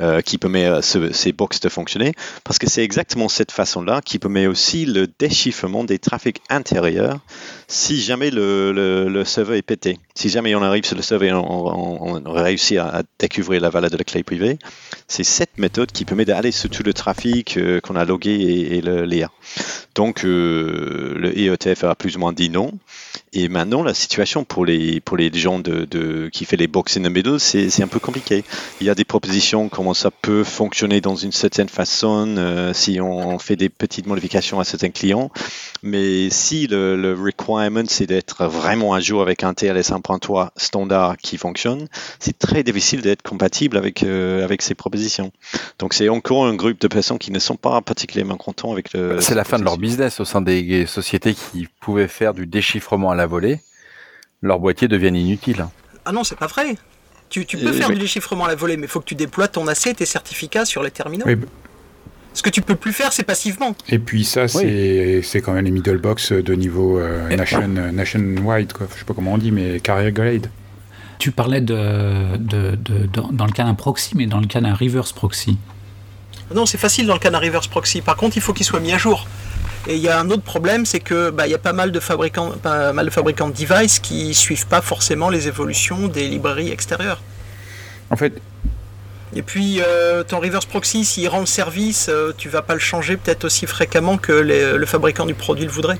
euh, 0.00 0.20
qui 0.20 0.38
permet 0.38 0.66
euh, 0.66 0.80
ces 0.82 1.32
box 1.32 1.60
de 1.60 1.68
fonctionner, 1.68 2.12
parce 2.44 2.58
que 2.58 2.68
c'est 2.68 2.84
exactement 2.84 3.28
cette 3.28 3.52
façon-là 3.52 4.00
qui 4.04 4.18
permet 4.18 4.46
aussi 4.46 4.86
le 4.86 5.06
déchiffrement 5.18 5.84
des 5.84 5.98
trafics 5.98 6.40
intérieurs 6.48 7.18
si 7.68 8.00
jamais 8.00 8.30
le, 8.30 9.22
serveur 9.24 9.56
est 9.56 9.62
pété. 9.62 9.98
Si 10.14 10.28
jamais 10.28 10.54
on 10.54 10.62
arrive 10.62 10.84
sur 10.84 10.96
le 10.96 11.02
serveur 11.02 11.28
et 11.28 11.32
on, 11.32 12.22
réussit 12.26 12.78
à, 12.78 13.02
découvrir 13.18 13.60
la 13.60 13.70
valeur 13.70 13.90
de 13.90 13.96
la 13.96 14.04
clé 14.04 14.22
privée, 14.22 14.58
c'est 15.06 15.24
cette 15.24 15.58
méthode 15.58 15.92
qui 15.92 16.04
permet 16.04 16.24
d'aller 16.24 16.52
sur 16.52 16.70
tout 16.70 16.82
le 16.82 16.92
trafic 16.92 17.58
qu'on 17.82 17.96
a 17.96 18.04
logué 18.04 18.32
et, 18.32 18.80
le 18.80 19.04
lire. 19.04 19.30
Donc 19.94 20.22
le 20.22 21.32
IETF 21.36 21.84
a 21.84 21.94
plus 21.94 22.16
ou 22.16 22.20
moins 22.20 22.32
dit 22.32 22.50
non. 22.50 22.72
Et 23.32 23.48
maintenant, 23.48 23.82
la 23.82 23.94
situation 23.94 24.44
pour 24.44 24.64
les, 24.64 25.00
pour 25.00 25.16
les 25.16 25.32
gens 25.32 25.60
de, 25.60 25.84
de 25.84 26.28
qui 26.32 26.44
fait 26.44 26.56
les 26.56 26.66
box 26.66 26.89
c'est 27.38 27.82
un 27.82 27.88
peu 27.88 28.00
compliqué. 28.00 28.44
Il 28.80 28.86
y 28.86 28.90
a 28.90 28.94
des 28.94 29.04
propositions 29.04 29.68
comment 29.68 29.94
ça 29.94 30.10
peut 30.10 30.44
fonctionner 30.44 31.00
dans 31.00 31.16
une 31.16 31.32
certaine 31.32 31.68
façon 31.68 32.36
euh, 32.38 32.72
si 32.74 33.00
on 33.00 33.38
fait 33.38 33.56
des 33.56 33.68
petites 33.68 34.06
modifications 34.06 34.60
à 34.60 34.64
certains 34.64 34.90
clients. 34.90 35.30
Mais 35.82 36.30
si 36.30 36.66
le, 36.66 36.96
le 36.96 37.14
requirement, 37.14 37.84
c'est 37.88 38.06
d'être 38.06 38.44
vraiment 38.46 38.94
à 38.94 39.00
jour 39.00 39.22
avec 39.22 39.44
un 39.44 39.54
TLS 39.54 39.90
1.3 39.90 40.50
standard 40.56 41.16
qui 41.16 41.36
fonctionne, 41.36 41.88
c'est 42.18 42.38
très 42.38 42.62
difficile 42.62 43.02
d'être 43.02 43.22
compatible 43.22 43.76
avec, 43.76 44.02
euh, 44.02 44.44
avec 44.44 44.62
ces 44.62 44.74
propositions. 44.74 45.32
Donc 45.78 45.94
c'est 45.94 46.08
encore 46.08 46.46
un 46.46 46.54
groupe 46.54 46.80
de 46.80 46.88
personnes 46.88 47.18
qui 47.18 47.30
ne 47.30 47.38
sont 47.38 47.56
pas 47.56 47.80
particulièrement 47.80 48.36
contents 48.36 48.72
avec 48.72 48.92
le... 48.92 49.20
C'est 49.20 49.34
la 49.34 49.44
fin 49.44 49.58
de 49.58 49.64
leur 49.64 49.78
business 49.78 50.20
au 50.20 50.24
sein 50.24 50.40
des 50.40 50.86
sociétés 50.86 51.34
qui 51.34 51.68
pouvaient 51.80 52.08
faire 52.08 52.34
du 52.34 52.46
déchiffrement 52.46 53.10
à 53.10 53.14
la 53.14 53.26
volée, 53.26 53.60
leurs 54.42 54.58
boîtiers 54.58 54.88
deviennent 54.88 55.16
inutiles. 55.16 55.66
Ah 56.04 56.12
non, 56.12 56.24
c'est 56.24 56.38
pas 56.38 56.46
vrai. 56.46 56.76
Tu, 57.28 57.44
peux 57.44 57.72
faire 57.72 57.90
du 57.90 57.98
déchiffrement 57.98 58.46
à 58.46 58.48
la 58.48 58.56
volée, 58.56 58.76
mais 58.76 58.86
il 58.86 58.88
faut 58.88 58.98
que 59.00 59.04
tu 59.04 59.14
déploies 59.14 59.46
ton 59.46 59.68
AC 59.68 59.86
et 59.86 59.94
tes 59.94 60.06
certificats 60.06 60.64
sur 60.64 60.82
les 60.82 60.90
terminaux. 60.90 61.26
Ce 62.32 62.42
que 62.42 62.50
tu 62.50 62.62
peux 62.62 62.76
plus 62.76 62.92
faire, 62.92 63.12
c'est 63.12 63.24
passivement. 63.24 63.74
Et 63.88 63.98
puis 63.98 64.24
ça, 64.24 64.48
c'est 64.48 65.22
quand 65.42 65.52
même 65.52 65.64
les 65.64 65.70
middle 65.70 65.98
box 65.98 66.32
de 66.32 66.54
niveau 66.54 66.98
euh, 66.98 67.34
nation, 67.36 67.66
nationwide, 67.68 68.72
quoi. 68.72 68.86
je 68.92 68.98
sais 68.98 69.04
pas 69.04 69.14
comment 69.14 69.34
on 69.34 69.38
dit, 69.38 69.52
mais 69.52 69.80
carrier 69.80 70.12
grade. 70.12 70.48
Tu 71.18 71.32
parlais 71.32 71.60
de, 71.60 72.36
de, 72.36 72.78
dans 73.32 73.46
le 73.46 73.52
cas 73.52 73.64
d'un 73.64 73.74
proxy, 73.74 74.12
mais 74.16 74.26
dans 74.26 74.40
le 74.40 74.46
cas 74.46 74.60
d'un 74.60 74.74
reverse 74.74 75.12
proxy. 75.12 75.58
Non, 76.54 76.66
c'est 76.66 76.78
facile 76.78 77.06
dans 77.06 77.14
le 77.14 77.20
cas 77.20 77.30
d'un 77.30 77.38
reverse 77.38 77.68
proxy. 77.68 78.00
Par 78.00 78.16
contre, 78.16 78.36
il 78.36 78.42
faut 78.42 78.52
qu'il 78.52 78.66
soit 78.66 78.80
mis 78.80 78.92
à 78.92 78.98
jour. 78.98 79.26
Et 79.86 79.96
il 79.96 80.02
y 80.02 80.08
a 80.08 80.18
un 80.18 80.30
autre 80.30 80.42
problème, 80.42 80.84
c'est 80.84 81.00
que 81.00 81.30
bah, 81.30 81.46
il 81.46 81.50
y 81.50 81.54
a 81.54 81.58
pas 81.58 81.72
mal 81.72 81.90
de 81.90 82.00
fabricants, 82.00 82.50
pas 82.62 82.92
mal 82.92 83.06
de 83.06 83.10
fabricants 83.10 83.48
de 83.48 83.54
devices 83.54 83.98
qui 83.98 84.34
suivent 84.34 84.66
pas 84.66 84.82
forcément 84.82 85.30
les 85.30 85.48
évolutions 85.48 86.08
des 86.08 86.28
librairies 86.28 86.70
extérieures. 86.70 87.22
En 88.10 88.16
fait. 88.16 88.34
Et 89.34 89.42
puis 89.42 89.80
euh, 89.80 90.22
ton 90.24 90.40
reverse 90.40 90.66
proxy, 90.66 91.04
s'il 91.04 91.28
rend 91.28 91.40
le 91.40 91.46
service, 91.46 92.08
euh, 92.08 92.32
tu 92.36 92.48
vas 92.48 92.62
pas 92.62 92.74
le 92.74 92.80
changer 92.80 93.16
peut-être 93.16 93.44
aussi 93.44 93.66
fréquemment 93.66 94.18
que 94.18 94.32
le 94.32 94.86
fabricant 94.86 95.24
du 95.24 95.34
produit 95.34 95.64
le 95.64 95.70
voudrait. 95.70 95.98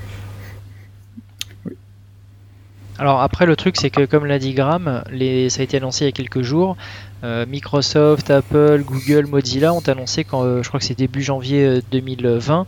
Alors 3.00 3.22
après 3.22 3.46
le 3.46 3.56
truc 3.56 3.76
c'est 3.78 3.88
que 3.88 4.04
comme 4.04 4.26
l'a 4.26 4.38
dit 4.38 4.52
Graham, 4.52 5.02
les, 5.10 5.48
ça 5.48 5.62
a 5.62 5.64
été 5.64 5.78
annoncé 5.78 6.04
il 6.04 6.08
y 6.08 6.10
a 6.10 6.12
quelques 6.12 6.42
jours, 6.42 6.76
euh, 7.24 7.46
Microsoft, 7.46 8.30
Apple, 8.30 8.82
Google, 8.84 9.26
Mozilla 9.26 9.72
ont 9.72 9.80
annoncé 9.80 10.24
quand 10.24 10.42
euh, 10.42 10.62
je 10.62 10.68
crois 10.68 10.80
que 10.80 10.86
c'est 10.86 10.98
début 10.98 11.22
janvier 11.22 11.80
2020, 11.92 12.60
euh, 12.60 12.64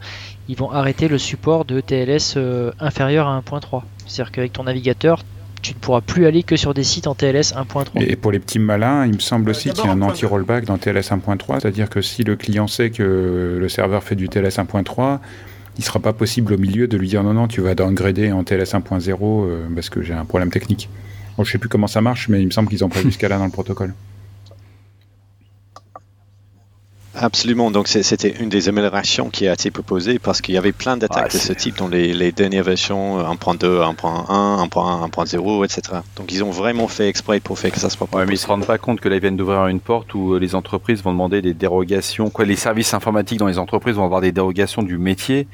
ils 0.48 0.57
vont 0.57 0.70
arrêter 0.70 1.09
le 1.09 1.18
support 1.18 1.64
de 1.64 1.81
TLS 1.81 2.38
inférieur 2.81 3.28
à 3.28 3.40
1.3. 3.40 3.83
C'est-à-dire 4.07 4.33
qu'avec 4.33 4.52
ton 4.52 4.64
navigateur, 4.64 5.22
tu 5.62 5.74
ne 5.74 5.78
pourras 5.78 6.00
plus 6.00 6.26
aller 6.26 6.42
que 6.42 6.57
sur 6.57 6.74
des 6.74 6.83
sites 6.83 7.07
en 7.07 7.14
TLS 7.14 7.55
1.3. 7.55 8.02
Et 8.02 8.16
pour 8.16 8.33
les 8.33 8.40
petits 8.40 8.59
malins, 8.59 9.07
il 9.07 9.14
me 9.14 9.20
semble 9.20 9.50
aussi 9.50 9.70
qu'il 9.70 9.85
y 9.85 9.88
a 9.88 9.92
un 9.92 10.02
anti-rollback 10.02 10.64
dans 10.64 10.76
TLS 10.76 11.11
1.3, 11.12 11.61
c'est-à-dire 11.61 11.88
que 11.88 12.02
si 12.02 12.24
le 12.24 12.37
client 12.37 12.66
sait 12.66 12.90
que 12.90 13.59
le 13.61 13.68
serveur 13.68 14.02
fait 14.02 14.16
du 14.16 14.28
TLS 14.28 14.59
1.3, 14.59 15.20
il 15.78 15.85
sera 15.85 16.00
pas 16.00 16.12
possible 16.12 16.52
au 16.52 16.59
milieu 16.59 16.87
de 16.88 16.96
lui 16.96 17.09
dire 17.09 17.22
non, 17.22 17.33
non, 17.33 17.48
tu 17.48 17.61
vas 17.61 17.74
downgrader 17.74 18.33
en 18.33 18.44
TLS 18.44 18.74
1.0 18.74 19.74
parce 19.74 19.88
que 19.88 20.02
j'ai 20.02 20.12
un 20.12 20.24
problème 20.24 20.50
technique. 20.50 20.88
Je 21.38 21.44
je 21.44 21.50
sais 21.50 21.59
plus 21.59 21.68
comment 21.68 21.87
ça 21.87 22.00
marche, 22.00 22.28
mais 22.28 22.40
il 22.40 22.46
me 22.46 22.50
semble 22.50 22.68
qu'ils 22.68 22.85
ont 22.85 22.88
prévu 22.88 23.11
ce 23.11 23.18
cas-là 23.18 23.38
dans 23.38 23.46
le 23.46 23.50
protocole. 23.50 23.94
Absolument. 27.14 27.70
Donc 27.70 27.88
c'était 27.88 28.31
une 28.31 28.48
des 28.48 28.68
améliorations 28.68 29.29
qui 29.29 29.46
a 29.46 29.53
été 29.53 29.70
proposée 29.70 30.18
parce 30.18 30.40
qu'il 30.40 30.55
y 30.55 30.59
avait 30.59 30.72
plein 30.72 30.96
d'attaques 30.96 31.33
de 31.33 31.38
ce 31.38 31.53
type 31.53 31.77
dans 31.77 31.88
les, 31.88 32.33
dernières 32.33 32.64
versions 32.64 33.18
1.2, 33.18 33.59
1.1, 33.59 34.68
1.1, 34.68 35.11
1.0, 35.11 35.64
etc. 35.64 36.01
Donc 36.16 36.33
ils 36.33 36.42
ont 36.42 36.51
vraiment 36.51 36.88
fait 36.88 37.09
exprès 37.09 37.38
pour 37.40 37.59
faire 37.59 37.70
que 37.70 37.81
ça 37.81 37.90
soit 37.90 38.07
pas. 38.07 38.18
Ouais, 38.18 38.27
mais 38.27 38.35
ils 38.35 38.38
se 38.38 38.46
rendent 38.46 38.66
pas 38.66 38.79
compte 38.79 39.01
que 39.01 39.11
là 39.11 39.16
ils 39.16 39.20
viennent 39.20 39.37
d'ouvrir 39.37 39.66
une 39.66 39.81
porte 39.81 40.14
où 40.14 40.35
euh, 40.35 40.38
les 40.38 40.55
entreprises 40.55 41.03
vont 41.03 41.12
demander 41.12 41.42
des 41.42 41.53
dérogations. 41.53 42.31
Quoi, 42.31 42.46
les 42.46 42.57
services 42.57 42.94
informatiques 42.94 43.38
dans 43.38 43.46
les 43.46 43.59
entreprises 43.59 43.96
vont 43.96 44.05
avoir 44.05 44.22
des 44.22 44.33
dérogations 44.33 44.83
du 44.83 44.96
métier 44.96 45.46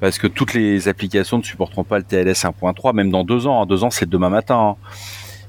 parce 0.00 0.18
que 0.18 0.26
toutes 0.26 0.54
les 0.54 0.88
applications 0.88 1.38
ne 1.38 1.42
supporteront 1.42 1.84
pas 1.84 1.98
le 1.98 2.04
TLS 2.04 2.44
1.3, 2.44 2.94
même 2.94 3.10
dans 3.10 3.24
deux 3.24 3.46
ans. 3.46 3.60
Hein. 3.60 3.66
Deux 3.66 3.84
ans, 3.84 3.90
c'est 3.90 4.08
demain 4.08 4.30
matin. 4.30 4.76
Hein. 4.80 4.98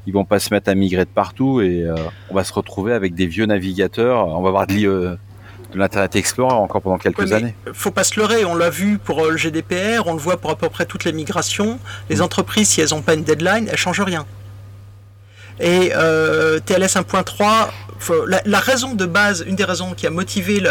Ils 0.06 0.13
vont 0.13 0.25
pas 0.25 0.39
se 0.39 0.54
mettre 0.54 0.69
à 0.69 0.75
migrer 0.75 1.06
de 1.06 1.10
partout 1.10 1.62
et 1.62 1.84
euh, 1.84 1.95
on 2.30 2.34
va 2.34 2.43
se 2.43 2.52
retrouver 2.52 2.93
avec 2.93 3.13
des 3.13 3.28
vieux 3.28 3.45
navigateurs. 3.45 4.28
On 4.28 4.41
va 4.41 4.49
avoir 4.49 4.67
de 4.67 4.73
l'IE 4.73 4.88
de 5.71 5.77
l'Internet 5.77 6.15
Explorer 6.15 6.53
encore 6.53 6.82
pendant 6.82 6.97
quelques 6.97 7.32
années. 7.32 7.55
Faut 7.73 7.91
pas 7.91 8.03
se 8.03 8.19
leurrer, 8.19 8.45
on 8.45 8.55
l'a 8.55 8.69
vu 8.69 8.97
pour 8.97 9.23
euh, 9.23 9.32
le 9.32 9.38
GDPR, 9.38 10.08
on 10.08 10.13
le 10.13 10.19
voit 10.19 10.38
pour 10.38 10.51
à 10.51 10.55
peu 10.55 10.69
près 10.69 10.86
toutes 10.86 11.03
les 11.03 11.13
migrations. 11.13 11.79
Les 12.10 12.17
mm. 12.17 12.21
entreprises, 12.21 12.69
si 12.69 12.82
elles 12.82 12.89
n'ont 12.89 13.01
pas 13.01 13.13
une 13.13 13.23
deadline, 13.23 13.67
elles 13.69 13.77
changent 13.77 14.01
rien. 14.01 14.25
Et 15.60 15.91
euh, 15.93 16.60
TLS 16.60 16.95
1.3, 16.95 17.67
la, 18.45 18.60
raison 18.60 18.95
de 18.95 19.05
base, 19.05 19.43
une 19.45 19.58
des 19.58 19.65
raisons 19.65 19.93
qui 19.93 20.08
a 20.08 20.10
motivé 20.10 20.63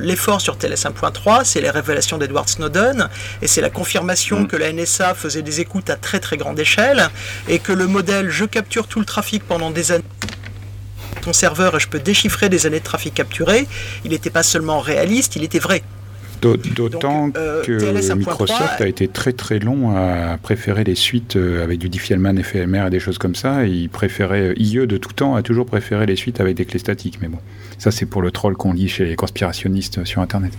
l'effort 0.00 0.42
sur 0.42 0.58
TLS 0.58 0.84
1.3, 0.84 1.44
c'est 1.44 1.62
les 1.62 1.70
révélations 1.70 2.18
d'Edward 2.18 2.46
Snowden, 2.46 3.08
et 3.40 3.46
c'est 3.46 3.62
la 3.62 3.70
confirmation 3.70 4.40
mm. 4.40 4.48
que 4.48 4.56
la 4.56 4.70
NSA 4.72 5.14
faisait 5.14 5.42
des 5.42 5.60
écoutes 5.60 5.88
à 5.88 5.96
très 5.96 6.20
très 6.20 6.36
grande 6.36 6.58
échelle, 6.58 7.08
et 7.48 7.58
que 7.58 7.72
le 7.72 7.86
modèle 7.86 8.28
je 8.28 8.44
capture 8.44 8.86
tout 8.86 9.00
le 9.00 9.06
trafic 9.06 9.46
pendant 9.46 9.70
des 9.70 9.92
années 9.92 10.04
ton 11.18 11.32
serveur 11.32 11.76
et 11.76 11.80
je 11.80 11.88
peux 11.88 11.98
déchiffrer 11.98 12.48
des 12.48 12.66
années 12.66 12.80
de 12.80 12.84
trafic 12.84 13.14
capturé, 13.14 13.66
il 14.04 14.10
n'était 14.10 14.30
pas 14.30 14.42
seulement 14.42 14.80
réaliste, 14.80 15.36
il 15.36 15.44
était 15.44 15.58
vrai. 15.58 15.82
D'autant 16.40 17.30
euh, 17.36 17.64
que 17.64 18.14
Microsoft 18.14 18.80
a 18.80 18.86
été 18.86 19.08
très 19.08 19.32
très 19.32 19.58
long 19.58 19.96
à 19.96 20.38
préférer 20.38 20.84
les 20.84 20.94
suites 20.94 21.34
euh, 21.34 21.64
avec 21.64 21.80
du 21.80 21.88
Diffie-Hellman, 21.88 22.40
FMR 22.42 22.86
et 22.86 22.90
des 22.90 23.00
choses 23.00 23.18
comme 23.18 23.34
ça. 23.34 23.64
il 23.64 23.88
préférait, 23.88 24.54
IE 24.56 24.86
de 24.86 24.96
tout 24.96 25.12
temps 25.12 25.34
a 25.34 25.42
toujours 25.42 25.66
préféré 25.66 26.06
les 26.06 26.14
suites 26.14 26.40
avec 26.40 26.56
des 26.56 26.64
clés 26.64 26.78
statiques. 26.78 27.18
Mais 27.20 27.28
bon, 27.28 27.38
ça 27.78 27.90
c'est 27.90 28.06
pour 28.06 28.22
le 28.22 28.30
troll 28.30 28.56
qu'on 28.56 28.72
lit 28.72 28.88
chez 28.88 29.04
les 29.04 29.16
conspirationnistes 29.16 30.04
sur 30.04 30.22
Internet 30.22 30.52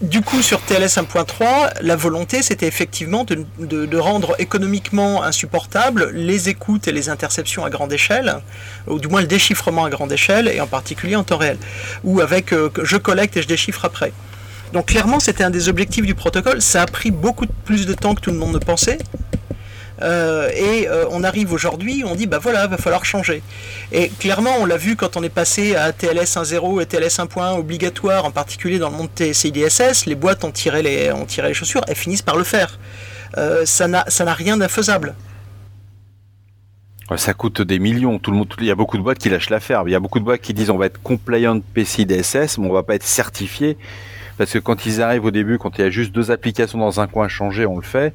du 0.00 0.20
coup, 0.20 0.42
sur 0.42 0.60
TLS 0.60 0.96
1.3, 0.96 1.82
la 1.82 1.96
volonté, 1.96 2.42
c'était 2.42 2.66
effectivement 2.66 3.24
de, 3.24 3.96
rendre 3.96 4.36
économiquement 4.38 5.22
insupportable 5.22 6.10
les 6.12 6.48
écoutes 6.48 6.88
et 6.88 6.92
les 6.92 7.08
interceptions 7.08 7.64
à 7.64 7.70
grande 7.70 7.92
échelle, 7.92 8.36
ou 8.86 8.98
du 8.98 9.08
moins 9.08 9.20
le 9.20 9.26
déchiffrement 9.26 9.84
à 9.84 9.90
grande 9.90 10.12
échelle, 10.12 10.48
et 10.48 10.60
en 10.60 10.66
particulier 10.66 11.16
en 11.16 11.24
temps 11.24 11.38
réel, 11.38 11.58
ou 12.04 12.20
avec 12.20 12.52
euh, 12.52 12.70
je 12.82 12.96
collecte 12.96 13.36
et 13.36 13.42
je 13.42 13.48
déchiffre 13.48 13.84
après. 13.84 14.12
Donc 14.72 14.86
clairement, 14.86 15.20
c'était 15.20 15.44
un 15.44 15.50
des 15.50 15.68
objectifs 15.68 16.04
du 16.04 16.14
protocole. 16.14 16.60
Ça 16.60 16.82
a 16.82 16.86
pris 16.86 17.10
beaucoup 17.10 17.46
plus 17.64 17.86
de 17.86 17.94
temps 17.94 18.14
que 18.14 18.20
tout 18.20 18.30
le 18.30 18.38
monde 18.38 18.52
ne 18.52 18.58
pensait. 18.58 18.98
Euh, 20.02 20.50
et 20.54 20.88
euh, 20.88 21.06
on 21.10 21.24
arrive 21.24 21.52
aujourd'hui, 21.52 22.04
on 22.04 22.14
dit 22.14 22.26
bah 22.26 22.38
voilà, 22.38 22.66
va 22.66 22.76
falloir 22.76 23.04
changer. 23.04 23.42
Et 23.92 24.08
clairement, 24.08 24.56
on 24.60 24.66
l'a 24.66 24.76
vu 24.76 24.96
quand 24.96 25.16
on 25.16 25.22
est 25.22 25.30
passé 25.30 25.74
à 25.74 25.92
TLS 25.92 26.36
1.0 26.36 26.82
et 26.82 26.86
TLS 26.86 27.18
1.1 27.18 27.58
obligatoire, 27.58 28.24
en 28.24 28.30
particulier 28.30 28.78
dans 28.78 28.90
le 28.90 28.96
monde 28.96 29.08
TCIDSS, 29.14 30.06
les 30.06 30.14
boîtes 30.14 30.44
ont 30.44 30.50
tiré 30.50 30.82
les, 30.82 31.12
chaussures, 31.54 31.82
elles 31.88 31.96
finissent 31.96 32.22
par 32.22 32.36
le 32.36 32.44
faire. 32.44 32.78
Euh, 33.38 33.64
ça 33.64 33.88
n'a 33.88 34.34
rien 34.34 34.56
d'infaisable. 34.56 35.14
Ça 37.16 37.34
coûte 37.34 37.62
des 37.62 37.78
millions. 37.78 38.18
Tout 38.18 38.32
le 38.32 38.38
monde, 38.38 38.52
il 38.58 38.66
y 38.66 38.70
a 38.70 38.74
beaucoup 38.74 38.98
de 38.98 39.02
boîtes 39.02 39.18
qui 39.18 39.28
lâchent 39.28 39.50
l'affaire. 39.50 39.84
Il 39.86 39.92
y 39.92 39.94
a 39.94 40.00
beaucoup 40.00 40.18
de 40.18 40.24
boîtes 40.24 40.40
qui 40.40 40.52
disent 40.52 40.70
on 40.70 40.76
va 40.76 40.86
être 40.86 41.00
compliant 41.00 41.60
PCI 41.60 42.04
DSS, 42.04 42.58
mais 42.58 42.66
on 42.66 42.72
va 42.72 42.82
pas 42.82 42.96
être 42.96 43.04
certifié. 43.04 43.78
Parce 44.38 44.52
que 44.52 44.58
quand 44.58 44.86
ils 44.86 45.00
arrivent 45.00 45.24
au 45.24 45.30
début, 45.30 45.56
quand 45.56 45.78
il 45.78 45.82
y 45.82 45.84
a 45.84 45.90
juste 45.90 46.12
deux 46.12 46.30
applications 46.30 46.78
dans 46.78 47.00
un 47.00 47.06
coin 47.06 47.26
à 47.26 47.28
changer, 47.28 47.64
on 47.64 47.76
le 47.76 47.84
fait. 47.84 48.12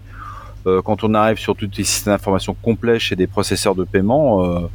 Euh, 0.67 0.82
quand 0.82 1.04
on 1.04 1.13
arrive 1.13 1.38
sur 1.38 1.56
tous 1.56 1.69
les 1.78 1.84
systèmes 1.84 2.13
d'information 2.13 2.56
complets 2.62 3.00
chez 3.00 3.15
des 3.15 3.28
processeurs 3.28 3.76
de 3.76 3.84
paiement, 3.84 4.45
euh, 4.45 4.67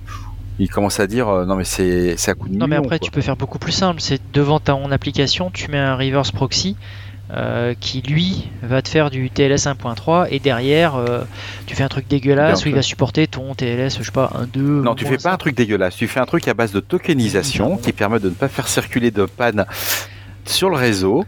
ils 0.59 0.68
commencent 0.68 1.01
à 1.01 1.07
dire 1.07 1.29
euh, 1.29 1.44
non 1.44 1.55
mais 1.57 1.64
c'est 1.64 2.16
à 2.29 2.35
coup 2.35 2.49
de 2.49 2.57
Non 2.57 2.66
mais 2.66 2.77
après 2.77 2.99
tu 2.99 3.11
peux 3.11 3.20
faire 3.20 3.37
beaucoup 3.37 3.59
plus 3.59 3.72
simple, 3.72 4.01
c'est 4.01 4.20
devant 4.33 4.59
ta 4.59 4.75
en 4.75 4.90
application, 4.90 5.51
tu 5.51 5.70
mets 5.70 5.79
un 5.79 5.96
reverse 5.96 6.33
proxy 6.33 6.77
qui 7.81 8.03
lui 8.03 8.49
va 8.62 8.83
te 8.83 8.88
faire 8.88 9.11
du 9.11 9.31
TLS 9.31 9.66
1.3 9.66 10.29
et 10.31 10.38
derrière 10.38 10.94
tu 11.66 11.75
fais 11.75 11.83
un 11.83 11.88
truc 11.88 12.07
dégueulasse 12.07 12.64
où 12.64 12.68
il 12.68 12.75
va 12.77 12.83
supporter 12.83 13.27
ton 13.27 13.53
TLS 13.53 13.99
je 13.99 14.05
sais 14.05 14.12
pas 14.12 14.31
un 14.37 14.46
2 14.46 14.61
non 14.83 14.94
tu 14.94 15.05
fais 15.07 15.16
pas 15.16 15.33
un 15.33 15.37
truc 15.37 15.57
dégueulasse. 15.57 15.96
Tu 15.96 16.07
fais 16.07 16.20
un 16.20 16.25
truc 16.25 16.46
à 16.46 16.55
base 16.55 16.70
de 16.70 16.79
tokenisation 16.79 17.79
qui 17.79 17.92
permet 17.92 18.20
de 18.20 18.29
ne 18.29 18.35
pas 18.35 18.46
faire 18.46 18.68
circuler 18.68 19.11
de 19.11 19.25
panne 19.25 19.66
sur 20.48 20.70
le 20.70 20.76
réseau 20.76 21.24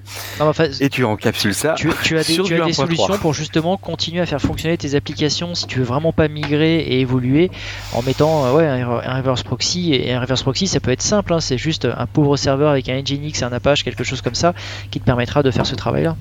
et 0.81 0.88
tu 0.88 1.04
encapsules 1.04 1.54
ça. 1.54 1.74
Tu, 1.74 1.88
as 2.16 2.24
des, 2.24 2.72
solutions 2.72 3.18
pour 3.18 3.35
justement 3.35 3.76
continuer 3.76 4.20
à 4.20 4.26
faire 4.26 4.40
fonctionner 4.40 4.76
tes 4.76 4.94
applications 4.94 5.54
si 5.54 5.66
tu 5.66 5.78
veux 5.78 5.85
vraiment 5.85 6.12
pas 6.12 6.28
migrer 6.28 6.76
et 6.76 7.00
évoluer 7.00 7.50
en 7.92 8.02
mettant 8.02 8.46
euh, 8.46 8.52
ouais, 8.52 8.66
un, 8.66 9.16
reverse 9.16 9.42
proxy. 9.42 9.94
Et 9.94 10.12
un 10.12 10.20
reverse 10.20 10.42
proxy, 10.42 10.66
ça 10.66 10.81
peut 10.81 10.90
être 10.90 11.02
simple, 11.02 11.33
hein. 11.33 11.40
c'est 11.40 11.59
juste 11.59 11.87
un 11.87 12.07
pauvre 12.07 12.37
serveur 12.37 12.70
avec 12.70 12.88
un 12.88 13.00
Nginx 13.00 13.42
et 13.42 13.44
un 13.44 13.52
Apache, 13.52 13.85
quelque 13.85 14.04
chose 14.04 14.22
comme 14.22 14.35
ça, 14.35 14.54
qui 14.90 15.00
te 15.00 15.04
permettra 15.04 15.42
de 15.42 15.50
faire 15.50 15.66
ce 15.66 15.74
travail-là. 15.74 16.16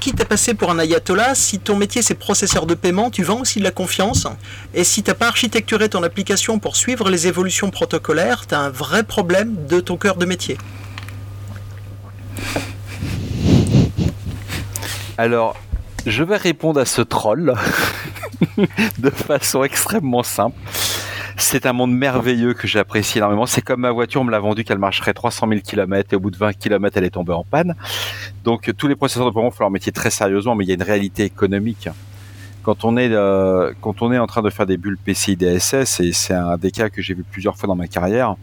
Quitte 0.00 0.20
à 0.20 0.24
passer 0.24 0.54
pour 0.54 0.70
un 0.70 0.78
ayatollah, 0.78 1.34
si 1.34 1.58
ton 1.58 1.76
métier 1.76 2.02
c'est 2.02 2.14
processeur 2.14 2.66
de 2.66 2.74
paiement, 2.74 3.10
tu 3.10 3.22
vends 3.22 3.40
aussi 3.40 3.58
de 3.58 3.64
la 3.64 3.70
confiance. 3.70 4.26
Et 4.74 4.84
si 4.84 5.02
tu 5.02 5.10
n'as 5.10 5.14
pas 5.14 5.28
architecturé 5.28 5.88
ton 5.88 6.02
application 6.02 6.58
pour 6.58 6.76
suivre 6.76 7.10
les 7.10 7.26
évolutions 7.26 7.70
protocolaires, 7.70 8.46
tu 8.46 8.54
as 8.54 8.60
un 8.60 8.70
vrai 8.70 9.02
problème 9.02 9.56
de 9.68 9.80
ton 9.80 9.96
cœur 9.96 10.16
de 10.16 10.26
métier. 10.26 10.58
Alors, 15.16 15.56
je 16.06 16.24
vais 16.24 16.36
répondre 16.36 16.80
à 16.80 16.84
ce 16.84 17.00
troll 17.00 17.54
de 18.98 19.10
façon 19.10 19.62
extrêmement 19.62 20.24
simple. 20.24 20.56
C'est 21.36 21.66
un 21.66 21.72
monde 21.72 21.92
merveilleux 21.92 22.52
que 22.52 22.66
j'apprécie 22.66 23.18
énormément. 23.18 23.46
C'est 23.46 23.60
comme 23.60 23.80
ma 23.80 23.92
voiture, 23.92 24.20
on 24.20 24.24
me 24.24 24.32
l'a 24.32 24.40
vendu 24.40 24.64
qu'elle 24.64 24.78
marcherait 24.78 25.14
300 25.14 25.48
000 25.48 25.60
km 25.60 26.12
et 26.12 26.16
au 26.16 26.20
bout 26.20 26.30
de 26.30 26.36
20 26.36 26.54
km, 26.54 26.96
elle 26.96 27.04
est 27.04 27.10
tombée 27.10 27.32
en 27.32 27.44
panne. 27.44 27.76
Donc 28.42 28.72
tous 28.76 28.88
les 28.88 28.96
processeurs 28.96 29.26
de 29.26 29.30
paiement 29.30 29.50
font 29.52 29.64
leur 29.64 29.70
métier 29.70 29.92
très 29.92 30.10
sérieusement, 30.10 30.56
mais 30.56 30.64
il 30.64 30.68
y 30.68 30.72
a 30.72 30.74
une 30.74 30.82
réalité 30.82 31.24
économique. 31.24 31.88
Quand 32.64 32.84
on 32.84 32.96
est 32.96 33.10
euh, 33.12 33.72
quand 33.80 34.02
on 34.02 34.10
est 34.10 34.18
en 34.18 34.26
train 34.26 34.42
de 34.42 34.50
faire 34.50 34.66
des 34.66 34.78
bulles 34.78 34.98
PCI 34.98 35.36
DSS, 35.36 36.00
et 36.00 36.12
c'est 36.12 36.34
un 36.34 36.56
des 36.56 36.70
cas 36.70 36.88
que 36.88 37.02
j'ai 37.02 37.14
vu 37.14 37.22
plusieurs 37.22 37.56
fois 37.56 37.66
dans 37.66 37.76
ma 37.76 37.86
carrière, 37.86 38.36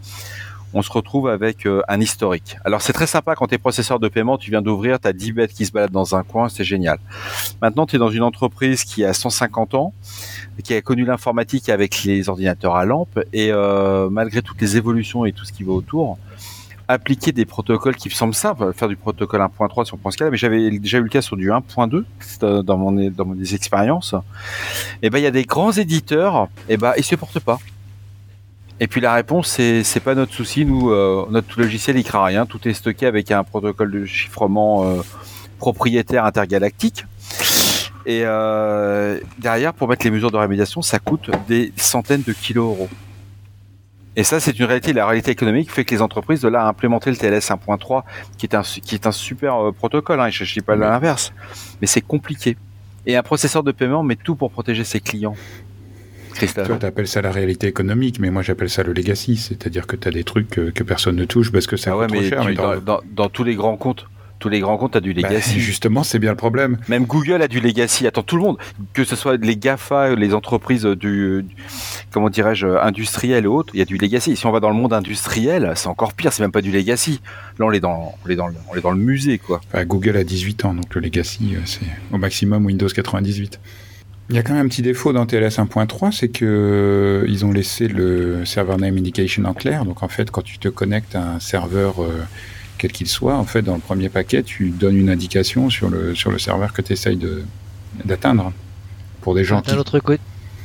on 0.74 0.82
se 0.82 0.90
retrouve 0.90 1.28
avec 1.28 1.66
euh, 1.66 1.82
un 1.88 2.00
historique. 2.00 2.56
Alors 2.64 2.82
c'est 2.82 2.92
très 2.92 3.06
sympa 3.06 3.34
quand 3.34 3.46
tu 3.46 3.54
es 3.54 3.58
processeur 3.58 3.98
de 4.00 4.08
paiement, 4.08 4.38
tu 4.38 4.50
viens 4.50 4.62
d'ouvrir, 4.62 5.00
tu 5.00 5.08
as 5.08 5.12
10 5.12 5.32
bêtes 5.32 5.52
qui 5.52 5.66
se 5.66 5.72
baladent 5.72 5.92
dans 5.92 6.14
un 6.14 6.22
coin, 6.22 6.48
c'est 6.48 6.64
génial. 6.64 6.98
Maintenant, 7.60 7.86
tu 7.86 7.96
es 7.96 7.98
dans 7.98 8.10
une 8.10 8.22
entreprise 8.22 8.84
qui 8.84 9.04
a 9.04 9.12
150 9.12 9.74
ans, 9.74 9.92
qui 10.64 10.74
a 10.74 10.80
connu 10.80 11.04
l'informatique 11.04 11.68
avec 11.68 12.04
les 12.04 12.28
ordinateurs 12.28 12.76
à 12.76 12.84
lampe, 12.84 13.20
et 13.32 13.52
euh, 13.52 14.08
malgré 14.10 14.42
toutes 14.42 14.60
les 14.60 14.76
évolutions 14.76 15.24
et 15.24 15.32
tout 15.32 15.44
ce 15.44 15.52
qui 15.52 15.62
va 15.62 15.72
autour, 15.72 16.18
appliquer 16.88 17.32
des 17.32 17.44
protocoles 17.44 17.96
qui 17.96 18.08
me 18.08 18.14
semblent 18.14 18.34
simples, 18.34 18.72
faire 18.72 18.88
du 18.88 18.96
protocole 18.96 19.40
1.3 19.40 19.84
sur 19.84 19.98
point 19.98 20.12
mais 20.30 20.36
j'avais 20.36 20.70
déjà 20.78 20.98
eu 20.98 21.02
le 21.02 21.08
cas 21.08 21.22
sur 21.22 21.36
du 21.36 21.50
1.2 21.50 22.62
dans 22.62 22.76
mon 22.76 23.10
dans 23.10 23.34
expériences. 23.40 24.14
Et 25.02 25.06
eh 25.06 25.10
ben 25.10 25.18
il 25.18 25.22
y 25.22 25.26
a 25.26 25.30
des 25.30 25.44
grands 25.44 25.72
éditeurs, 25.72 26.48
et 26.68 26.74
eh 26.74 26.76
ben 26.76 26.92
ils 26.96 27.04
supportent 27.04 27.40
pas. 27.40 27.58
Et 28.82 28.88
puis 28.88 29.00
la 29.00 29.14
réponse, 29.14 29.46
c'est 29.48 30.02
pas 30.02 30.16
notre 30.16 30.34
souci. 30.34 30.64
Nous, 30.64 30.90
euh, 30.90 31.24
notre 31.30 31.60
logiciel, 31.60 31.96
il 31.96 32.02
craint 32.02 32.24
rien. 32.24 32.46
Tout 32.46 32.66
est 32.66 32.72
stocké 32.72 33.06
avec 33.06 33.30
un 33.30 33.44
protocole 33.44 33.92
de 33.92 34.04
chiffrement 34.06 34.84
euh, 34.84 35.02
propriétaire 35.60 36.24
intergalactique. 36.24 37.06
Et 38.06 38.22
euh, 38.24 39.20
derrière, 39.38 39.72
pour 39.72 39.86
mettre 39.86 40.04
les 40.04 40.10
mesures 40.10 40.32
de 40.32 40.36
rémédiation, 40.36 40.82
ça 40.82 40.98
coûte 40.98 41.30
des 41.46 41.72
centaines 41.76 42.22
de 42.22 42.32
kilos 42.32 42.76
euros. 42.76 42.88
Et 44.16 44.24
ça, 44.24 44.40
c'est 44.40 44.58
une 44.58 44.64
réalité. 44.64 44.92
La 44.92 45.06
réalité 45.06 45.30
économique 45.30 45.70
fait 45.70 45.84
que 45.84 45.94
les 45.94 46.02
entreprises 46.02 46.40
de 46.40 46.48
là 46.48 46.64
à 46.64 46.66
implémenter 46.66 47.10
le 47.10 47.16
TLS 47.16 47.52
1.3, 47.52 48.02
qui 48.36 48.46
est 48.46 48.56
un 48.56 48.62
qui 48.62 48.96
est 48.96 49.06
un 49.06 49.12
super 49.12 49.72
protocole. 49.74 50.18
Hein, 50.18 50.30
je 50.30 50.42
ne 50.42 50.48
dis 50.48 50.60
pas 50.60 50.74
l'inverse, 50.74 51.32
mais 51.80 51.86
c'est 51.86 52.00
compliqué. 52.00 52.56
Et 53.06 53.16
un 53.16 53.22
processeur 53.22 53.62
de 53.62 53.70
paiement 53.70 54.02
met 54.02 54.16
tout 54.16 54.34
pour 54.34 54.50
protéger 54.50 54.82
ses 54.82 54.98
clients. 54.98 55.36
Toi, 56.32 56.78
tu 56.78 56.86
appelles 56.86 57.08
ça 57.08 57.22
la 57.22 57.30
réalité 57.30 57.66
économique, 57.66 58.18
mais 58.18 58.30
moi 58.30 58.42
j'appelle 58.42 58.70
ça 58.70 58.82
le 58.82 58.92
legacy, 58.92 59.36
c'est-à-dire 59.36 59.86
que 59.86 59.96
tu 59.96 60.08
as 60.08 60.10
des 60.10 60.24
trucs 60.24 60.48
que, 60.48 60.82
personne 60.82 61.16
ne 61.16 61.24
touche 61.24 61.52
parce 61.52 61.66
que 61.66 61.76
ça 61.76 61.96
ah 61.98 62.06
trop 62.06 62.22
cher. 62.22 62.44
dans, 63.14 63.28
tous 63.28 63.44
les 63.44 63.54
grands 63.54 63.76
comptes, 63.76 64.06
tous 64.42 64.48
les 64.48 64.60
grands 64.60 64.76
comptes, 64.76 64.96
as 64.96 65.00
du 65.00 65.14
bah, 65.14 65.28
legacy. 65.28 65.60
justement, 65.60 66.02
c'est 66.02 66.18
bien 66.18 66.30
le 66.30 66.36
problème. 66.36 66.78
Même 66.88 67.06
Google 67.06 67.40
a 67.42 67.48
du 67.48 67.60
legacy. 67.60 68.06
Attends, 68.06 68.24
tout 68.24 68.36
le 68.36 68.42
monde, 68.42 68.58
que 68.92 69.04
ce 69.04 69.14
soit 69.14 69.36
les 69.36 69.56
GAFA, 69.56 70.16
les 70.16 70.34
entreprises 70.34 70.84
du, 70.84 71.44
comment 72.10 72.28
dirais-je, 72.28 72.66
industrielles 72.66 73.44
et 73.44 73.48
autres, 73.48 73.72
il 73.74 73.78
y 73.78 73.82
a 73.82 73.86
du 73.86 73.96
legacy. 73.96 74.36
Si 74.36 74.44
on 74.44 74.50
va 74.50 74.60
dans 74.60 74.70
le 74.70 74.76
monde 74.76 74.92
industriel, 74.92 75.72
c'est 75.76 75.88
encore 75.88 76.12
pire, 76.12 76.32
c'est 76.32 76.42
même 76.42 76.52
pas 76.52 76.62
du 76.62 76.72
legacy. 76.72 77.20
Là, 77.58 77.66
on 77.66 77.72
est 77.72 77.80
dans, 77.80 78.14
on 78.26 78.28
est 78.28 78.36
dans, 78.36 78.48
le, 78.48 78.54
on 78.70 78.74
est 78.74 78.80
dans 78.80 78.90
le 78.90 78.98
musée, 78.98 79.38
quoi. 79.38 79.60
Google 79.86 80.16
a 80.16 80.24
18 80.24 80.64
ans, 80.64 80.74
donc 80.74 80.94
le 80.94 81.00
legacy, 81.00 81.54
euh, 81.54 81.60
c'est 81.64 81.86
au 82.12 82.18
maximum 82.18 82.66
Windows 82.66 82.88
98. 82.88 83.60
Il 84.32 84.36
y 84.36 84.38
a 84.38 84.42
quand 84.42 84.54
même 84.54 84.64
un 84.64 84.68
petit 84.68 84.80
défaut 84.80 85.12
dans 85.12 85.26
TLS 85.26 85.58
1.3, 85.58 86.10
c'est 86.10 86.28
que 86.28 86.46
euh, 86.46 87.26
ils 87.28 87.44
ont 87.44 87.52
laissé 87.52 87.86
le 87.86 88.46
server 88.46 88.76
name 88.78 88.96
indication 88.96 89.44
en 89.44 89.52
clair. 89.52 89.84
Donc 89.84 90.02
en 90.02 90.08
fait, 90.08 90.30
quand 90.30 90.40
tu 90.40 90.56
te 90.56 90.68
connectes 90.68 91.14
à 91.14 91.34
un 91.34 91.38
serveur 91.38 92.02
euh, 92.02 92.22
quel 92.78 92.92
qu'il 92.92 93.08
soit, 93.08 93.36
en 93.36 93.44
fait, 93.44 93.60
dans 93.60 93.74
le 93.74 93.80
premier 93.80 94.08
paquet, 94.08 94.42
tu 94.42 94.70
donnes 94.70 94.96
une 94.96 95.10
indication 95.10 95.68
sur 95.68 95.90
le 95.90 96.14
sur 96.14 96.30
le 96.30 96.38
serveur 96.38 96.72
que 96.72 96.80
tu 96.80 96.94
essayes 96.94 97.18
d'atteindre. 98.06 98.54
Pour 99.20 99.34
des 99.34 99.44
gens 99.44 99.60
D'un 99.60 99.76
autre, 99.76 99.98
côté, 99.98 100.22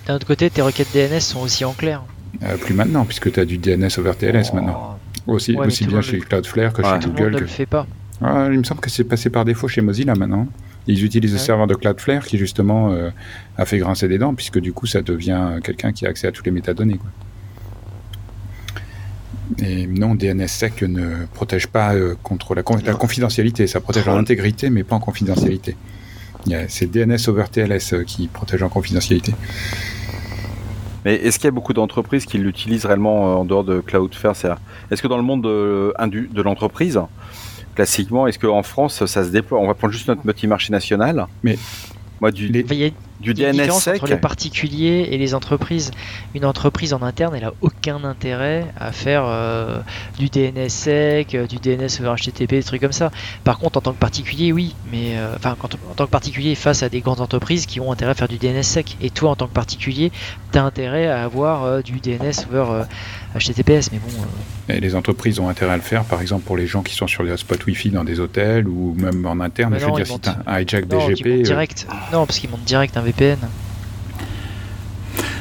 autre 0.07 0.25
côté, 0.25 0.49
tes 0.49 0.61
requêtes 0.61 0.87
DNS 0.93 1.19
sont 1.19 1.41
aussi 1.41 1.65
en 1.65 1.73
clair. 1.73 2.03
Euh, 2.43 2.55
plus 2.55 2.73
maintenant, 2.73 3.03
puisque 3.03 3.33
tu 3.33 3.39
as 3.41 3.45
du 3.45 3.57
DNS 3.57 3.89
over 3.97 4.13
TLS 4.17 4.53
maintenant. 4.53 4.97
Aussi, 5.27 5.57
aussi 5.57 5.85
bien 5.85 5.99
chez 5.99 6.19
Cloudflare 6.19 6.71
que 6.71 6.83
chez 6.83 7.09
Google. 7.09 7.33
ne 7.33 7.39
le 7.39 7.47
fait 7.47 7.65
pas. 7.65 7.85
Ah, 8.21 8.47
il 8.49 8.59
me 8.59 8.63
semble 8.63 8.79
que 8.79 8.89
c'est 8.89 9.03
passé 9.03 9.29
par 9.29 9.43
défaut 9.43 9.67
chez 9.67 9.81
Mozilla 9.81 10.15
maintenant. 10.15 10.47
Ils 10.87 11.03
utilisent 11.03 11.33
le 11.33 11.37
serveur 11.37 11.67
de 11.67 11.75
Cloudflare 11.75 12.25
qui 12.25 12.37
justement 12.37 12.91
euh, 12.91 13.09
a 13.57 13.65
fait 13.65 13.77
grincer 13.77 14.07
des 14.07 14.17
dents 14.17 14.33
puisque 14.33 14.59
du 14.59 14.71
coup 14.71 14.87
ça 14.87 15.01
devient 15.01 15.59
quelqu'un 15.63 15.91
qui 15.91 16.05
a 16.05 16.09
accès 16.09 16.27
à 16.27 16.31
toutes 16.31 16.45
les 16.45 16.51
métadonnées. 16.51 16.97
Quoi. 16.97 17.09
Et 19.59 19.87
non, 19.87 20.15
DNSSEC 20.15 20.83
ne 20.83 21.25
protège 21.33 21.67
pas 21.67 21.93
euh, 21.93 22.15
contre 22.21 22.55
la, 22.55 22.63
confidentialité, 22.63 23.67
ça 23.67 23.81
protège 23.81 24.07
en 24.07 24.17
intégrité 24.17 24.69
mais 24.69 24.83
pas 24.83 24.95
en 24.95 24.99
confidentialité. 24.99 25.75
C'est 26.69 26.89
DNS 26.89 27.17
over 27.27 27.45
TLS 27.51 27.93
euh, 27.93 28.03
qui 28.03 28.27
protège 28.27 28.63
en 28.63 28.69
confidentialité. 28.69 29.33
Mais 31.03 31.15
est-ce 31.15 31.37
qu'il 31.37 31.45
y 31.45 31.49
a 31.49 31.51
beaucoup 31.51 31.73
d'entreprises 31.73 32.25
qui 32.25 32.37
l'utilisent 32.37 32.85
réellement 32.85 33.39
en 33.39 33.45
dehors 33.45 33.63
de 33.63 33.81
Cloudflare? 33.81 34.59
Est-ce 34.91 35.01
que 35.01 35.07
dans 35.07 35.17
le 35.17 35.23
monde 35.23 35.43
de, 35.43 35.93
de 36.31 36.41
l'entreprise, 36.41 36.99
classiquement, 37.77 38.25
est-ce 38.25 38.39
qu'en 38.39 38.63
France, 38.63 39.05
ça 39.05 39.23
se 39.23 39.29
déploie? 39.29 39.59
On 39.59 39.67
va 39.67 39.75
prendre 39.75 39.93
juste 39.93 40.07
notre 40.07 40.23
petit 40.23 40.47
marché 40.47 40.73
national. 40.73 41.27
Mais 41.43 41.59
moi, 42.19 42.31
du... 42.31 42.49
Du 43.19 43.33
DNS 43.33 43.51
différence 43.53 43.83
sec. 43.83 43.95
entre 43.95 44.07
les 44.11 44.17
particuliers 44.17 45.07
et 45.11 45.17
les 45.17 45.33
entreprises. 45.33 45.91
Une 46.35 46.45
entreprise 46.45 46.93
en 46.93 47.01
interne, 47.01 47.35
elle 47.35 47.45
a 47.45 47.53
aucun 47.61 48.03
intérêt 48.03 48.65
à 48.79 48.91
faire 48.91 49.23
euh, 49.25 49.79
du 50.19 50.29
DNS 50.29 50.69
sec, 50.69 51.33
euh, 51.33 51.47
du 51.47 51.55
DNS 51.57 51.87
over 52.01 52.13
HTTP, 52.15 52.51
des 52.51 52.63
trucs 52.63 52.81
comme 52.81 52.91
ça. 52.91 53.11
Par 53.43 53.57
contre, 53.57 53.79
en 53.79 53.81
tant 53.81 53.93
que 53.93 53.97
particulier, 53.99 54.51
oui, 54.51 54.75
mais 54.91 55.17
euh, 55.17 55.33
enfin, 55.35 55.55
quand- 55.59 55.73
en 55.89 55.93
tant 55.95 56.05
que 56.05 56.11
particulier 56.11 56.53
face 56.55 56.83
à 56.83 56.89
des 56.89 57.01
grandes 57.01 57.21
entreprises 57.21 57.65
qui 57.65 57.79
ont 57.79 57.91
intérêt 57.91 58.11
à 58.11 58.15
faire 58.15 58.27
du 58.27 58.37
DNS 58.37 58.61
sec, 58.63 58.97
et 59.01 59.09
toi, 59.09 59.31
en 59.31 59.35
tant 59.35 59.47
que 59.47 59.53
particulier, 59.53 60.11
tu 60.51 60.57
as 60.59 60.63
intérêt 60.63 61.07
à 61.07 61.23
avoir 61.23 61.63
euh, 61.63 61.81
du 61.81 61.99
DNS 61.99 62.45
over 62.51 62.65
euh, 62.69 62.83
HTTPS. 63.35 63.91
Mais 63.91 63.99
bon, 63.99 64.11
euh, 64.69 64.73
Et 64.75 64.79
les 64.79 64.95
entreprises 64.95 65.39
ont 65.39 65.49
intérêt 65.49 65.73
à 65.73 65.77
le 65.77 65.81
faire, 65.81 66.03
par 66.03 66.21
exemple 66.21 66.43
pour 66.45 66.55
les 66.57 66.67
gens 66.67 66.83
qui 66.83 66.93
sont 66.95 67.07
sur 67.07 67.23
les 67.23 67.31
hotspots 67.31 67.55
Wi-Fi 67.65 67.89
dans 67.89 68.03
des 68.03 68.19
hôtels 68.19 68.67
ou 68.67 68.95
même 68.99 69.25
en 69.25 69.39
interne. 69.39 69.73
Mais 69.73 69.79
je 69.79 69.85
non, 69.85 69.91
veux 69.93 69.97
dire, 69.97 70.05
si 70.05 70.11
montent- 70.13 70.23
tu 70.23 70.29
as 70.29 70.53
un 70.53 70.59
hijack 70.61 70.89
non, 70.91 71.07
BGP, 71.07 71.27
euh, 71.27 71.41
direct. 71.43 71.87
Non, 72.13 72.25
parce 72.25 72.39
qu'ils 72.39 72.49
montent 72.49 72.63
direct 72.63 72.95
un 72.97 73.01
VPN. 73.07 73.37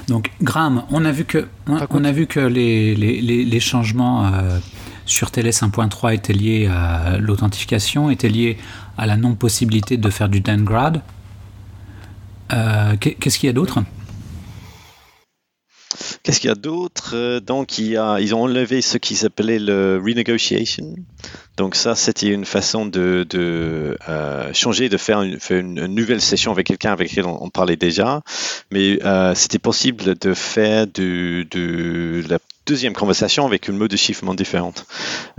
Donc, 0.09 0.31
Graham, 0.41 0.85
on 0.91 1.05
a 1.05 1.11
vu 1.13 1.25
que, 1.25 1.49
on, 1.67 2.05
a 2.05 2.13
vu 2.13 2.27
que 2.27 2.39
les, 2.41 2.95
les, 2.95 3.21
les, 3.21 3.45
les 3.45 3.61
changements 3.61 4.27
euh, 4.27 4.59
sur 5.05 5.31
TLS 5.33 5.63
1.3 5.63 6.15
étaient 6.15 6.33
liés 6.33 6.69
à 6.69 7.19
l'authentification, 7.19 8.09
étaient 8.11 8.29
liés 8.29 8.57
à 8.97 9.07
la 9.07 9.17
non-possibilité 9.17 9.97
de 9.97 10.11
faire 10.11 10.29
du 10.29 10.41
downgrade. 10.41 11.01
Euh, 12.53 12.97
qu'est- 13.01 13.15
Qu'est-ce 13.15 13.39
qu'il 13.41 13.49
y 13.49 13.51
a 13.51 13.53
d'autre? 13.53 13.81
Qu'est-ce 16.23 16.41
qu'il 16.41 16.49
y 16.49 16.53
a 16.53 16.57
d'autre? 16.57 17.13
Euh, 17.15 17.41
Donc, 17.41 17.79
ils 17.79 17.99
ont 18.35 18.43
enlevé 18.43 18.83
ce 18.83 18.99
qui 18.99 19.17
s'appelait 19.17 19.59
le 19.59 20.01
renegotiation. 20.05 20.95
Donc, 21.57 21.75
ça, 21.75 21.95
c'était 21.95 22.29
une 22.29 22.45
façon 22.45 22.87
de, 22.87 23.27
de 23.29 23.97
euh, 24.09 24.53
changer, 24.53 24.89
de 24.89 24.97
faire 24.97 25.23
une, 25.23 25.87
nouvelle 25.87 26.21
session 26.21 26.53
avec 26.53 26.67
quelqu'un 26.67 26.93
avec 26.93 27.09
qui 27.09 27.21
on, 27.23 27.49
parlait 27.51 27.77
déjà. 27.77 28.23
Mais 28.71 28.99
euh, 29.05 29.35
c'était 29.35 29.59
possible 29.59 30.17
de 30.19 30.35
faire 30.35 30.87
du- 30.87 31.47
la 32.29 32.39
deuxième 32.67 32.93
conversation 32.93 33.47
avec 33.47 33.69
une 33.69 33.77
mode 33.77 33.91
de 33.91 33.97
chiffrement 33.97 34.35
différente. 34.35 34.87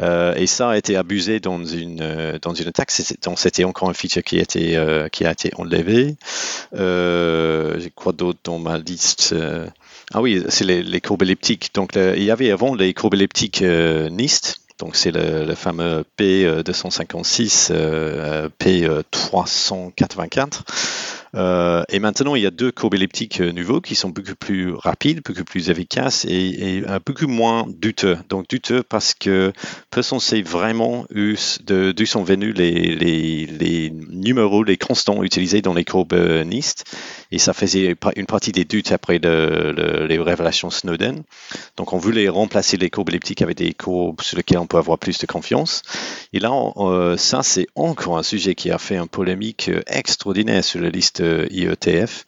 Euh, 0.01 0.33
et 0.35 0.47
ça 0.47 0.69
a 0.69 0.77
été 0.77 0.95
abusé 0.95 1.39
dans 1.39 1.63
une, 1.63 1.99
euh, 2.01 2.39
dans 2.41 2.53
une 2.53 2.67
attaque. 2.67 2.91
C'était 2.91 3.63
encore 3.63 3.89
un 3.89 3.93
feature 3.93 4.23
qui 4.23 4.39
a 4.39 4.41
été, 4.41 4.77
euh, 4.77 5.09
qui 5.09 5.25
a 5.25 5.31
été 5.31 5.51
enlevé. 5.57 6.15
J'ai 6.73 7.91
quoi 7.95 8.13
d'autre 8.13 8.39
dans 8.43 8.59
ma 8.59 8.77
liste 8.77 9.35
ah 10.13 10.21
oui, 10.21 10.41
c'est 10.47 10.63
les, 10.63 10.83
les 10.83 11.01
courbes 11.01 11.23
elliptiques. 11.23 11.71
Donc, 11.73 11.97
il 11.97 12.23
y 12.23 12.31
avait 12.31 12.51
avant 12.51 12.73
les 12.73 12.93
courbes 12.93 13.15
elliptiques 13.15 13.61
NIST. 13.61 14.61
Donc, 14.79 14.95
c'est 14.95 15.11
le, 15.11 15.43
le 15.43 15.55
fameux 15.55 16.03
P256, 16.19 17.69
euh, 17.71 18.47
P384. 18.59 20.61
Euh, 21.35 21.83
et 21.89 21.99
maintenant, 21.99 22.35
il 22.35 22.43
y 22.43 22.45
a 22.45 22.51
deux 22.51 22.71
courbes 22.71 22.95
elliptiques 22.95 23.41
euh, 23.41 23.51
nouveaux 23.51 23.81
qui 23.81 23.95
sont 23.95 24.09
beaucoup 24.09 24.35
plus 24.35 24.73
rapides, 24.73 25.21
beaucoup 25.25 25.43
plus 25.43 25.69
efficaces 25.69 26.25
et, 26.25 26.83
beaucoup 27.05 27.27
moins 27.27 27.65
douteux. 27.67 28.17
Donc, 28.29 28.47
douteux 28.49 28.83
parce 28.83 29.13
que 29.13 29.51
personne 29.91 30.19
sait 30.19 30.41
vraiment 30.41 31.05
d'où 31.11 32.05
sont 32.05 32.23
venus 32.23 32.55
les, 32.55 33.91
numéros, 33.91 34.63
les 34.63 34.77
constants 34.77 35.23
utilisés 35.23 35.61
dans 35.61 35.73
les 35.73 35.85
courbes 35.85 36.13
NIST. 36.13 36.85
Et 37.31 37.39
ça 37.39 37.53
faisait 37.53 37.95
une 38.15 38.25
partie 38.25 38.51
des 38.51 38.63
doutes 38.63 38.91
après 38.91 39.19
le- 39.19 39.73
le- 39.75 40.07
les 40.07 40.17
révélations 40.17 40.69
Snowden. 40.69 41.23
Donc, 41.75 41.93
on 41.93 41.97
voulait 41.97 42.29
remplacer 42.29 42.77
les 42.77 42.89
courbes 42.89 43.09
elliptiques 43.09 43.41
avec 43.41 43.57
des 43.57 43.73
courbes 43.73 44.21
sur 44.21 44.37
lesquelles 44.37 44.57
on 44.59 44.67
peut 44.67 44.77
avoir 44.77 44.97
plus 44.97 45.17
de 45.17 45.25
confiance. 45.25 45.81
Et 46.33 46.39
là, 46.39 46.51
euh, 46.77 47.17
ça, 47.17 47.43
c'est 47.43 47.67
encore 47.75 48.17
un 48.17 48.23
sujet 48.23 48.55
qui 48.55 48.71
a 48.71 48.77
fait 48.77 48.97
une 48.97 49.07
polémique 49.07 49.69
extraordinaire 49.87 50.63
sur 50.63 50.79
la 50.79 50.89
liste 50.89 51.16
euh, 51.21 51.47
IETF. 51.49 52.25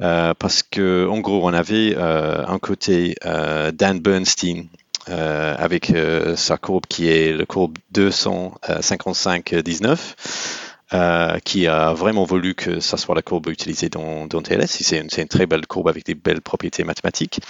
Euh, 0.00 0.34
parce 0.38 0.62
que, 0.62 1.08
en 1.08 1.18
gros, 1.20 1.44
on 1.46 1.52
avait 1.52 1.94
euh, 1.96 2.46
un 2.46 2.58
côté 2.58 3.16
Dan 3.24 4.00
Bernstein 4.00 4.68
avec 5.06 5.92
sa 6.36 6.56
courbe 6.58 6.86
qui 6.88 7.08
est 7.08 7.32
le 7.32 7.44
courbe 7.44 7.76
255-19. 7.94 9.98
Euh, 10.94 11.38
qui 11.44 11.66
a 11.66 11.92
vraiment 11.92 12.24
voulu 12.24 12.54
que 12.54 12.80
ça 12.80 12.96
soit 12.96 13.14
la 13.14 13.22
courbe 13.22 13.48
utilisée 13.48 13.88
dans, 13.88 14.26
dans 14.26 14.42
TLS. 14.42 14.66
C'est 14.68 14.98
une, 14.98 15.28
très 15.28 15.46
belle 15.46 15.66
courbe 15.66 15.88
avec 15.88 16.04
des 16.04 16.14
belles 16.14 16.40
propriétés 16.42 16.84
mathématiques. 16.84 17.40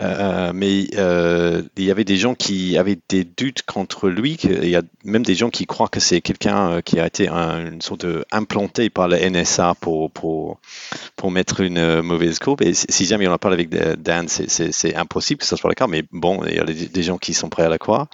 Euh, 0.00 0.52
mais 0.54 0.86
euh, 0.96 1.62
il 1.76 1.84
y 1.84 1.90
avait 1.90 2.04
des 2.04 2.16
gens 2.16 2.34
qui 2.34 2.76
avaient 2.78 2.98
des 3.08 3.24
doutes 3.24 3.62
contre 3.62 4.08
lui. 4.08 4.38
Il 4.44 4.68
y 4.68 4.76
a 4.76 4.82
même 5.04 5.22
des 5.24 5.34
gens 5.34 5.50
qui 5.50 5.66
croient 5.66 5.88
que 5.88 6.00
c'est 6.00 6.20
quelqu'un 6.20 6.82
qui 6.82 7.00
a 7.00 7.06
été 7.06 7.28
un- 7.28 7.72
une 7.72 7.80
sorte 7.80 8.06
implanté 8.30 8.90
par 8.90 9.08
le 9.08 9.16
NSA 9.16 9.74
pour, 9.80 10.10
pour, 10.10 10.60
pour 11.16 11.30
mettre 11.30 11.60
une 11.60 12.00
mauvaise 12.02 12.38
courbe. 12.38 12.62
Et 12.62 12.74
si 12.74 13.04
jamais 13.06 13.26
on 13.28 13.32
en 13.32 13.38
parle 13.38 13.54
avec 13.54 13.70
Dan, 13.70 14.28
c'est- 14.28 14.94
impossible 14.96 15.40
que 15.40 15.46
ce 15.46 15.56
soit 15.56 15.70
le 15.70 15.74
cas. 15.74 15.86
Mais 15.86 16.04
bon, 16.12 16.44
il 16.46 16.54
y 16.54 16.58
a 16.58 16.64
des 16.64 17.02
gens 17.02 17.18
qui 17.18 17.34
sont 17.34 17.48
prêts 17.48 17.64
à 17.64 17.68
la 17.68 17.78
croire. 17.78 18.06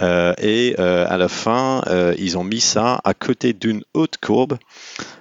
Et 0.00 0.74
à 0.78 1.16
la 1.16 1.28
fin, 1.28 1.82
ils 2.18 2.38
ont 2.38 2.44
mis 2.44 2.60
ça 2.60 3.00
à 3.04 3.14
côté 3.14 3.52
d'une 3.52 3.82
autre 3.94 4.07
courbe 4.16 4.58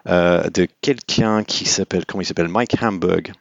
euh, 0.08 0.50
de 0.50 0.68
quelqu'un 0.82 1.44
qui 1.44 1.66
s'appelle, 1.66 2.06
comment 2.06 2.22
il 2.22 2.26
s'appelle, 2.26 2.48
Mike 2.48 2.82
Hamburg 2.82 3.34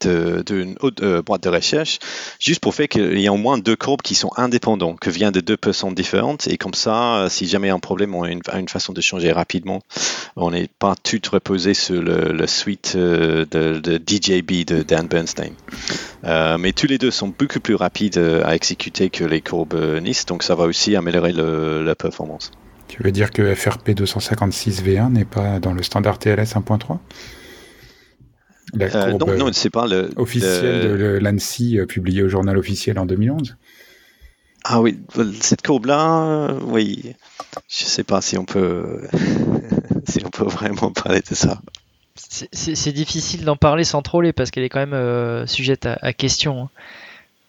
de- 0.00 0.42
d'une 0.46 0.76
autre 0.80 1.04
euh, 1.04 1.22
boîte 1.22 1.42
de 1.42 1.48
recherche, 1.48 1.98
juste 2.38 2.60
pour 2.60 2.74
faire 2.74 2.88
qu'il 2.88 3.18
y 3.18 3.26
ait 3.26 3.28
au 3.28 3.36
moins 3.36 3.58
deux 3.58 3.76
courbes 3.76 4.02
qui 4.02 4.14
sont 4.14 4.30
indépendants, 4.36 4.96
que 4.96 5.10
viennent 5.10 5.32
de 5.32 5.40
deux 5.40 5.56
personnes 5.56 5.94
différentes, 5.94 6.48
et 6.48 6.56
comme 6.56 6.74
ça, 6.74 7.16
euh, 7.16 7.28
si 7.28 7.46
jamais 7.46 7.70
un 7.70 7.78
problème, 7.78 8.14
on 8.14 8.22
a 8.22 8.30
une, 8.30 8.68
façon 8.68 8.92
de 8.92 9.00
changer 9.00 9.32
rapidement. 9.32 9.80
On 10.36 10.50
n'est 10.50 10.68
pas 10.78 10.94
tout 11.02 11.20
reposé 11.32 11.74
sur 11.74 12.00
le, 12.02 12.46
suite 12.46 12.94
euh, 12.96 13.44
de, 13.50 14.00
DJB 14.06 14.64
de 14.64 14.82
Dan 14.82 15.06
Bernstein. 15.06 15.52
Mais 16.22 16.72
tous 16.72 16.86
les 16.86 16.98
deux 16.98 17.10
sont 17.10 17.28
beaucoup 17.28 17.60
plus 17.60 17.74
rapides 17.74 18.18
à 18.18 18.54
exécuter 18.54 19.10
que 19.10 19.24
les 19.24 19.40
courbes 19.40 19.74
NIST, 20.00 20.28
donc 20.28 20.42
ça 20.42 20.54
va 20.54 20.64
aussi 20.64 20.94
améliorer 20.96 21.32
la 21.32 21.94
performance. 21.94 22.50
Tu 22.90 23.02
veux 23.02 23.12
dire 23.12 23.30
que 23.30 23.54
FRP 23.54 23.90
256 23.92 24.82
V1 24.82 25.12
n'est 25.12 25.24
pas 25.24 25.60
dans 25.60 25.72
le 25.72 25.82
standard 25.82 26.18
TLS 26.18 26.54
1.3 26.56 26.98
La 28.74 28.86
Euh, 28.86 29.10
courbe 29.10 29.30
non, 29.30 29.46
non, 29.46 29.52
c'est 29.52 29.70
pas 29.70 29.86
le 29.86 30.10
officielle 30.16 30.82
le- 30.82 30.98
de 30.98 31.18
l'ANSI 31.18 31.78
euh, 31.78 31.86
publiée 31.86 32.22
au 32.22 32.28
journal 32.28 32.58
officiel 32.58 32.98
en 32.98 33.06
2011 33.06 33.56
Ah 34.64 34.80
oui, 34.80 34.98
cette 35.40 35.62
courbe-là, 35.62 36.22
euh, 36.50 36.60
oui, 36.64 37.14
je 37.68 37.84
sais 37.84 38.04
pas 38.04 38.20
si 38.20 38.36
on 38.38 38.44
peut, 38.44 39.00
si 40.08 40.20
on 40.24 40.30
peut 40.30 40.44
vraiment 40.44 40.90
parler 40.92 41.20
de 41.28 41.34
ça. 41.34 41.60
C'est- 42.16 42.92
difficile 42.92 43.44
d'en 43.44 43.56
parler 43.56 43.84
sans 43.84 44.02
troller 44.02 44.32
parce 44.32 44.50
qu'elle 44.50 44.64
est 44.64 44.68
quand 44.68 44.80
même 44.80 44.92
euh, 44.92 45.46
sujette 45.46 45.86
à, 45.86 45.96
à 46.02 46.12
question. 46.12 46.64
hein. 46.64 46.70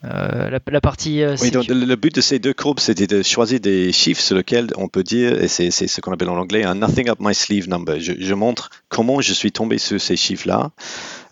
Euh, 0.04 0.50
la, 0.50 0.60
la 0.66 0.82
partie. 0.82 1.22
euh, 1.22 1.36
Oui, 1.42 1.52
donc, 1.52 1.66
sécu- 1.66 1.74
le 1.86 1.96
but 1.96 2.16
de 2.16 2.22
ces 2.22 2.40
deux 2.40 2.54
courbes, 2.54 2.80
c'était 2.80 3.06
de 3.06 3.22
choisir 3.22 3.60
des 3.60 3.92
chiffres 3.92 4.22
sur 4.22 4.36
lesquels 4.36 4.68
on 4.78 4.88
peut 4.88 5.04
dire, 5.04 5.40
et 5.42 5.48
c'est 5.48 5.70
c'est 5.70 5.86
ce 5.88 6.02
qu'on 6.02 6.12
appelle 6.12 6.30
en 6.30 6.38
anglais 6.38 6.64
un 6.64 6.74
nothing 6.74 7.08
up 7.10 7.20
my 7.20 7.36
sleeve 7.36 7.70
number. 7.70 8.00
Je, 8.00 8.14
je 8.20 8.34
montre 8.34 8.70
comment 8.90 9.22
je 9.22 9.32
suis 9.34 9.52
tombé 9.52 9.78
sur 9.78 10.02
ces 10.02 10.16
chiffres-là. 10.18 10.72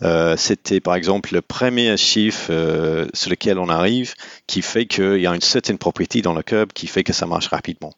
Euh, 0.02 0.36
c'était 0.36 0.80
par 0.80 0.94
exemple 0.94 1.34
le 1.34 1.42
premier 1.42 1.96
chiffre 1.96 2.48
euh, 2.50 3.06
sur 3.12 3.30
lequel 3.30 3.58
on 3.58 3.68
arrive 3.68 4.14
qui 4.46 4.62
fait 4.62 4.86
qu'il 4.86 5.20
y 5.20 5.26
a 5.26 5.34
une 5.34 5.40
certaine 5.40 5.78
propriété 5.78 6.22
dans 6.22 6.32
le 6.32 6.42
curve 6.42 6.68
qui 6.74 6.86
fait 6.86 7.04
que 7.04 7.12
ça 7.12 7.26
marche 7.26 7.48
rapidement. 7.48 7.92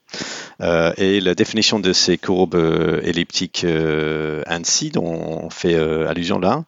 Euh, 0.60 0.92
et 0.96 1.20
la 1.20 1.34
définition 1.34 1.78
de 1.78 1.92
ces 1.92 2.18
courbes 2.18 3.00
elliptiques 3.02 3.64
ANSI 4.48 4.90
dont 4.90 5.04
on 5.44 5.50
fait 5.50 5.74
allusion 5.74 6.38
là, 6.38 6.64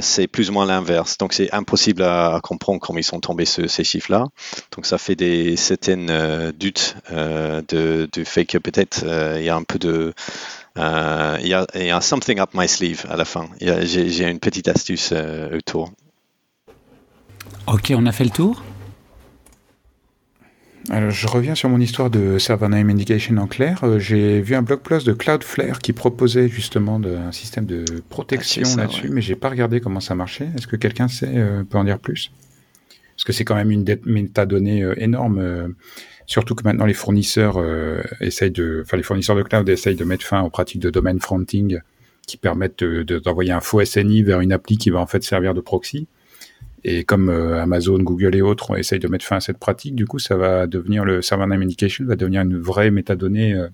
c'est 0.00 0.26
plus 0.26 0.50
ou 0.50 0.52
moins 0.52 0.66
l'inverse. 0.66 1.18
Donc 1.18 1.32
c'est 1.32 1.52
impossible 1.52 2.02
à, 2.02 2.40
comprendre 2.42 2.80
comment 2.80 2.98
ils 2.98 3.04
sont 3.04 3.20
tombés 3.20 3.44
ces 3.44 3.84
chiffres-là. 3.84 4.26
Donc 4.74 4.86
ça 4.86 4.98
fait 4.98 5.16
des 5.16 5.56
certaines 5.56 6.52
doutes 6.58 6.96
de, 7.10 8.08
du 8.12 8.24
fait 8.24 8.46
que 8.46 8.58
peut-être 8.58 9.04
il 9.38 9.44
y 9.44 9.48
a 9.48 9.56
un 9.56 9.62
peu 9.62 9.78
de 9.78 10.14
euh, 10.78 11.36
il, 11.40 11.48
y 11.48 11.54
a, 11.54 11.66
il 11.74 11.86
y 11.86 11.90
a 11.90 12.00
something 12.00 12.38
up 12.38 12.50
my 12.54 12.68
sleeve 12.68 13.04
à 13.08 13.16
la 13.16 13.24
fin. 13.24 13.48
J'ai 13.60 14.28
une 14.28 14.38
petite 14.40 14.68
astuce 14.68 15.10
euh, 15.12 15.56
autour. 15.56 15.90
Ok, 17.66 17.92
on 17.96 18.06
a 18.06 18.12
fait 18.12 18.24
le 18.24 18.30
tour. 18.30 18.62
Alors, 20.88 21.10
je 21.10 21.26
reviens 21.28 21.54
sur 21.54 21.68
mon 21.68 21.78
histoire 21.78 22.08
de 22.10 22.38
Server 22.38 22.68
Name 22.68 22.88
Indication 22.90 23.36
en 23.36 23.46
clair. 23.46 23.80
Euh, 23.84 23.98
J'ai 23.98 24.40
vu 24.40 24.54
un 24.54 24.62
blog 24.62 24.80
post 24.80 25.06
de 25.06 25.12
Cloudflare 25.12 25.78
qui 25.78 25.92
proposait 25.92 26.48
justement 26.48 26.98
de- 26.98 27.14
un 27.14 27.32
système 27.32 27.66
de 27.66 27.84
protection 28.08 28.62
Ah, 28.74 28.76
là-dessus, 28.82 29.08
ouais. 29.08 29.14
mais 29.14 29.20
j'ai 29.20 29.36
pas 29.36 29.50
regardé 29.50 29.80
comment 29.80 30.00
ça 30.00 30.14
marchait. 30.14 30.48
Est-ce 30.56 30.66
que 30.66 30.76
quelqu'un 30.76 31.06
sait, 31.06 31.28
euh, 31.36 31.64
peut 31.64 31.76
en 31.78 31.84
dire 31.84 31.98
plus? 31.98 32.32
Parce 33.14 33.24
que 33.24 33.32
c'est 33.32 33.44
quand 33.44 33.54
même 33.56 33.70
une 33.70 33.84
métadonnée 34.06 34.82
euh, 34.82 34.94
énorme, 34.98 35.38
euh, 35.38 35.68
surtout 36.30 36.54
que 36.54 36.62
maintenant 36.62 36.86
les 36.86 36.94
fournisseurs 36.94 37.56
euh, 37.58 38.00
essayent 38.20 38.52
de, 38.52 38.82
enfin 38.84 38.96
les 38.96 39.02
fournisseurs 39.02 39.34
de 39.36 39.42
cloud 39.42 39.68
essayent 39.68 39.96
de 39.96 40.04
mettre 40.04 40.24
fin 40.24 40.40
aux 40.42 40.50
pratiques 40.50 40.80
de 40.80 40.88
domain 40.88 41.18
fronting 41.18 41.80
qui 42.26 42.36
permettent 42.36 42.84
de- 42.84 43.02
de- 43.02 43.18
d'envoyer 43.18 43.50
un 43.50 43.60
faux 43.60 43.84
SNI 43.84 44.22
vers 44.22 44.40
une 44.40 44.52
appli 44.52 44.78
qui 44.78 44.90
va 44.90 45.00
en 45.00 45.06
fait 45.08 45.24
servir 45.24 45.54
de 45.54 45.60
proxy. 45.60 46.06
Et 46.84 47.02
comme 47.04 47.28
euh, 47.30 47.60
Amazon, 47.60 47.98
Google 47.98 48.36
et 48.36 48.42
autres 48.42 48.78
essayent 48.78 49.00
de 49.00 49.08
mettre 49.08 49.24
fin 49.24 49.36
à 49.36 49.40
cette 49.40 49.58
pratique, 49.58 49.94
du 49.96 50.06
coup, 50.06 50.18
ça 50.20 50.36
va 50.36 50.66
devenir 50.68 51.04
le 51.04 51.20
server 51.20 51.46
name 51.46 51.62
indication 51.62 52.04
va 52.06 52.14
devenir 52.16 52.42
une 52.42 52.56
vraie 52.56 52.90
métadonnée 52.92 53.52
euh, 53.54 53.68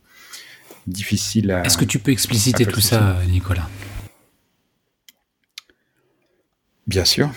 difficile 0.86 1.50
à. 1.50 1.62
Est-ce 1.66 1.76
que 1.78 1.84
tu 1.84 1.98
peux 1.98 2.10
expliciter 2.10 2.64
tout 2.64 2.80
ça, 2.80 3.18
Nicolas? 3.28 3.68
Bien 6.86 7.04
sûr. 7.04 7.30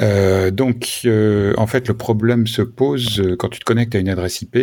Euh, 0.00 0.50
donc, 0.50 1.00
euh, 1.04 1.54
en 1.56 1.66
fait, 1.66 1.88
le 1.88 1.94
problème 1.94 2.46
se 2.46 2.62
pose 2.62 3.20
euh, 3.20 3.36
quand 3.36 3.48
tu 3.48 3.60
te 3.60 3.64
connectes 3.64 3.94
à 3.94 3.98
une 3.98 4.08
adresse 4.08 4.42
IP. 4.42 4.58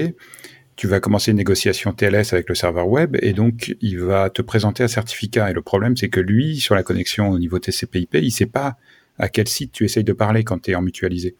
Tu 0.75 0.87
vas 0.87 0.99
commencer 0.99 1.31
une 1.31 1.37
négociation 1.37 1.93
TLS 1.93 2.33
avec 2.33 2.49
le 2.49 2.55
serveur 2.55 2.87
web 2.87 3.15
et 3.21 3.33
donc 3.33 3.75
il 3.81 3.99
va 3.99 4.29
te 4.29 4.41
présenter 4.41 4.83
un 4.83 4.87
certificat. 4.87 5.51
Et 5.51 5.53
le 5.53 5.61
problème, 5.61 5.95
c'est 5.95 6.09
que 6.09 6.19
lui, 6.19 6.59
sur 6.59 6.75
la 6.75 6.81
connexion 6.81 7.29
au 7.29 7.37
niveau 7.37 7.59
TCP/IP, 7.59 8.15
il 8.15 8.31
sait 8.31 8.47
pas 8.47 8.77
à 9.19 9.29
quel 9.29 9.47
site 9.47 9.73
tu 9.73 9.85
essayes 9.85 10.03
de 10.03 10.13
parler 10.13 10.43
quand 10.43 10.63
tu 10.63 10.71
es 10.71 10.75
en 10.75 10.81
mutualisé. 10.81 11.35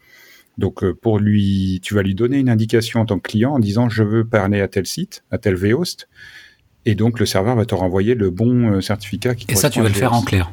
Donc, 0.58 0.86
pour 0.92 1.18
lui, 1.18 1.80
tu 1.82 1.96
vas 1.96 2.04
lui 2.04 2.14
donner 2.14 2.38
une 2.38 2.50
indication 2.50 3.00
en 3.00 3.06
tant 3.06 3.18
que 3.18 3.30
client 3.30 3.54
en 3.54 3.60
disant 3.60 3.90
je 3.90 4.04
veux 4.04 4.26
parler 4.26 4.62
à 4.62 4.68
tel 4.68 4.86
site, 4.86 5.24
à 5.32 5.40
tel 5.40 5.56
vhost, 5.56 6.08
et 6.86 6.94
donc 6.94 7.20
le 7.20 7.26
serveur 7.26 7.56
va 7.56 7.66
te 7.66 7.74
renvoyer 7.74 8.14
le 8.14 8.30
bon 8.30 8.80
certificat. 8.82 9.34
Qui 9.34 9.48
et 9.50 9.56
ça, 9.56 9.72
tu 9.72 9.82
vas 9.82 9.88
le 9.88 9.94
faire 9.94 10.14
en 10.14 10.22
clair. 10.22 10.52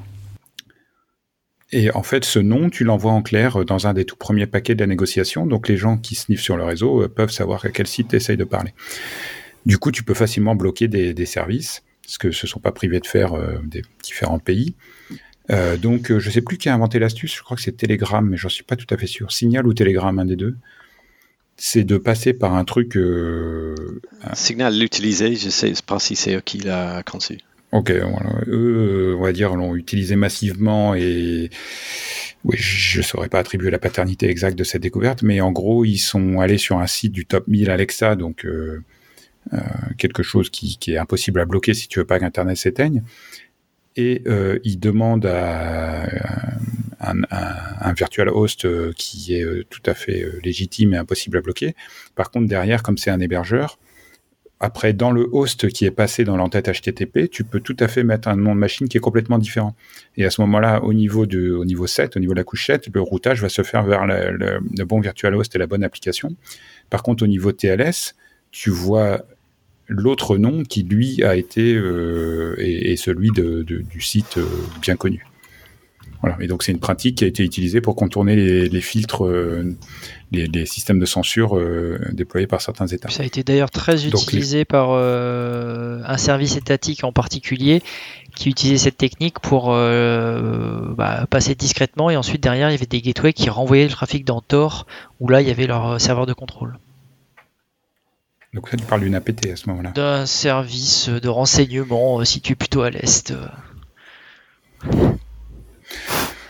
Et 1.70 1.90
en 1.90 2.02
fait, 2.02 2.24
ce 2.24 2.38
nom, 2.38 2.70
tu 2.70 2.84
l'envoies 2.84 3.12
en 3.12 3.22
clair 3.22 3.64
dans 3.64 3.86
un 3.86 3.92
des 3.92 4.06
tout 4.06 4.16
premiers 4.16 4.46
paquets 4.46 4.74
de 4.74 4.80
la 4.80 4.86
négociation. 4.86 5.46
Donc, 5.46 5.68
les 5.68 5.76
gens 5.76 5.98
qui 5.98 6.14
sniffent 6.14 6.42
sur 6.42 6.56
le 6.56 6.64
réseau 6.64 7.02
euh, 7.02 7.08
peuvent 7.08 7.30
savoir 7.30 7.64
à 7.64 7.68
quel 7.68 7.86
site 7.86 8.08
tu 8.08 8.16
essayes 8.16 8.38
de 8.38 8.44
parler. 8.44 8.72
Du 9.66 9.76
coup, 9.76 9.92
tu 9.92 10.02
peux 10.02 10.14
facilement 10.14 10.54
bloquer 10.54 10.88
des, 10.88 11.26
services, 11.26 11.82
parce 12.02 12.16
que 12.16 12.30
ce 12.30 12.46
ne 12.46 12.48
sont 12.48 12.60
pas 12.60 12.72
privés 12.72 13.00
de 13.00 13.06
faire 13.06 13.34
euh, 13.34 13.58
des 13.64 13.82
différents 14.02 14.38
pays. 14.38 14.76
Euh, 15.50 15.76
donc, 15.76 16.08
je 16.08 16.14
ne 16.26 16.32
sais 16.32 16.40
plus 16.40 16.56
qui 16.56 16.70
a 16.70 16.74
inventé 16.74 16.98
l'astuce. 16.98 17.36
Je 17.36 17.42
crois 17.42 17.56
que 17.56 17.62
c'est 17.62 17.76
Telegram, 17.76 18.26
mais 18.26 18.38
j'en 18.38 18.48
suis 18.48 18.64
pas 18.64 18.76
tout 18.76 18.86
à 18.88 18.96
fait 18.96 19.06
sûr. 19.06 19.30
Signal 19.30 19.66
ou 19.66 19.74
Telegram, 19.74 20.18
un 20.18 20.24
des 20.24 20.36
deux. 20.36 20.56
C'est 21.58 21.84
de 21.84 21.98
passer 21.98 22.32
par 22.32 22.54
un 22.54 22.64
truc. 22.64 22.96
Signal 24.32 24.78
l'utiliser, 24.78 25.34
je 25.34 25.50
sais 25.50 25.72
pas 25.84 25.98
si 25.98 26.16
c'est 26.16 26.40
qui 26.42 26.58
l'a 26.58 27.02
conçu. 27.02 27.38
Ok, 27.72 27.90
eux, 27.90 29.14
on 29.18 29.22
va 29.22 29.32
dire, 29.32 29.54
l'ont 29.54 29.76
utilisé 29.76 30.16
massivement 30.16 30.94
et 30.94 31.50
oui, 32.44 32.56
je 32.56 32.98
ne 32.98 33.02
saurais 33.02 33.28
pas 33.28 33.40
attribuer 33.40 33.70
la 33.70 33.78
paternité 33.78 34.30
exacte 34.30 34.58
de 34.58 34.64
cette 34.64 34.82
découverte, 34.82 35.22
mais 35.22 35.40
en 35.40 35.52
gros, 35.52 35.84
ils 35.84 35.98
sont 35.98 36.40
allés 36.40 36.58
sur 36.58 36.78
un 36.78 36.86
site 36.86 37.12
du 37.12 37.26
top 37.26 37.46
1000 37.48 37.68
Alexa, 37.68 38.14
donc 38.16 38.46
euh, 38.46 38.82
euh, 39.52 39.58
quelque 39.98 40.22
chose 40.22 40.48
qui, 40.48 40.78
est 40.86 40.96
impossible 40.96 41.40
à 41.40 41.44
bloquer 41.44 41.74
si 41.74 41.88
tu 41.88 41.98
veux 41.98 42.06
pas 42.06 42.18
qu'Internet 42.18 42.56
s'éteigne. 42.56 43.02
Et 43.96 44.22
euh, 44.28 44.60
ils 44.62 44.78
demandent 44.78 45.26
à, 45.26 46.06
un, 47.00 47.92
virtual 47.92 48.28
host 48.28 48.66
qui 48.94 49.34
est 49.34 49.68
tout 49.68 49.82
à 49.86 49.94
fait 49.94 50.24
légitime 50.44 50.94
et 50.94 50.96
impossible 50.96 51.38
à 51.38 51.40
bloquer. 51.40 51.74
Par 52.14 52.30
contre, 52.30 52.46
derrière, 52.46 52.82
comme 52.82 52.96
c'est 52.96 53.10
un 53.10 53.20
hébergeur, 53.20 53.78
après, 54.60 54.92
dans 54.92 55.12
le 55.12 55.28
host 55.30 55.68
qui 55.68 55.84
est 55.84 55.92
passé 55.92 56.24
dans 56.24 56.36
l'entête 56.36 56.68
HTTP, 56.68 57.30
tu 57.30 57.44
peux 57.44 57.60
tout 57.60 57.76
à 57.78 57.86
fait 57.86 58.02
mettre 58.02 58.26
un 58.26 58.34
nom 58.34 58.54
de 58.54 58.60
machine 58.60 58.88
qui 58.88 58.96
est 58.96 59.00
complètement 59.00 59.38
différent. 59.38 59.76
Et 60.16 60.24
à 60.24 60.30
ce 60.30 60.40
moment-là, 60.40 60.82
au 60.82 60.92
niveau 60.92 61.26
au 61.26 61.64
niveau 61.64 61.86
7, 61.86 62.16
au 62.16 62.20
niveau 62.20 62.32
de 62.32 62.38
la 62.38 62.44
couche 62.44 62.66
7, 62.66 62.88
le 62.92 63.00
routage 63.00 63.40
va 63.40 63.48
se 63.48 63.62
faire 63.62 63.84
vers 63.84 64.04
le, 64.04 64.58
bon 64.84 65.00
virtual 65.00 65.36
host 65.36 65.54
et 65.54 65.58
la 65.58 65.68
bonne 65.68 65.84
application. 65.84 66.34
Par 66.90 67.04
contre, 67.04 67.22
au 67.22 67.28
niveau 67.28 67.52
TLS, 67.52 68.16
tu 68.50 68.70
vois 68.70 69.24
l'autre 69.86 70.36
nom 70.36 70.64
qui, 70.64 70.82
lui, 70.82 71.22
a 71.22 71.36
été, 71.36 71.74
euh, 71.74 72.56
celui 72.96 73.30
du 73.30 74.00
site 74.00 74.38
euh, 74.38 74.46
bien 74.82 74.96
connu. 74.96 75.27
Voilà. 76.20 76.36
Et 76.40 76.48
donc 76.48 76.62
c'est 76.62 76.72
une 76.72 76.80
pratique 76.80 77.18
qui 77.18 77.24
a 77.24 77.26
été 77.28 77.44
utilisée 77.44 77.80
pour 77.80 77.94
contourner 77.94 78.34
les, 78.34 78.68
les 78.68 78.80
filtres, 78.80 79.24
euh, 79.24 79.76
les, 80.32 80.46
les, 80.46 80.66
systèmes 80.66 80.98
de 80.98 81.06
censure 81.06 81.56
euh, 81.56 81.98
déployés 82.12 82.48
par 82.48 82.60
certains 82.60 82.86
États. 82.88 83.08
Ça 83.08 83.22
a 83.22 83.26
été 83.26 83.44
d'ailleurs 83.44 83.70
très 83.70 84.06
utilisé 84.06 84.60
donc, 84.60 84.68
par 84.68 84.88
euh, 84.90 86.00
un 86.04 86.16
service 86.16 86.56
étatique 86.56 87.04
en 87.04 87.12
particulier 87.12 87.82
qui 88.34 88.48
utilisait 88.50 88.78
cette 88.78 88.96
technique 88.96 89.38
pour 89.38 89.68
bah, 89.68 91.26
passer 91.30 91.54
discrètement 91.54 92.10
et 92.10 92.16
ensuite 92.16 92.42
derrière 92.42 92.68
il 92.68 92.72
y 92.72 92.76
avait 92.76 92.86
des 92.86 93.00
gateways 93.00 93.32
qui 93.32 93.48
renvoyaient 93.48 93.84
le 93.84 93.90
trafic 93.90 94.24
dans 94.24 94.40
Tor 94.40 94.86
où 95.20 95.28
là 95.28 95.40
il 95.40 95.48
y 95.48 95.50
avait 95.50 95.66
leur 95.66 96.00
serveur 96.00 96.26
de 96.26 96.32
contrôle. 96.32 96.78
Donc 98.54 98.68
ça 98.68 98.76
tu 98.76 98.84
parles 98.84 99.02
d'une 99.02 99.14
APT 99.14 99.46
à 99.52 99.56
ce 99.56 99.68
moment-là 99.68 99.90
D'un 99.90 100.26
service 100.26 101.08
de 101.08 101.28
renseignement 101.28 102.24
situé 102.24 102.54
plutôt 102.54 102.82
à 102.82 102.90
l'est. 102.90 103.32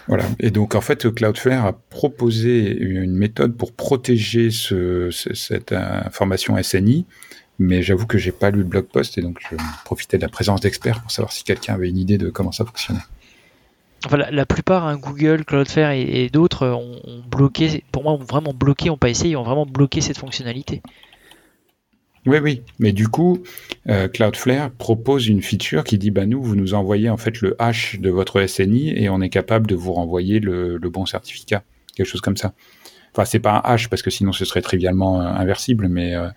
Voilà. 0.08 0.24
Et 0.40 0.50
donc, 0.50 0.74
en 0.74 0.80
fait, 0.80 1.12
Cloudflare 1.14 1.66
a 1.66 1.72
proposé 1.74 2.76
une 2.76 3.14
méthode 3.14 3.56
pour 3.56 3.72
protéger 3.72 4.50
ce, 4.50 5.10
cette 5.10 5.72
information 5.72 6.60
SNI, 6.60 7.04
mais 7.58 7.82
j'avoue 7.82 8.06
que 8.06 8.16
j'ai 8.16 8.32
pas 8.32 8.50
lu 8.50 8.60
le 8.60 8.64
blog 8.64 8.86
post 8.86 9.18
et 9.18 9.22
donc 9.22 9.38
je 9.50 9.56
profitais 9.84 10.16
de 10.16 10.22
la 10.22 10.28
présence 10.28 10.62
d'experts 10.62 11.02
pour 11.02 11.10
savoir 11.10 11.32
si 11.32 11.44
quelqu'un 11.44 11.74
avait 11.74 11.90
une 11.90 11.98
idée 11.98 12.16
de 12.16 12.30
comment 12.30 12.52
ça 12.52 12.64
fonctionnait. 12.64 13.00
La, 14.30 14.46
plupart, 14.46 14.86
hein, 14.86 14.96
Google, 14.96 15.44
Cloudflare 15.44 15.90
et, 15.90 16.30
d'autres 16.32 16.68
ont, 16.68 17.00
ont, 17.04 17.20
bloqué, 17.28 17.82
pour 17.90 18.04
moi, 18.04 18.12
ont 18.12 18.18
vraiment 18.24 18.54
bloqué, 18.54 18.90
ont 18.90 18.96
pas 18.96 19.10
essayé, 19.10 19.34
ont 19.36 19.42
vraiment 19.42 19.66
bloqué 19.66 20.00
cette 20.00 20.18
fonctionnalité. 20.18 20.82
Oui, 22.26 22.38
oui. 22.42 22.62
Mais 22.78 22.92
du 22.92 23.08
coup, 23.08 23.42
euh, 23.88 24.08
Cloudflare 24.08 24.70
propose 24.70 25.28
une 25.28 25.42
feature 25.42 25.84
qui 25.84 25.98
dit, 25.98 26.10
bah 26.10 26.26
nous, 26.26 26.42
vous 26.42 26.56
nous 26.56 26.74
envoyez 26.74 27.10
en 27.10 27.16
fait 27.16 27.40
le 27.40 27.56
hash 27.58 27.98
de 28.00 28.10
votre 28.10 28.44
SNI 28.44 28.90
et 28.96 29.08
on 29.08 29.20
est 29.20 29.28
capable 29.28 29.66
de 29.66 29.74
vous 29.74 29.92
renvoyer 29.92 30.40
le, 30.40 30.78
bon 30.78 31.06
certificat, 31.06 31.62
quelque 31.96 32.06
chose 32.06 32.20
comme 32.20 32.36
ça. 32.36 32.52
Enfin, 33.12 33.24
c'est 33.24 33.38
pas 33.38 33.56
un 33.56 33.60
hash 33.64 33.88
parce 33.88 34.02
que 34.02 34.10
sinon 34.10 34.32
ce 34.32 34.44
serait 34.44 34.62
trivialement 34.62 35.20
euh, 35.20 35.24
inversible, 35.24 35.88
mais 35.88 36.14
euh, 36.14 36.28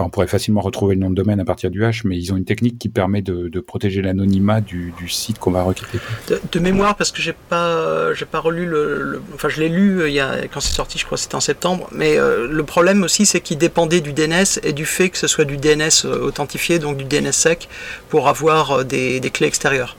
enfin, 0.00 0.06
on 0.06 0.10
pourrait 0.10 0.26
facilement 0.26 0.62
retrouver 0.62 0.94
le 0.94 1.00
nom 1.02 1.10
de 1.10 1.14
domaine 1.14 1.40
à 1.40 1.44
partir 1.44 1.70
du 1.70 1.84
hash, 1.84 2.04
mais 2.04 2.16
ils 2.16 2.32
ont 2.32 2.36
une 2.36 2.44
technique 2.44 2.78
qui 2.78 2.88
permet 2.88 3.20
de, 3.20 3.48
de 3.48 3.60
protéger 3.60 4.00
l'anonymat 4.00 4.60
du, 4.60 4.94
du, 4.98 5.08
site 5.08 5.38
qu'on 5.38 5.50
va 5.50 5.62
requêter. 5.62 5.98
De, 6.28 6.40
de, 6.50 6.58
mémoire, 6.58 6.96
parce 6.96 7.12
que 7.12 7.20
j'ai 7.20 7.34
pas, 7.34 8.14
j'ai 8.14 8.24
pas 8.24 8.40
relu 8.40 8.64
le, 8.64 9.02
le 9.02 9.22
enfin 9.34 9.48
je 9.48 9.60
l'ai 9.60 9.68
lu 9.68 10.06
il 10.06 10.12
y 10.14 10.20
a, 10.20 10.46
quand 10.48 10.60
c'est 10.60 10.72
sorti, 10.72 10.98
je 10.98 11.04
crois 11.04 11.16
que 11.16 11.22
c'était 11.22 11.34
en 11.34 11.40
septembre, 11.40 11.88
mais 11.92 12.18
euh, 12.18 12.48
le 12.50 12.62
problème 12.64 13.02
aussi 13.02 13.26
c'est 13.26 13.40
qu'il 13.40 13.58
dépendait 13.58 14.00
du 14.00 14.12
DNS 14.12 14.60
et 14.62 14.72
du 14.72 14.86
fait 14.86 15.10
que 15.10 15.18
ce 15.18 15.26
soit 15.26 15.44
du 15.44 15.56
DNS 15.56 16.06
authentifié, 16.06 16.78
donc 16.78 16.96
du 16.96 17.04
DNS 17.04 17.32
sec, 17.32 17.68
pour 18.08 18.28
avoir 18.28 18.84
des, 18.84 19.20
des 19.20 19.30
clés 19.30 19.46
extérieures. 19.46 19.96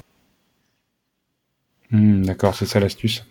Mmh, 1.92 2.26
D'accord, 2.26 2.56
c'est 2.56 2.66
ça 2.66 2.80
l'astuce. 2.80 3.24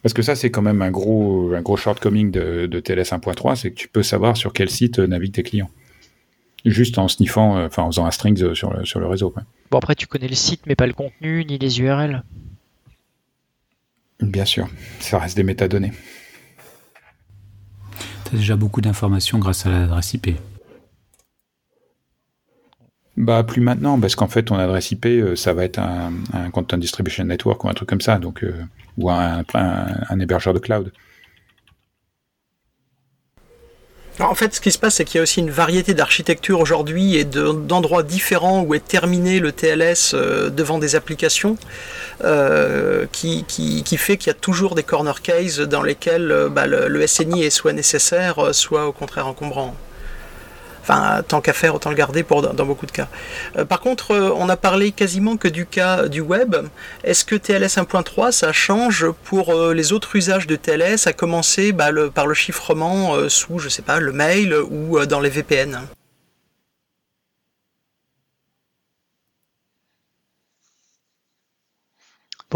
Parce 0.00 0.14
que 0.14 0.22
ça, 0.22 0.34
c'est 0.34 0.50
quand 0.50 0.62
même 0.62 0.82
un 0.82 0.90
gros, 0.90 1.52
un 1.52 1.60
gros 1.60 1.76
shortcoming 1.76 2.30
de, 2.30 2.66
de 2.66 2.80
TLS 2.80 3.12
1.3, 3.12 3.56
c'est 3.56 3.70
que 3.70 3.76
tu 3.76 3.88
peux 3.88 4.02
savoir 4.02 4.36
sur 4.36 4.52
quel 4.52 4.70
site 4.70 4.98
naviguent 4.98 5.32
tes 5.32 5.42
clients. 5.42 5.70
Juste 6.64 6.98
en 6.98 7.08
sniffant, 7.08 7.58
euh, 7.58 7.66
enfin 7.66 7.82
en 7.82 7.90
faisant 7.90 8.06
un 8.06 8.10
string 8.10 8.54
sur 8.54 8.72
le, 8.72 8.84
sur 8.84 9.00
le 9.00 9.06
réseau. 9.06 9.30
Quoi. 9.30 9.42
Bon, 9.70 9.78
après, 9.78 9.94
tu 9.94 10.06
connais 10.06 10.28
le 10.28 10.34
site, 10.34 10.62
mais 10.66 10.76
pas 10.76 10.86
le 10.86 10.92
contenu, 10.92 11.44
ni 11.44 11.58
les 11.58 11.80
URL. 11.80 12.22
Bien 14.20 14.44
sûr, 14.44 14.68
ça 15.00 15.18
reste 15.18 15.36
des 15.36 15.42
métadonnées. 15.42 15.92
Tu 18.28 18.36
as 18.36 18.38
déjà 18.38 18.56
beaucoup 18.56 18.80
d'informations 18.80 19.38
grâce 19.38 19.66
à 19.66 19.70
l'adresse 19.70 20.14
IP. 20.14 20.36
Bah 23.16 23.42
plus 23.42 23.60
maintenant, 23.60 24.00
parce 24.00 24.16
qu'en 24.16 24.28
fait 24.28 24.44
ton 24.44 24.56
adresse 24.56 24.90
IP, 24.90 25.06
ça 25.36 25.52
va 25.52 25.64
être 25.64 25.78
un, 25.78 26.12
Content 26.50 26.78
Distribution 26.78 27.24
Network 27.24 27.62
ou 27.64 27.68
un 27.68 27.74
truc 27.74 27.88
comme 27.88 28.00
ça, 28.00 28.18
donc 28.18 28.42
euh, 28.42 28.54
ou 28.96 29.10
un, 29.10 29.44
un, 29.54 30.18
hébergeur 30.20 30.54
de 30.54 30.58
cloud. 30.58 30.92
En 34.20 34.34
fait, 34.34 34.54
ce 34.54 34.60
qui 34.60 34.70
se 34.70 34.78
passe, 34.78 34.96
c'est 34.96 35.04
qu'il 35.04 35.16
y 35.16 35.18
a 35.20 35.22
aussi 35.22 35.40
une 35.40 35.50
variété 35.50 35.94
d'architectures 35.94 36.60
aujourd'hui 36.60 37.16
et 37.16 37.24
d'endroits 37.24 38.02
différents 38.02 38.62
où 38.62 38.74
est 38.74 38.86
terminé 38.86 39.40
le 39.40 39.52
TLS 39.52 40.12
euh, 40.12 40.50
devant 40.50 40.78
des 40.78 40.96
applications, 40.96 41.56
euh, 42.22 43.06
qui, 43.10 43.44
fait 43.96 44.18
qu'il 44.18 44.26
y 44.28 44.30
a 44.30 44.38
toujours 44.38 44.74
des 44.74 44.82
corner 44.82 45.22
cases 45.22 45.60
dans 45.60 45.82
lesquels 45.82 46.30
euh, 46.30 46.48
bah, 46.50 46.66
le, 46.66 47.06
SNI 47.06 47.44
est 47.44 47.50
soit 47.50 47.72
nécessaire, 47.72 48.54
soit 48.54 48.86
au 48.86 48.92
contraire 48.92 49.26
encombrant. 49.26 49.74
Enfin, 50.82 51.22
tant 51.26 51.40
qu'à 51.40 51.52
faire, 51.52 51.74
autant 51.74 51.90
le 51.90 51.96
garder 51.96 52.24
pour, 52.24 52.42
dans 52.42 52.66
beaucoup 52.66 52.86
de 52.86 52.90
cas. 52.90 53.08
Euh, 53.56 53.64
par 53.64 53.80
contre, 53.80 54.10
euh, 54.10 54.30
on 54.36 54.48
a 54.48 54.56
parlé 54.56 54.90
quasiment 54.90 55.36
que 55.36 55.48
du 55.48 55.64
cas 55.64 56.08
du 56.08 56.20
web. 56.20 56.56
Est-ce 57.04 57.24
que 57.24 57.36
TLS 57.36 57.76
1.3, 57.76 58.32
ça 58.32 58.52
change 58.52 59.06
pour 59.24 59.54
euh, 59.54 59.74
les 59.74 59.92
autres 59.92 60.16
usages 60.16 60.46
de 60.46 60.56
TLS, 60.56 61.06
à 61.06 61.12
commencer 61.12 61.72
bah, 61.72 61.90
par 62.12 62.26
le 62.26 62.34
chiffrement 62.34 63.28
sous, 63.28 63.58
je 63.58 63.68
sais 63.68 63.82
pas, 63.82 64.00
le 64.00 64.12
mail 64.12 64.54
ou 64.70 65.04
dans 65.06 65.20
les 65.20 65.30
VPN 65.30 65.80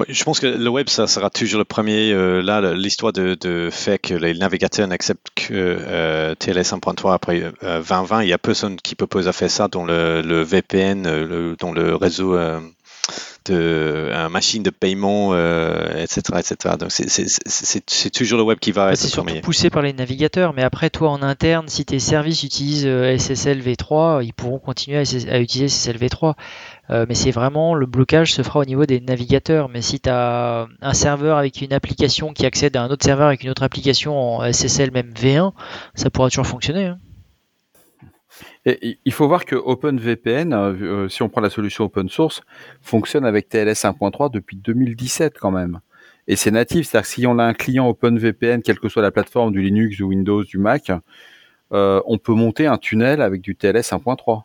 je 0.08 0.24
pense 0.24 0.40
que 0.40 0.46
le 0.46 0.68
web, 0.68 0.88
ça 0.88 1.06
sera 1.06 1.30
toujours 1.30 1.58
le 1.58 1.64
premier. 1.64 2.12
Euh, 2.12 2.42
là, 2.42 2.74
l'histoire 2.74 3.12
de, 3.12 3.34
de, 3.34 3.70
fait 3.70 3.98
que 3.98 4.14
les 4.14 4.34
navigateurs 4.34 4.86
n'acceptent 4.88 5.30
que 5.34 5.52
euh, 5.52 6.34
TLS 6.34 6.72
1.3 6.72 7.14
après 7.14 7.42
euh, 7.62 7.82
2020, 7.82 8.22
il 8.22 8.28
y 8.28 8.32
a 8.32 8.38
personne 8.38 8.76
qui 8.76 8.94
propose 8.94 9.28
à 9.28 9.32
faire 9.32 9.50
ça 9.50 9.68
dans 9.68 9.84
le, 9.84 10.22
le 10.22 10.42
VPN, 10.42 11.04
le, 11.04 11.56
dans 11.58 11.72
le 11.72 11.94
réseau 11.94 12.36
de 13.50 14.28
machine 14.28 14.62
de 14.62 14.70
paiement, 14.70 15.34
etc., 15.34 16.20
etc. 16.38 16.76
Donc 16.78 16.90
c'est 16.90 18.10
toujours 18.10 18.38
le 18.38 18.44
web 18.44 18.58
qui 18.58 18.72
va 18.72 18.92
être 18.92 18.98
C'est 18.98 19.08
surtout 19.08 19.40
poussé 19.42 19.70
par 19.70 19.82
les 19.82 19.92
navigateurs, 19.92 20.52
mais 20.52 20.62
après 20.62 20.90
toi 20.90 21.10
en 21.10 21.22
interne, 21.22 21.68
si 21.68 21.84
tes 21.84 21.98
services 21.98 22.42
utilisent 22.42 22.86
SSL 22.86 23.60
v3, 23.60 24.24
ils 24.24 24.32
pourront 24.32 24.58
continuer 24.58 24.98
à, 24.98 25.40
utiliser 25.40 25.68
SSL 25.68 25.96
v3. 25.96 26.34
mais 26.90 27.14
c'est 27.14 27.30
vraiment 27.30 27.74
le 27.74 27.86
blocage 27.86 28.32
se 28.32 28.42
fera 28.42 28.60
au 28.60 28.64
niveau 28.64 28.86
des 28.86 29.00
navigateurs. 29.00 29.68
Mais 29.68 29.82
si 29.82 30.00
tu 30.00 30.10
as 30.10 30.66
un 30.80 30.94
serveur 30.94 31.38
avec 31.38 31.60
une 31.60 31.72
application 31.72 32.32
qui 32.32 32.46
accède 32.46 32.76
à 32.76 32.82
un 32.82 32.90
autre 32.90 33.04
serveur 33.04 33.28
avec 33.28 33.42
une 33.42 33.50
autre 33.50 33.62
application 33.62 34.18
en 34.18 34.52
SSL 34.52 34.90
même 34.90 35.12
V1, 35.12 35.52
ça 35.94 36.10
pourra 36.10 36.28
toujours 36.28 36.46
fonctionner. 36.46 36.86
Hein 36.86 36.98
il 38.66 39.12
faut 39.12 39.28
voir 39.28 39.44
que 39.44 39.54
OpenVPN, 39.54 40.52
euh, 40.52 40.74
euh, 40.82 41.08
si 41.08 41.22
on 41.22 41.28
prend 41.28 41.40
la 41.40 41.50
solution 41.50 41.84
open 41.84 42.08
source, 42.08 42.42
fonctionne 42.82 43.24
avec 43.24 43.48
TLS 43.48 43.84
1.3 43.84 44.30
depuis 44.30 44.56
2017 44.56 45.38
quand 45.38 45.52
même. 45.52 45.80
Et 46.26 46.34
c'est 46.34 46.50
natif, 46.50 46.88
c'est-à-dire 46.88 47.08
que 47.08 47.14
si 47.14 47.26
on 47.26 47.38
a 47.38 47.44
un 47.44 47.54
client 47.54 47.88
OpenVPN, 47.88 48.62
quelle 48.62 48.80
que 48.80 48.88
soit 48.88 49.02
la 49.02 49.12
plateforme 49.12 49.52
du 49.52 49.62
Linux, 49.62 49.96
du 49.96 50.02
Windows, 50.02 50.42
du 50.42 50.58
Mac, 50.58 50.90
euh, 51.72 52.00
on 52.06 52.18
peut 52.18 52.34
monter 52.34 52.66
un 52.66 52.78
tunnel 52.78 53.22
avec 53.22 53.40
du 53.40 53.54
TLS 53.54 53.92
1.3. 53.92 54.42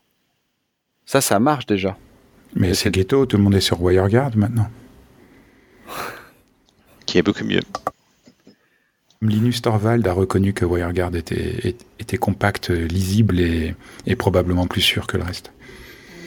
Ça, 1.05 1.21
ça 1.21 1.39
marche 1.39 1.65
déjà. 1.65 1.97
Mais 2.55 2.75
c'est 2.75 2.91
ghetto, 2.91 3.25
tout 3.25 3.37
le 3.37 3.43
monde 3.43 3.55
est 3.55 3.61
sur 3.61 3.81
WireGuard 3.81 4.37
maintenant. 4.37 4.69
Qui 7.07 7.17
est 7.17 7.23
beaucoup 7.23 7.43
mieux. 7.43 7.61
Linus 9.21 9.61
Torvald 9.61 10.07
a 10.07 10.13
reconnu 10.13 10.53
que 10.53 10.65
WireGuard 10.65 11.15
était, 11.15 11.75
était 11.99 12.17
compact, 12.17 12.69
lisible 12.69 13.39
et, 13.39 13.75
probablement 14.15 14.65
plus 14.65 14.81
sûr 14.81 15.05
que 15.05 15.17
le 15.17 15.23
reste. 15.23 15.53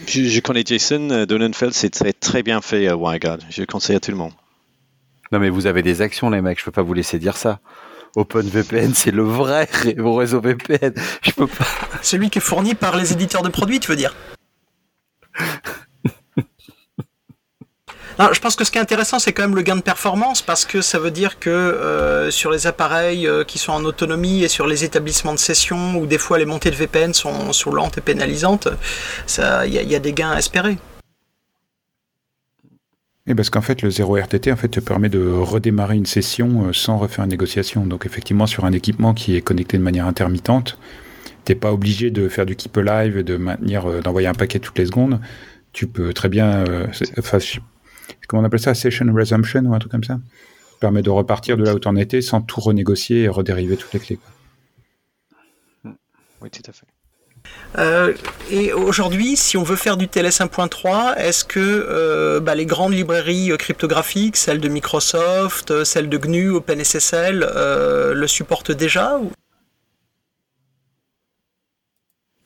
Je, 0.06 0.40
connais 0.40 0.62
Jason 0.64 1.10
euh, 1.10 1.26
Donenfeld, 1.26 1.72
c'est 1.72 1.90
très, 1.90 2.12
très 2.12 2.42
bien 2.42 2.60
fait 2.60 2.86
à 2.86 2.96
WireGuard. 2.96 3.38
Je 3.50 3.62
le 3.62 3.66
conseille 3.66 3.96
à 3.96 4.00
tout 4.00 4.10
le 4.10 4.16
monde. 4.16 4.32
Non 5.32 5.40
mais 5.40 5.48
vous 5.48 5.66
avez 5.66 5.82
des 5.82 6.02
actions 6.02 6.30
les 6.30 6.40
mecs, 6.40 6.60
je 6.60 6.64
peux 6.64 6.70
pas 6.70 6.82
vous 6.82 6.94
laisser 6.94 7.18
dire 7.18 7.36
ça. 7.36 7.60
OpenVPN, 8.14 8.92
c'est 8.94 9.10
le 9.10 9.24
vrai 9.24 9.68
réseau 9.96 10.40
VPN. 10.40 10.94
Je 11.22 11.32
peux 11.32 11.48
pas. 11.48 11.66
Celui 12.02 12.30
qui 12.30 12.38
est 12.38 12.42
fourni 12.42 12.74
par 12.74 12.96
les 12.96 13.12
éditeurs 13.12 13.42
de 13.42 13.48
produits, 13.48 13.80
tu 13.80 13.90
veux 13.90 13.96
dire? 13.96 14.14
je 18.18 18.40
pense 18.40 18.56
que 18.56 18.64
ce 18.64 18.70
qui 18.70 18.78
est 18.78 18.80
intéressant, 18.80 19.18
c'est 19.18 19.32
quand 19.32 19.42
même 19.42 19.56
le 19.56 19.62
gain 19.62 19.76
de 19.76 19.82
performance 19.82 20.42
parce 20.42 20.64
que 20.64 20.80
ça 20.80 20.98
veut 20.98 21.10
dire 21.10 21.38
que 21.38 21.50
euh, 21.50 22.30
sur 22.30 22.50
les 22.50 22.66
appareils 22.66 23.26
euh, 23.26 23.44
qui 23.44 23.58
sont 23.58 23.72
en 23.72 23.84
autonomie 23.84 24.44
et 24.44 24.48
sur 24.48 24.66
les 24.66 24.84
établissements 24.84 25.34
de 25.34 25.38
session 25.38 25.96
où 25.96 26.06
des 26.06 26.18
fois 26.18 26.38
les 26.38 26.46
montées 26.46 26.70
de 26.70 26.76
VPN 26.76 27.12
sont, 27.12 27.52
sont 27.52 27.72
lentes 27.72 27.98
et 27.98 28.00
pénalisantes, 28.00 28.68
il 29.38 29.72
y, 29.72 29.94
a 29.94 29.98
des 29.98 30.12
gains 30.12 30.30
à 30.30 30.38
espérer. 30.38 30.78
Et 33.26 33.34
parce 33.34 33.48
qu'en 33.48 33.62
fait, 33.62 33.82
le 33.82 33.90
0 33.90 34.16
RTT 34.16 34.52
en 34.52 34.56
fait, 34.56 34.68
te 34.68 34.80
permet 34.80 35.08
de 35.08 35.26
redémarrer 35.26 35.96
une 35.96 36.06
session 36.06 36.66
euh, 36.66 36.72
sans 36.72 36.98
refaire 36.98 37.24
une 37.24 37.30
négociation. 37.30 37.86
Donc 37.86 38.06
effectivement, 38.06 38.46
sur 38.46 38.64
un 38.64 38.72
équipement 38.72 39.14
qui 39.14 39.34
est 39.34 39.40
connecté 39.40 39.76
de 39.76 39.82
manière 39.82 40.06
intermittente, 40.06 40.78
t'es 41.44 41.54
pas 41.54 41.72
obligé 41.72 42.10
de 42.10 42.28
faire 42.28 42.46
du 42.46 42.54
keep 42.54 42.76
alive, 42.76 43.24
de 43.24 43.36
maintenir, 43.36 44.02
d'envoyer 44.02 44.28
un 44.28 44.34
paquet 44.34 44.60
toutes 44.60 44.78
les 44.78 44.86
secondes. 44.86 45.20
Tu 45.72 45.88
peux 45.88 46.12
très 46.12 46.28
bien, 46.28 46.64
enfin, 47.18 47.38
comment 48.26 48.42
on 48.42 48.46
appelle 48.46 48.60
ça, 48.60 48.74
session 48.74 49.12
resumption 49.12 49.62
ou 49.62 49.74
un 49.74 49.78
truc 49.78 49.92
comme 49.92 50.04
ça? 50.04 50.18
Permet 50.80 51.02
de 51.02 51.10
repartir 51.10 51.56
de 51.56 51.64
là 51.64 51.74
où 51.74 51.78
tu 51.78 51.88
en 51.88 51.96
étais 51.96 52.20
sans 52.20 52.40
tout 52.40 52.60
renégocier 52.60 53.22
et 53.22 53.28
redériver 53.28 53.76
toutes 53.76 53.92
les 53.92 54.00
clés. 54.00 54.18
Oui, 56.40 56.50
tout 56.50 56.62
à 56.68 56.72
fait. 56.72 56.86
Euh, 57.78 58.14
et 58.50 58.72
aujourd'hui, 58.72 59.36
si 59.36 59.56
on 59.56 59.62
veut 59.62 59.76
faire 59.76 59.96
du 59.96 60.08
TLS 60.08 60.40
1.3, 60.40 61.16
est-ce 61.16 61.44
que 61.44 61.60
euh, 61.60 62.40
bah, 62.40 62.54
les 62.54 62.66
grandes 62.66 62.92
librairies 62.92 63.50
euh, 63.50 63.56
cryptographiques, 63.56 64.36
celles 64.36 64.60
de 64.60 64.68
Microsoft, 64.68 65.84
celles 65.84 66.08
de 66.08 66.16
GNU, 66.18 66.50
OpenSSL, 66.50 67.48
le 68.14 68.26
supportent 68.26 68.72
déjà 68.72 69.18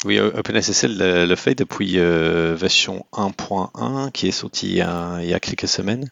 Oui, 0.05 0.21
OpenSSL 0.21 1.27
le, 1.27 1.35
fait 1.35 1.57
depuis 1.57 1.99
euh, 1.99 2.55
version 2.57 3.05
1.1 3.15 4.13
qui 4.13 4.29
est 4.29 4.33
sortie 4.33 4.69
il 4.69 4.77
y, 4.77 4.81
a, 4.81 5.41
quelques 5.41 5.67
semaines. 5.67 6.09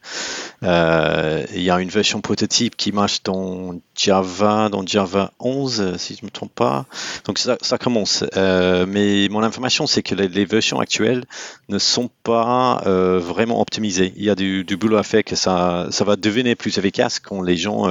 Euh, 0.64 1.45
il 1.55 1.62
y 1.62 1.70
a 1.70 1.80
une 1.80 1.89
version 1.89 2.20
prototype 2.20 2.76
qui 2.76 2.91
marche 2.91 3.22
dans 3.22 3.80
Java, 3.95 4.70
dans 4.70 4.84
Java 4.84 5.30
11, 5.39 5.99
si 5.99 6.16
je 6.16 6.22
ne 6.22 6.26
me 6.26 6.30
trompe 6.32 6.53
pas. 6.53 6.87
Donc 7.26 7.39
ça, 7.39 7.78
commence. 7.78 8.24
Euh, 8.37 8.87
mais 8.89 9.28
mon 9.30 9.45
information, 9.45 9.87
c'est 9.87 10.03
que 10.03 10.16
les, 10.16 10.45
versions 10.45 10.80
actuelles 10.80 11.24
ne 11.68 11.78
sont 11.78 12.11
pas 12.24 12.82
vraiment 12.84 13.61
optimisées. 13.61 14.12
Il 14.16 14.24
y 14.24 14.30
a 14.30 14.34
du, 14.34 14.64
boulot 14.76 14.97
à 14.97 15.05
faire 15.05 15.22
que 15.22 15.37
ça, 15.37 15.87
ça 15.91 16.03
va 16.03 16.16
devenir 16.16 16.57
plus 16.57 16.76
efficace 16.76 17.20
quand 17.20 17.41
les 17.41 17.57
gens 17.57 17.89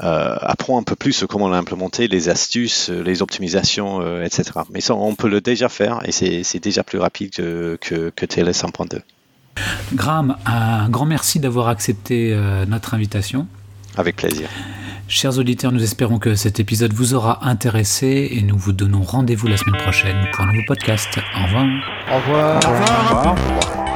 apprennent 0.00 0.78
un 0.78 0.82
peu 0.82 0.96
plus 0.96 1.24
comment 1.28 1.48
l'implémenter, 1.48 2.08
les 2.08 2.28
astuces, 2.28 2.88
les 2.88 3.22
optimisations, 3.22 4.20
etc. 4.24 4.50
Mais 4.70 4.80
ça, 4.80 4.94
on 5.06 5.14
peut 5.14 5.28
le 5.28 5.40
déjà 5.40 5.68
faire 5.68 6.00
et 6.04 6.12
c'est 6.12 6.60
déjà 6.60 6.82
plus 6.82 6.98
rapide 6.98 7.30
que, 7.30 7.78
que, 7.80 8.26
TLS 8.26 8.64
1.2. 8.64 9.00
Graham, 9.94 10.36
un 10.46 10.88
grand 10.88 11.06
merci 11.06 11.38
d'avoir 11.38 11.68
accepté 11.68 12.32
euh, 12.32 12.66
notre 12.66 12.94
invitation. 12.94 13.46
Avec 13.96 14.16
plaisir. 14.16 14.48
Chers 15.06 15.38
auditeurs, 15.38 15.70
nous 15.70 15.82
espérons 15.82 16.18
que 16.18 16.34
cet 16.34 16.60
épisode 16.60 16.92
vous 16.92 17.14
aura 17.14 17.46
intéressé 17.46 18.30
et 18.32 18.42
nous 18.42 18.56
vous 18.56 18.72
donnons 18.72 19.02
rendez-vous 19.02 19.46
la 19.46 19.56
semaine 19.56 19.80
prochaine 19.80 20.28
pour 20.32 20.44
un 20.44 20.52
nouveau 20.52 20.64
podcast. 20.66 21.20
Au 21.36 21.44
revoir. 21.44 21.66
Au 22.10 22.16
revoir. 22.16 22.56
Au 22.56 22.70
revoir. 22.70 23.12
Au 23.12 23.30
revoir. 23.30 23.93